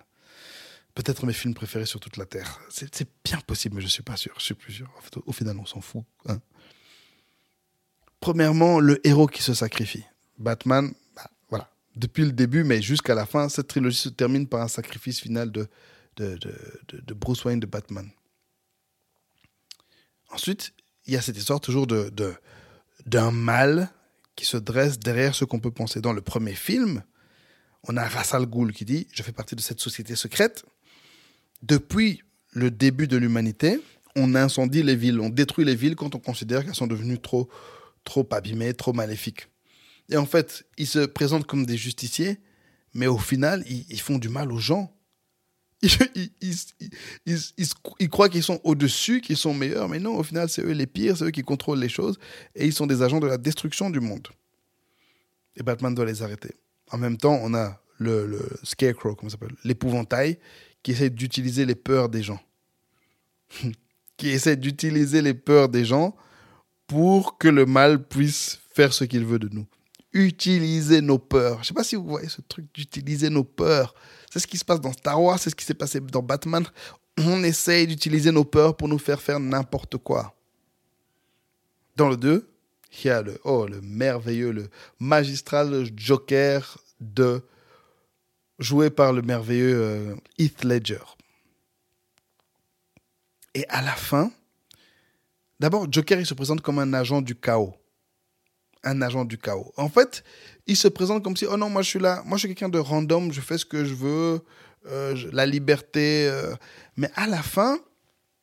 peut-être 0.94 1.26
mes 1.26 1.32
films 1.32 1.54
préférés 1.54 1.86
sur 1.86 2.00
toute 2.00 2.16
la 2.16 2.26
Terre. 2.26 2.60
C'est 2.68 3.08
bien 3.24 3.38
possible, 3.40 3.76
mais 3.76 3.80
je 3.80 3.86
ne 3.86 3.90
suis 3.90 4.02
pas 4.02 4.16
sûr. 4.16 4.34
Je 4.38 4.44
suis 4.44 4.54
plus 4.54 4.72
sûr. 4.72 4.88
au 5.26 5.32
final, 5.32 5.58
on 5.58 5.66
s'en 5.66 5.80
fout. 5.80 6.04
Hein. 6.26 6.40
Premièrement, 8.20 8.80
le 8.80 9.06
héros 9.06 9.26
qui 9.26 9.42
se 9.42 9.54
sacrifie. 9.54 10.04
Batman, 10.38 10.92
bah, 11.14 11.30
voilà. 11.50 11.70
Depuis 11.96 12.24
le 12.24 12.32
début, 12.32 12.64
mais 12.64 12.80
jusqu'à 12.80 13.14
la 13.14 13.26
fin, 13.26 13.48
cette 13.48 13.68
trilogie 13.68 13.98
se 13.98 14.08
termine 14.08 14.46
par 14.46 14.62
un 14.62 14.68
sacrifice 14.68 15.20
final 15.20 15.50
de, 15.50 15.68
de, 16.16 17.14
Bruce 17.14 17.44
Wayne, 17.44 17.60
de 17.60 17.66
Batman. 17.66 18.08
Ensuite, 20.30 20.72
il 21.06 21.14
y 21.14 21.16
a 21.16 21.22
cette 21.22 21.36
histoire 21.36 21.60
toujours 21.60 21.86
d'un 21.86 23.30
mal 23.30 23.90
qui 24.36 24.46
se 24.46 24.56
dresse 24.56 24.98
derrière 24.98 25.34
ce 25.34 25.44
qu'on 25.44 25.60
peut 25.60 25.70
penser. 25.70 26.00
Dans 26.00 26.12
le 26.12 26.22
premier 26.22 26.54
film, 26.54 27.02
on 27.84 27.96
a 27.96 28.08
Rassal 28.08 28.46
Ghul 28.46 28.72
qui 28.72 28.84
dit 28.84 29.06
Je 29.12 29.22
fais 29.22 29.32
partie 29.32 29.54
de 29.54 29.60
cette 29.60 29.80
société 29.80 30.16
secrète 30.16 30.64
depuis 31.66 32.22
le 32.52 32.70
début 32.70 33.08
de 33.08 33.16
l'humanité, 33.16 33.80
on 34.16 34.34
incendie 34.34 34.82
les 34.82 34.96
villes, 34.96 35.20
on 35.20 35.28
détruit 35.28 35.64
les 35.64 35.74
villes 35.74 35.96
quand 35.96 36.14
on 36.14 36.18
considère 36.18 36.64
qu'elles 36.64 36.74
sont 36.74 36.86
devenues 36.86 37.18
trop, 37.18 37.48
trop 38.04 38.26
abîmées, 38.30 38.74
trop 38.74 38.92
maléfiques. 38.92 39.48
Et 40.10 40.16
en 40.16 40.26
fait, 40.26 40.66
ils 40.76 40.86
se 40.86 41.00
présentent 41.00 41.46
comme 41.46 41.66
des 41.66 41.76
justiciers, 41.76 42.38
mais 42.92 43.06
au 43.06 43.18
final, 43.18 43.64
ils, 43.66 44.00
font 44.00 44.18
du 44.18 44.28
mal 44.28 44.52
aux 44.52 44.58
gens. 44.58 44.92
Ils, 47.26 48.08
croient 48.08 48.28
qu'ils 48.28 48.42
sont 48.42 48.60
au-dessus, 48.64 49.20
qu'ils 49.20 49.36
sont 49.36 49.52
meilleurs, 49.52 49.88
mais 49.88 49.98
non, 49.98 50.16
au 50.16 50.22
final, 50.22 50.48
c'est 50.48 50.62
eux 50.62 50.72
les 50.72 50.86
pires, 50.86 51.16
c'est 51.16 51.24
eux 51.24 51.30
qui 51.30 51.42
contrôlent 51.42 51.80
les 51.80 51.88
choses, 51.88 52.18
et 52.54 52.66
ils 52.66 52.72
sont 52.72 52.86
des 52.86 53.02
agents 53.02 53.20
de 53.20 53.26
la 53.26 53.36
destruction 53.36 53.90
du 53.90 54.00
monde. 54.00 54.28
Et 55.56 55.62
Batman 55.62 55.94
doit 55.94 56.06
les 56.06 56.22
arrêter. 56.22 56.54
En 56.90 56.96
même 56.98 57.18
temps, 57.18 57.38
on 57.42 57.52
a 57.54 57.82
le, 57.98 58.26
le 58.26 58.48
Scarecrow, 58.62 59.14
comment 59.14 59.28
s'appelle 59.28 59.54
L'épouvantail, 59.64 60.38
qui 60.84 60.92
essaie 60.92 61.10
d'utiliser 61.10 61.66
les 61.66 61.74
peurs 61.74 62.08
des 62.08 62.22
gens. 62.22 62.38
qui 64.16 64.28
essaie 64.28 64.56
d'utiliser 64.56 65.22
les 65.22 65.34
peurs 65.34 65.68
des 65.68 65.84
gens 65.84 66.14
pour 66.86 67.38
que 67.38 67.48
le 67.48 67.66
mal 67.66 68.06
puisse 68.06 68.60
faire 68.74 68.92
ce 68.92 69.02
qu'il 69.04 69.24
veut 69.24 69.40
de 69.40 69.48
nous. 69.48 69.66
Utiliser 70.12 71.00
nos 71.00 71.18
peurs. 71.18 71.56
Je 71.56 71.60
ne 71.60 71.64
sais 71.64 71.74
pas 71.74 71.82
si 71.82 71.96
vous 71.96 72.04
voyez 72.04 72.28
ce 72.28 72.42
truc 72.42 72.66
d'utiliser 72.72 73.30
nos 73.30 73.42
peurs. 73.42 73.94
C'est 74.30 74.38
ce 74.38 74.46
qui 74.46 74.58
se 74.58 74.64
passe 74.64 74.80
dans 74.80 74.92
Star 74.92 75.20
Wars, 75.20 75.38
c'est 75.40 75.50
ce 75.50 75.56
qui 75.56 75.64
s'est 75.64 75.74
passé 75.74 76.00
dans 76.00 76.22
Batman. 76.22 76.64
On 77.18 77.42
essaye 77.42 77.86
d'utiliser 77.86 78.30
nos 78.30 78.44
peurs 78.44 78.76
pour 78.76 78.86
nous 78.86 78.98
faire 78.98 79.20
faire 79.20 79.40
n'importe 79.40 79.96
quoi. 79.96 80.36
Dans 81.96 82.08
le 82.08 82.16
2, 82.16 82.48
il 82.92 83.06
y 83.06 83.10
a 83.10 83.22
le, 83.22 83.40
oh, 83.44 83.66
le 83.66 83.80
merveilleux, 83.80 84.52
le 84.52 84.68
magistral 85.00 85.88
Joker 85.96 86.78
de 87.00 87.42
joué 88.58 88.90
par 88.90 89.12
le 89.12 89.22
merveilleux 89.22 89.74
euh, 89.74 90.16
Heath 90.38 90.64
Ledger. 90.64 91.04
Et 93.54 93.66
à 93.68 93.82
la 93.82 93.92
fin, 93.92 94.30
D'abord, 95.60 95.90
Joker, 95.90 96.18
il 96.18 96.26
se 96.26 96.34
présente 96.34 96.60
comme 96.60 96.78
un 96.78 96.92
agent 96.92 97.22
du 97.22 97.34
chaos. 97.34 97.74
Un 98.82 99.00
agent 99.02 99.24
du 99.24 99.38
chaos. 99.38 99.72
En 99.76 99.88
fait, 99.88 100.24
il 100.66 100.76
se 100.76 100.88
présente 100.88 101.22
comme 101.22 101.36
si, 101.36 101.46
oh 101.46 101.56
non, 101.56 101.70
moi 101.70 101.82
je 101.82 101.88
suis 101.88 101.98
là, 101.98 102.22
moi 102.26 102.36
je 102.36 102.40
suis 102.40 102.48
quelqu'un 102.48 102.68
de 102.68 102.78
random, 102.78 103.32
je 103.32 103.40
fais 103.40 103.56
ce 103.56 103.64
que 103.64 103.84
je 103.84 103.94
veux, 103.94 104.44
euh, 104.86 105.16
la 105.32 105.46
liberté. 105.46 106.28
Euh. 106.28 106.54
Mais 106.96 107.10
à 107.14 107.26
la 107.26 107.42
fin, 107.42 107.78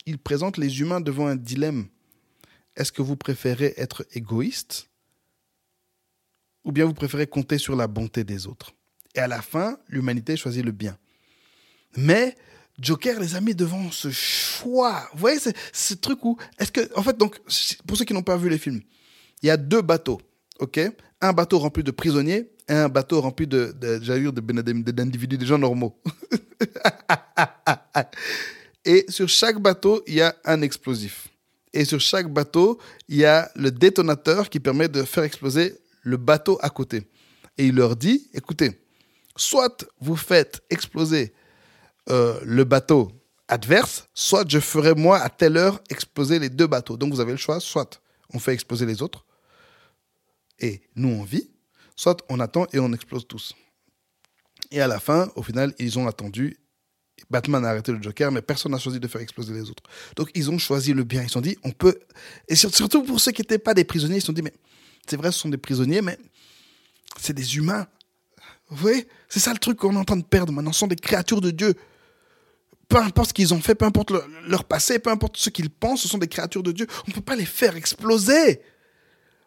il 0.05 0.17
présente 0.17 0.57
les 0.57 0.81
humains 0.81 1.01
devant 1.01 1.27
un 1.27 1.35
dilemme. 1.35 1.87
Est-ce 2.75 2.91
que 2.91 3.01
vous 3.01 3.17
préférez 3.17 3.73
être 3.77 4.05
égoïste 4.13 4.87
ou 6.63 6.71
bien 6.71 6.85
vous 6.85 6.93
préférez 6.93 7.27
compter 7.27 7.57
sur 7.57 7.75
la 7.75 7.87
bonté 7.87 8.23
des 8.23 8.47
autres? 8.47 8.73
Et 9.15 9.19
à 9.19 9.27
la 9.27 9.41
fin, 9.41 9.77
l'humanité 9.87 10.37
choisit 10.37 10.63
le 10.63 10.71
bien. 10.71 10.97
Mais 11.97 12.35
Joker 12.79 13.19
les 13.19 13.35
a 13.35 13.41
mis 13.41 13.53
devant 13.53 13.91
ce 13.91 14.09
choix. 14.11 15.09
Vous 15.13 15.19
voyez, 15.19 15.39
ce 15.73 15.93
truc 15.93 16.23
où. 16.23 16.37
Est-ce 16.57 16.71
que. 16.71 16.89
En 16.95 17.03
fait, 17.03 17.17
donc, 17.17 17.37
pour 17.85 17.97
ceux 17.97 18.05
qui 18.05 18.13
n'ont 18.13 18.23
pas 18.23 18.37
vu 18.37 18.49
les 18.49 18.57
films, 18.57 18.81
il 19.41 19.47
y 19.47 19.49
a 19.49 19.57
deux 19.57 19.81
bateaux, 19.81 20.21
OK? 20.59 20.79
Un 21.19 21.33
bateau 21.33 21.59
rempli 21.59 21.83
de 21.83 21.91
prisonniers 21.91 22.49
et 22.67 22.73
un 22.73 22.89
bateau 22.89 23.21
rempli 23.21 23.45
de, 23.45 23.75
de, 23.79 23.99
de, 23.99 24.91
d'individus, 24.91 25.37
de 25.37 25.45
gens 25.45 25.57
normaux. 25.57 26.01
et 28.85 29.05
sur 29.09 29.29
chaque 29.29 29.59
bateau, 29.59 30.03
il 30.07 30.15
y 30.15 30.21
a 30.21 30.35
un 30.45 30.61
explosif. 30.61 31.27
Et 31.73 31.85
sur 31.85 31.99
chaque 31.99 32.31
bateau, 32.31 32.79
il 33.07 33.17
y 33.17 33.25
a 33.25 33.51
le 33.55 33.71
détonateur 33.71 34.49
qui 34.49 34.59
permet 34.59 34.87
de 34.87 35.03
faire 35.03 35.23
exploser 35.23 35.75
le 36.01 36.17
bateau 36.17 36.57
à 36.61 36.69
côté. 36.69 37.07
Et 37.57 37.67
il 37.67 37.75
leur 37.75 37.95
dit, 37.95 38.29
écoutez, 38.33 38.80
soit 39.41 39.85
vous 39.99 40.15
faites 40.15 40.61
exploser 40.69 41.33
euh, 42.09 42.39
le 42.43 42.63
bateau 42.63 43.11
adverse, 43.47 44.07
soit 44.13 44.45
je 44.47 44.59
ferai 44.59 44.93
moi 44.93 45.17
à 45.17 45.29
telle 45.29 45.57
heure 45.57 45.81
exploser 45.89 46.39
les 46.39 46.49
deux 46.49 46.67
bateaux. 46.67 46.97
Donc 46.97 47.13
vous 47.13 47.19
avez 47.19 47.31
le 47.31 47.37
choix, 47.37 47.59
soit 47.59 48.01
on 48.33 48.39
fait 48.39 48.53
exploser 48.53 48.85
les 48.85 49.01
autres 49.01 49.25
et 50.59 50.81
nous 50.95 51.09
on 51.09 51.23
vit, 51.23 51.51
soit 51.95 52.21
on 52.29 52.39
attend 52.39 52.65
et 52.71 52.79
on 52.79 52.93
explose 52.93 53.27
tous. 53.27 53.53
Et 54.69 54.79
à 54.79 54.87
la 54.87 54.99
fin, 54.99 55.29
au 55.35 55.43
final, 55.43 55.73
ils 55.79 55.99
ont 55.99 56.07
attendu. 56.07 56.57
Batman 57.29 57.65
a 57.65 57.69
arrêté 57.69 57.91
le 57.91 58.01
Joker, 58.01 58.31
mais 58.31 58.41
personne 58.41 58.71
n'a 58.71 58.79
choisi 58.79 58.99
de 58.99 59.07
faire 59.07 59.21
exploser 59.21 59.53
les 59.53 59.69
autres. 59.69 59.83
Donc 60.15 60.29
ils 60.33 60.49
ont 60.49 60.57
choisi 60.57 60.93
le 60.93 61.03
bien. 61.03 61.23
Ils 61.23 61.27
se 61.27 61.33
sont 61.33 61.41
dit, 61.41 61.57
on 61.63 61.71
peut. 61.71 61.99
Et 62.47 62.55
surtout 62.55 63.03
pour 63.03 63.19
ceux 63.19 63.31
qui 63.31 63.41
n'étaient 63.41 63.59
pas 63.59 63.73
des 63.73 63.83
prisonniers, 63.83 64.17
ils 64.17 64.21
se 64.21 64.27
sont 64.27 64.33
dit, 64.33 64.41
mais 64.41 64.53
c'est 65.07 65.17
vrai, 65.17 65.31
ce 65.31 65.39
sont 65.39 65.49
des 65.49 65.57
prisonniers, 65.57 66.01
mais 66.01 66.17
c'est 67.19 67.33
des 67.33 67.57
humains. 67.57 67.87
Vous 68.69 68.77
voyez 68.77 69.07
C'est 69.29 69.39
ça 69.39 69.51
le 69.53 69.59
truc 69.59 69.77
qu'on 69.77 69.95
est 69.95 69.99
en 69.99 70.03
train 70.03 70.17
de 70.17 70.23
perdre 70.23 70.53
maintenant. 70.53 70.71
Ce 70.71 70.79
sont 70.79 70.87
des 70.87 70.95
créatures 70.95 71.41
de 71.41 71.51
Dieu 71.51 71.75
peu 72.91 72.97
importe 72.97 73.29
ce 73.29 73.33
qu'ils 73.33 73.53
ont 73.53 73.61
fait, 73.61 73.73
peu 73.73 73.85
importe 73.85 74.11
leur 74.47 74.65
passé, 74.65 74.99
peu 74.99 75.09
importe 75.09 75.37
ce 75.37 75.49
qu'ils 75.49 75.69
pensent, 75.69 76.01
ce 76.01 76.09
sont 76.09 76.17
des 76.17 76.27
créatures 76.27 76.61
de 76.61 76.73
Dieu. 76.73 76.87
On 77.07 77.11
ne 77.11 77.13
peut 77.13 77.21
pas 77.21 77.37
les 77.37 77.45
faire 77.45 77.77
exploser. 77.77 78.61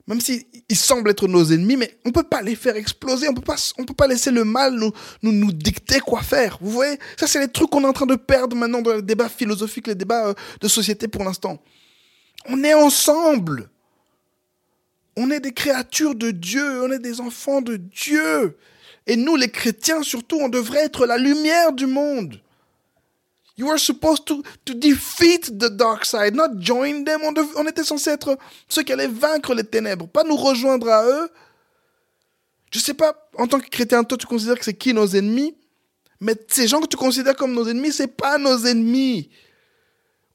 Même 0.07 0.21
s'ils 0.21 0.45
semblent 0.73 1.11
être 1.11 1.29
nos 1.29 1.45
ennemis, 1.45 1.77
mais 1.77 1.99
on 2.05 2.09
ne 2.09 2.15
peut 2.15 2.23
pas 2.23 2.41
les 2.41 2.57
faire 2.57 2.77
exploser. 2.77 3.29
On 3.29 3.33
ne 3.33 3.87
peut 3.87 3.95
pas 3.95 4.07
laisser 4.07 4.31
le 4.31 4.45
mal 4.45 4.75
nous, 4.75 4.93
nous, 5.23 5.33
nous 5.33 5.53
dicter 5.53 6.01
quoi 6.01 6.23
faire. 6.23 6.59
Vous 6.61 6.71
voyez 6.71 6.99
Ça, 7.19 7.27
c'est 7.27 7.39
les 7.39 7.49
trucs 7.49 7.69
qu'on 7.69 7.85
est 7.85 7.87
en 7.87 7.93
train 7.93 8.07
de 8.07 8.17
perdre 8.17 8.57
maintenant 8.57 8.81
dans 8.81 8.95
les 8.95 9.03
débats 9.03 9.29
philosophiques, 9.29 9.89
les 9.89 9.95
débats 9.95 10.29
euh, 10.29 10.35
de 10.61 10.69
société 10.69 11.07
pour 11.07 11.23
l'instant. 11.23 11.63
On 12.47 12.65
est 12.65 12.75
ensemble. 12.75 13.69
On 15.17 15.31
est 15.31 15.41
des 15.41 15.53
créatures 15.53 16.15
de 16.15 16.31
Dieu. 16.31 16.83
On 16.83 16.93
est 16.93 16.99
des 16.99 17.21
enfants 17.21 17.61
de 17.61 17.77
Dieu. 17.77 18.57
Et 19.07 19.17
nous, 19.17 19.37
les 19.37 19.51
chrétiens, 19.51 20.03
surtout, 20.03 20.39
on 20.41 20.49
devrait 20.49 20.85
être 20.85 21.07
la 21.07 21.19
lumière 21.19 21.73
du 21.73 21.87
monde. 21.87 22.41
You 23.57 23.71
are 23.71 23.79
supposed 23.79 24.25
to, 24.27 24.43
to 24.65 24.75
defeat 24.75 25.59
the 25.59 25.69
dark 25.69 26.05
side, 26.05 26.35
not 26.35 26.61
join 26.61 27.05
them. 27.05 27.21
On, 27.57 27.67
était 27.67 27.85
censé 27.85 28.11
être 28.11 28.37
ceux 28.69 28.83
qui 28.83 28.93
allaient 28.93 29.07
vaincre 29.07 29.55
les 29.55 29.63
ténèbres, 29.63 30.09
pas 30.09 30.25
nous 30.25 30.37
rejoindre 30.37 30.89
à 30.89 31.05
eux. 31.07 31.31
Je 32.73 32.81
sais 32.81 32.95
pas, 32.95 33.15
en 33.39 33.47
tant 33.47 33.61
que 33.61 33.69
chrétien, 33.69 34.03
toi, 34.03 34.19
tu 34.19 34.27
considères 34.27 34.59
que 34.59 34.65
c'est 34.65 34.75
qui 34.75 34.93
nos 34.93 35.07
ennemis, 35.07 35.55
mais 36.19 36.35
ces 36.49 36.67
gens 36.67 36.81
que 36.81 36.89
tu 36.89 36.97
considères 36.97 37.37
comme 37.37 37.53
nos 37.53 37.69
ennemis, 37.69 37.93
c'est 37.93 38.09
pas 38.09 38.39
nos 38.39 38.67
ennemis. 38.67 39.31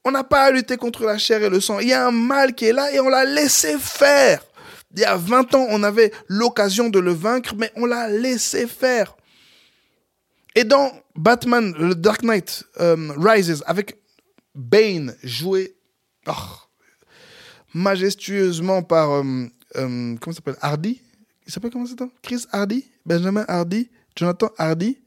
On 0.06 0.12
n'a 0.12 0.24
pas 0.24 0.44
à 0.44 0.52
lutter 0.52 0.78
contre 0.78 1.04
la 1.04 1.18
chair 1.18 1.44
et 1.44 1.50
le 1.50 1.60
sang. 1.60 1.80
Il 1.80 1.90
y 1.90 1.94
a 1.94 2.08
un 2.08 2.12
mal 2.12 2.56
qui 2.56 2.66
est 2.66 2.74
là 2.74 2.90
et 2.94 3.02
on 3.02 3.10
l'a 3.10 3.26
laissé 3.26 3.78
faire. 3.78 4.42
Il 4.96 5.02
y 5.02 5.06
a 5.06 5.18
20 5.18 5.54
ans, 5.56 5.68
on 5.70 5.84
avait 5.84 6.12
l'occasion 6.28 6.90
de 6.90 7.00
le 7.00 7.12
vaincre, 7.12 7.54
mais 7.58 7.72
on 7.76 7.86
l'a 7.86 8.08
laissé 8.08 8.66
faire. 8.68 9.16
Et 10.56 10.64
dans 10.64 10.92
Batman, 11.16 11.74
le 11.78 11.94
Dark 11.94 12.24
Knight 12.24 12.64
euh, 12.80 13.14
Rises, 13.18 13.64
avec 13.68 14.00
Bane 14.56 15.16
joué 15.24 15.76
oh, 16.28 16.32
majestueusement 17.74 18.82
par. 18.82 19.12
Euh, 19.12 19.46
euh, 19.76 20.16
comment 20.20 20.34
s'appelle 20.34 20.58
Hardy? 20.62 21.02
Il 21.46 21.54
s'appelle 21.54 21.72
comment 21.72 21.86
cet 21.86 22.02
homme? 22.02 22.12
Chris 22.22 22.46
Hardy? 22.52 22.86
Benjamin 23.06 23.46
Hardy? 23.48 23.90
Jonathan 24.16 24.50
Hardy? 24.58 25.00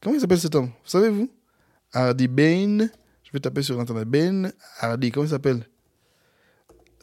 Comment 0.00 0.16
il 0.16 0.20
s'appelle 0.20 0.40
cet 0.40 0.54
homme? 0.54 0.70
Savez-vous? 0.84 1.30
Hardy 1.92 2.26
Bane. 2.26 2.90
Je 3.22 3.32
vais 3.32 3.40
taper 3.40 3.62
sur 3.62 3.78
internet. 3.78 4.08
Bane 4.08 4.52
Hardy. 4.80 5.10
Comment 5.10 5.26
il 5.26 5.30
s'appelle? 5.30 5.66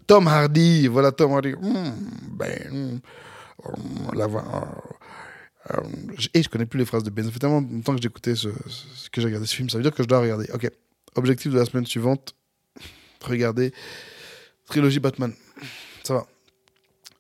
Tom 0.08 0.28
Hardy. 0.28 0.88
Voilà 0.88 1.12
Tom 1.12 1.34
Hardy. 1.34 1.54
Hmm, 1.54 1.92
Bane. 2.30 3.02
Hmm, 3.64 4.16
la 4.16 4.28
voix. 4.28 4.44
Euh, 5.72 5.82
et 6.34 6.44
je 6.44 6.50
connais 6.50 6.66
plus 6.66 6.80
les 6.80 6.86
phrases 6.86 7.04
de 7.04 7.10
Ben. 7.10 7.26
Ça 7.26 7.32
fait 7.32 7.40
tellement 7.40 7.62
longtemps 7.62 7.96
que 7.96 8.02
j'écoutais 8.02 8.36
ce, 8.36 8.50
ce, 8.68 9.10
que 9.10 9.22
j'ai 9.22 9.28
regardé 9.28 9.48
ce 9.48 9.56
film. 9.56 9.70
Ça 9.70 9.78
veut 9.78 9.84
dire 9.84 9.94
que 9.94 10.04
je 10.04 10.08
dois 10.08 10.20
regarder. 10.20 10.50
Ok. 10.54 10.70
Objectif 11.16 11.52
de 11.52 11.58
la 11.58 11.66
semaine 11.66 11.86
suivante 11.86 12.36
regarder 13.24 13.74
trilogie 14.66 15.00
Batman. 15.00 15.34
Ça 16.04 16.16
va. 16.16 16.28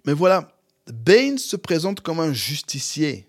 Mais 0.06 0.14
voilà. 0.14 0.52
Bane 0.92 1.38
se 1.38 1.56
présente 1.56 2.02
comme 2.02 2.20
un 2.20 2.34
justicier. 2.34 3.28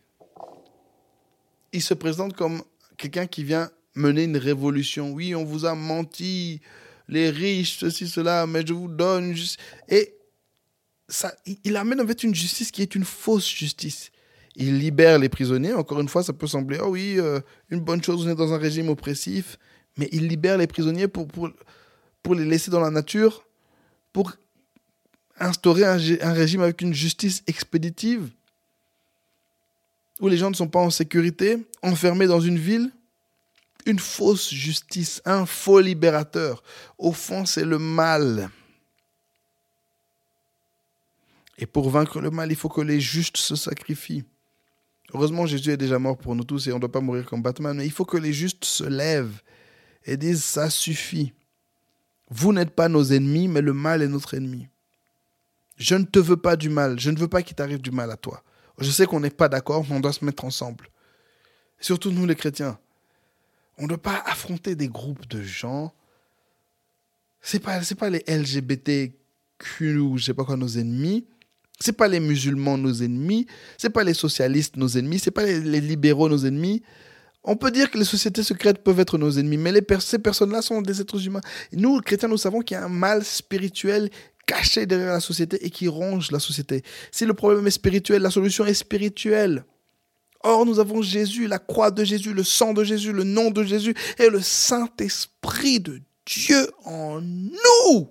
Il 1.73 1.83
se 1.83 1.95
présente 1.95 2.35
comme 2.35 2.63
quelqu'un 2.97 3.27
qui 3.27 3.45
vient 3.45 3.71
mener 3.95 4.25
une 4.25 4.37
révolution. 4.37 5.13
Oui, 5.13 5.35
on 5.35 5.45
vous 5.45 5.65
a 5.65 5.75
menti, 5.75 6.61
les 7.09 7.31
riches, 7.31 7.79
ceci, 7.79 8.09
cela, 8.09 8.47
mais 8.47 8.67
je 8.67 8.73
vous 8.73 8.89
donne. 8.89 9.35
Et 9.89 10.15
ça, 11.09 11.35
il 11.65 11.77
amène 11.77 12.01
en 12.01 12.07
fait 12.07 12.23
une 12.23 12.35
justice 12.35 12.71
qui 12.71 12.83
est 12.83 12.95
une 12.95 13.05
fausse 13.05 13.49
justice 13.49 14.11
il 14.57 14.79
libère 14.79 15.19
les 15.19 15.29
prisonniers. 15.29 15.73
Encore 15.73 16.01
une 16.01 16.09
fois, 16.09 16.23
ça 16.23 16.33
peut 16.33 16.47
sembler, 16.47 16.79
oh 16.81 16.91
oui, 16.91 17.17
euh, 17.19 17.41
une 17.71 17.81
bonne 17.81 18.03
chose, 18.03 18.27
on 18.27 18.31
est 18.31 18.35
dans 18.35 18.53
un 18.53 18.59
régime 18.59 18.89
oppressif, 18.89 19.59
mais 19.97 20.09
il 20.13 20.29
libère 20.29 20.59
les 20.59 20.67
prisonniers 20.67 21.09
pour, 21.09 21.27
pour, 21.27 21.51
pour 22.23 22.35
les 22.35 22.45
laisser 22.45 22.71
dans 22.71 22.81
la 22.81 22.91
nature, 22.91 23.45
pour 24.13 24.33
instaurer 25.39 25.85
un, 25.85 25.99
un, 26.21 26.33
régime 26.33 26.63
avec 26.63 26.81
une 26.83 26.95
justice 26.95 27.43
expéditive, 27.47 28.31
où 30.21 30.29
les 30.29 30.37
gens 30.37 30.51
ne 30.51 30.55
sont 30.55 30.69
pas 30.69 30.79
en 30.79 30.91
sécurité, 30.91 31.59
enfermés 31.83 32.27
dans 32.27 32.41
une 32.41 32.59
ville. 32.59 32.93
Une 33.87 33.99
fausse 33.99 34.53
justice, 34.53 35.21
un 35.25 35.47
faux 35.47 35.81
libérateur. 35.81 36.63
Au 36.99 37.13
fond, 37.13 37.45
c'est 37.45 37.65
le 37.65 37.79
mal. 37.79 38.51
Et 41.59 41.67
pour 41.67 41.91
vaincre 41.91 42.21
le 42.21 42.31
mal, 42.31 42.51
il 42.51 42.57
faut 42.57 42.69
que 42.69 42.81
les 42.81 43.01
justes 43.01 43.37
se 43.37 43.57
sacrifient. 43.57 44.25
Heureusement, 45.13 45.47
Jésus 45.47 45.71
est 45.71 45.77
déjà 45.77 45.99
mort 45.99 46.19
pour 46.19 46.35
nous 46.35 46.45
tous 46.45 46.67
et 46.67 46.73
on 46.73 46.77
ne 46.77 46.81
doit 46.81 46.91
pas 46.91 47.01
mourir 47.01 47.27
comme 47.27 47.43
Batman, 47.43 47.77
mais 47.77 47.87
il 47.87 47.93
faut 47.93 48.05
que 48.05 48.17
les 48.17 48.33
justes 48.33 48.65
se 48.65 48.85
lèvent 48.85 49.43
et 50.05 50.17
disent 50.17 50.43
ça 50.43 50.71
suffit. 50.71 51.33
Vous 52.31 52.53
n'êtes 52.53 52.71
pas 52.71 52.89
nos 52.89 53.05
ennemis, 53.05 53.49
mais 53.49 53.61
le 53.61 53.73
mal 53.73 54.03
est 54.03 54.09
notre 54.09 54.35
ennemi. 54.35 54.69
Je 55.77 55.95
ne 55.95 56.05
te 56.05 56.19
veux 56.19 56.37
pas 56.37 56.57
du 56.57 56.69
mal, 56.69 56.99
je 56.99 57.11
ne 57.11 57.19
veux 57.19 57.29
pas 57.29 57.43
qu'il 57.43 57.55
t'arrive 57.55 57.81
du 57.81 57.91
mal 57.91 58.11
à 58.11 58.17
toi. 58.17 58.43
Je 58.79 58.91
sais 58.91 59.07
qu'on 59.07 59.21
n'est 59.21 59.31
pas 59.31 59.49
d'accord, 59.49 59.85
mais 59.89 59.95
on 59.95 60.01
doit 60.01 60.13
se 60.13 60.25
mettre 60.25 60.45
ensemble. 60.45 60.89
Surtout 61.79 62.11
nous 62.11 62.27
les 62.27 62.35
chrétiens. 62.35 62.79
On 63.79 63.85
ne 63.85 63.89
doit 63.89 64.03
pas 64.03 64.23
affronter 64.27 64.75
des 64.75 64.89
groupes 64.89 65.27
de 65.29 65.43
gens. 65.43 65.93
Ce 67.43 67.57
n'est 67.57 67.63
pas, 67.63 67.81
pas 67.99 68.11
les 68.11 68.25
LGBTQ 68.27 69.99
ou 69.99 70.19
je 70.19 70.25
sais 70.25 70.35
pas 70.35 70.45
quoi 70.45 70.57
nos 70.57 70.69
ennemis. 70.69 71.27
C'est 71.81 71.93
pas 71.93 72.09
les 72.09 72.21
musulmans 72.21 72.79
nos 72.79 73.03
ennemis, 73.03 73.47
c'est 73.79 73.91
pas 73.91 74.05
les 74.05 74.15
socialistes 74.15 74.77
nos 74.77 74.89
ennemis, 74.89 75.19
c'est 75.19 75.33
pas 75.33 75.43
les, 75.45 75.81
libéraux 75.81 76.29
nos 76.29 76.47
ennemis. 76.47 76.83
On 77.43 77.57
peut 77.57 77.71
dire 77.71 77.91
que 77.91 77.99
les 77.99 78.05
sociétés 78.05 78.43
secrètes 78.43 78.83
peuvent 78.85 79.01
être 79.01 79.19
nos 79.19 79.33
ennemis, 79.33 79.57
mais 79.57 79.73
ces 79.99 80.19
personnes-là 80.19 80.63
sont 80.63 80.81
des 80.81 81.01
êtres 81.01 81.27
humains. 81.27 81.43
nous, 81.73 82.01
chrétiens, 82.01 82.29
nous 82.29 82.39
savons 82.39 82.61
qu'il 82.61 82.77
y 82.77 82.79
a 82.79 82.85
un 82.85 82.89
mal 82.89 83.25
spirituel 83.25 84.09
caché 84.47 84.87
derrière 84.87 85.13
la 85.13 85.21
société 85.21 85.65
et 85.65 85.71
qui 85.71 85.89
ronge 85.89 86.31
la 86.31 86.39
société. 86.39 86.83
Si 87.11 87.27
le 87.27 87.35
problème 87.35 87.67
est 87.67 87.73
spirituel, 87.73 88.23
la 88.23 88.31
solution 88.31 88.65
est 88.65 88.75
spirituelle. 88.75 89.65
Or, 90.47 90.67
nous 90.67 90.79
avons 90.79 91.01
Jésus, 91.01 91.47
la 91.49 91.59
croix 91.59 91.91
de 91.91 92.05
Jésus, 92.05 92.35
le 92.35 92.45
sang 92.45 92.75
de 92.75 92.85
Jésus, 92.85 93.13
le 93.13 93.25
nom 93.25 93.51
de 93.51 93.65
Jésus 93.65 93.95
et 94.19 94.29
le 94.29 94.43
Saint-Esprit 94.43 95.81
de 95.81 96.03
Dieu 96.27 96.71
en 96.85 97.23
nous. 97.23 98.09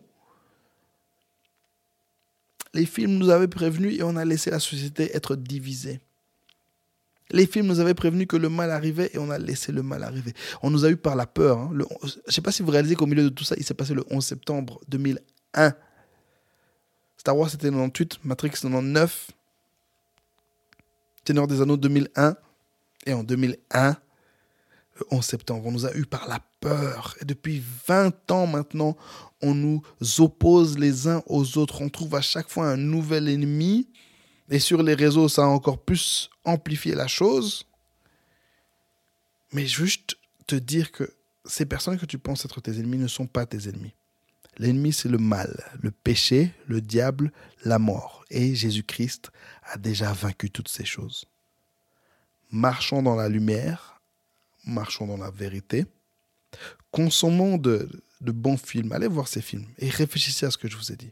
Les 2.73 2.87
films 2.87 3.19
nous 3.19 3.29
avaient 3.29 3.47
prévenus 3.47 3.99
et 3.99 4.01
on 4.01 4.15
a 4.15 4.25
laissé 4.25 4.49
la 4.49 4.59
société 4.59 5.15
être 5.15 5.35
divisée. 5.35 5.99
Les 7.29 7.45
films 7.45 7.67
nous 7.67 7.79
avaient 7.79 7.93
prévenus 7.93 8.27
que 8.27 8.35
le 8.35 8.49
mal 8.49 8.71
arrivait 8.71 9.11
et 9.13 9.19
on 9.19 9.29
a 9.29 9.37
laissé 9.37 9.71
le 9.71 9.83
mal 9.83 10.03
arriver. 10.03 10.33
On 10.63 10.71
nous 10.71 10.85
a 10.85 10.89
eu 10.89 10.97
par 10.97 11.15
la 11.15 11.27
peur. 11.27 11.59
Hein. 11.59 11.71
je 12.01 12.15
ne 12.27 12.31
sais 12.31 12.41
pas 12.41 12.51
si 12.51 12.63
vous 12.63 12.71
réalisez 12.71 12.95
qu'au 12.95 13.05
milieu 13.05 13.23
de 13.23 13.29
tout 13.29 13.43
ça, 13.43 13.53
il 13.57 13.63
s'est 13.63 13.75
passé 13.75 13.93
le 13.93 14.03
11 14.09 14.25
septembre 14.25 14.81
2001. 14.87 15.73
Star 17.17 17.37
Wars 17.37 17.51
c'était 17.51 17.69
98, 17.69 18.19
Matrix 18.23 18.49
99, 18.49 19.29
Ténor 21.23 21.47
des 21.47 21.61
Anneaux 21.61 21.77
2001. 21.77 22.35
Et 23.05 23.13
en 23.13 23.23
2001, 23.23 23.97
le 24.95 25.05
11 25.11 25.25
septembre, 25.25 25.65
on 25.65 25.71
nous 25.71 25.85
a 25.85 25.93
eu 25.95 26.05
par 26.05 26.27
la 26.27 26.39
peur. 26.59 27.15
Et 27.21 27.25
depuis 27.25 27.61
20 27.87 28.31
ans 28.31 28.47
maintenant, 28.47 28.95
on 29.41 29.53
nous 29.53 29.81
oppose 30.19 30.77
les 30.77 31.07
uns 31.07 31.21
aux 31.25 31.57
autres. 31.57 31.81
On 31.81 31.89
trouve 31.89 32.15
à 32.15 32.21
chaque 32.21 32.49
fois 32.49 32.67
un 32.67 32.77
nouvel 32.77 33.27
ennemi. 33.27 33.89
Et 34.49 34.59
sur 34.59 34.83
les 34.83 34.93
réseaux, 34.93 35.29
ça 35.29 35.43
a 35.43 35.47
encore 35.47 35.79
plus 35.79 36.29
amplifié 36.45 36.95
la 36.95 37.07
chose. 37.07 37.65
Mais 39.51 39.65
juste 39.65 40.17
te 40.47 40.55
dire 40.55 40.91
que 40.91 41.13
ces 41.45 41.65
personnes 41.65 41.97
que 41.97 42.05
tu 42.05 42.17
penses 42.17 42.45
être 42.45 42.61
tes 42.61 42.79
ennemis 42.79 42.97
ne 42.97 43.07
sont 43.07 43.27
pas 43.27 43.45
tes 43.45 43.69
ennemis. 43.69 43.93
L'ennemi, 44.57 44.93
c'est 44.93 45.09
le 45.09 45.17
mal, 45.17 45.63
le 45.81 45.91
péché, 45.91 46.51
le 46.67 46.81
diable, 46.81 47.31
la 47.65 47.79
mort. 47.79 48.23
Et 48.29 48.55
Jésus-Christ 48.55 49.31
a 49.63 49.77
déjà 49.77 50.13
vaincu 50.13 50.49
toutes 50.51 50.69
ces 50.69 50.85
choses. 50.85 51.25
Marchons 52.51 53.01
dans 53.01 53.15
la 53.15 53.29
lumière, 53.29 54.01
marchons 54.65 55.07
dans 55.07 55.17
la 55.17 55.31
vérité, 55.31 55.85
consommons 56.91 57.57
de, 57.57 57.89
de 58.21 58.31
bons 58.31 58.57
films, 58.57 58.91
allez 58.91 59.07
voir 59.07 59.27
ces 59.27 59.41
films 59.41 59.65
et 59.79 59.89
réfléchissez 59.89 60.45
à 60.45 60.51
ce 60.51 60.57
que 60.57 60.69
je 60.69 60.77
vous 60.77 60.91
ai 60.91 60.95
dit. 60.95 61.11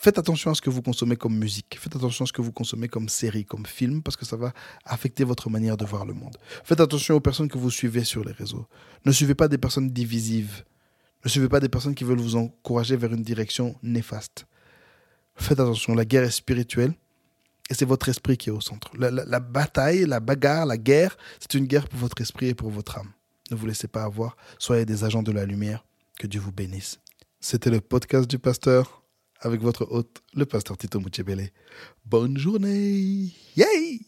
Faites 0.00 0.16
attention 0.16 0.52
à 0.52 0.54
ce 0.54 0.60
que 0.60 0.70
vous 0.70 0.80
consommez 0.80 1.16
comme 1.16 1.36
musique, 1.36 1.76
faites 1.80 1.96
attention 1.96 2.22
à 2.22 2.28
ce 2.28 2.32
que 2.32 2.40
vous 2.40 2.52
consommez 2.52 2.86
comme 2.86 3.08
série, 3.08 3.44
comme 3.44 3.66
film, 3.66 4.00
parce 4.00 4.16
que 4.16 4.24
ça 4.24 4.36
va 4.36 4.52
affecter 4.84 5.24
votre 5.24 5.50
manière 5.50 5.76
de 5.76 5.84
voir 5.84 6.06
le 6.06 6.14
monde. 6.14 6.36
Faites 6.62 6.80
attention 6.80 7.16
aux 7.16 7.20
personnes 7.20 7.48
que 7.48 7.58
vous 7.58 7.70
suivez 7.70 8.04
sur 8.04 8.24
les 8.24 8.30
réseaux. 8.30 8.68
Ne 9.04 9.10
suivez 9.10 9.34
pas 9.34 9.48
des 9.48 9.58
personnes 9.58 9.90
divisives. 9.90 10.62
Ne 11.24 11.30
suivez 11.30 11.48
pas 11.48 11.60
des 11.60 11.68
personnes 11.68 11.94
qui 11.94 12.04
veulent 12.04 12.20
vous 12.20 12.36
encourager 12.36 12.96
vers 12.96 13.12
une 13.12 13.22
direction 13.22 13.76
néfaste. 13.82 14.46
Faites 15.34 15.60
attention, 15.60 15.94
la 15.94 16.04
guerre 16.04 16.24
est 16.24 16.30
spirituelle 16.30 16.94
et 17.70 17.74
c'est 17.74 17.84
votre 17.84 18.08
esprit 18.08 18.36
qui 18.36 18.48
est 18.48 18.52
au 18.52 18.60
centre. 18.60 18.90
La, 18.96 19.40
bataille, 19.40 20.04
la 20.04 20.20
bagarre, 20.20 20.66
la 20.66 20.76
guerre, 20.76 21.16
c'est 21.38 21.54
une 21.54 21.66
guerre 21.66 21.88
pour 21.88 22.00
votre 22.00 22.20
esprit 22.20 22.48
et 22.48 22.54
pour 22.54 22.70
votre 22.70 22.98
âme. 22.98 23.12
Ne 23.50 23.56
vous 23.56 23.66
laissez 23.66 23.88
pas 23.88 24.04
avoir, 24.04 24.36
soyez 24.58 24.84
des 24.84 25.04
agents 25.04 25.22
de 25.22 25.32
la 25.32 25.44
lumière. 25.44 25.84
Que 26.18 26.26
Dieu 26.26 26.40
vous 26.40 26.52
bénisse. 26.52 26.98
C'était 27.40 27.70
le 27.70 27.80
podcast 27.80 28.28
du 28.28 28.38
pasteur 28.38 29.04
avec 29.40 29.60
votre 29.60 29.86
hôte, 29.90 30.22
le 30.34 30.46
pasteur 30.46 30.76
Tito 30.76 30.98
Muchebele. 30.98 31.50
Bonne 32.04 32.36
journée. 32.36 33.32
Yay! 33.56 34.00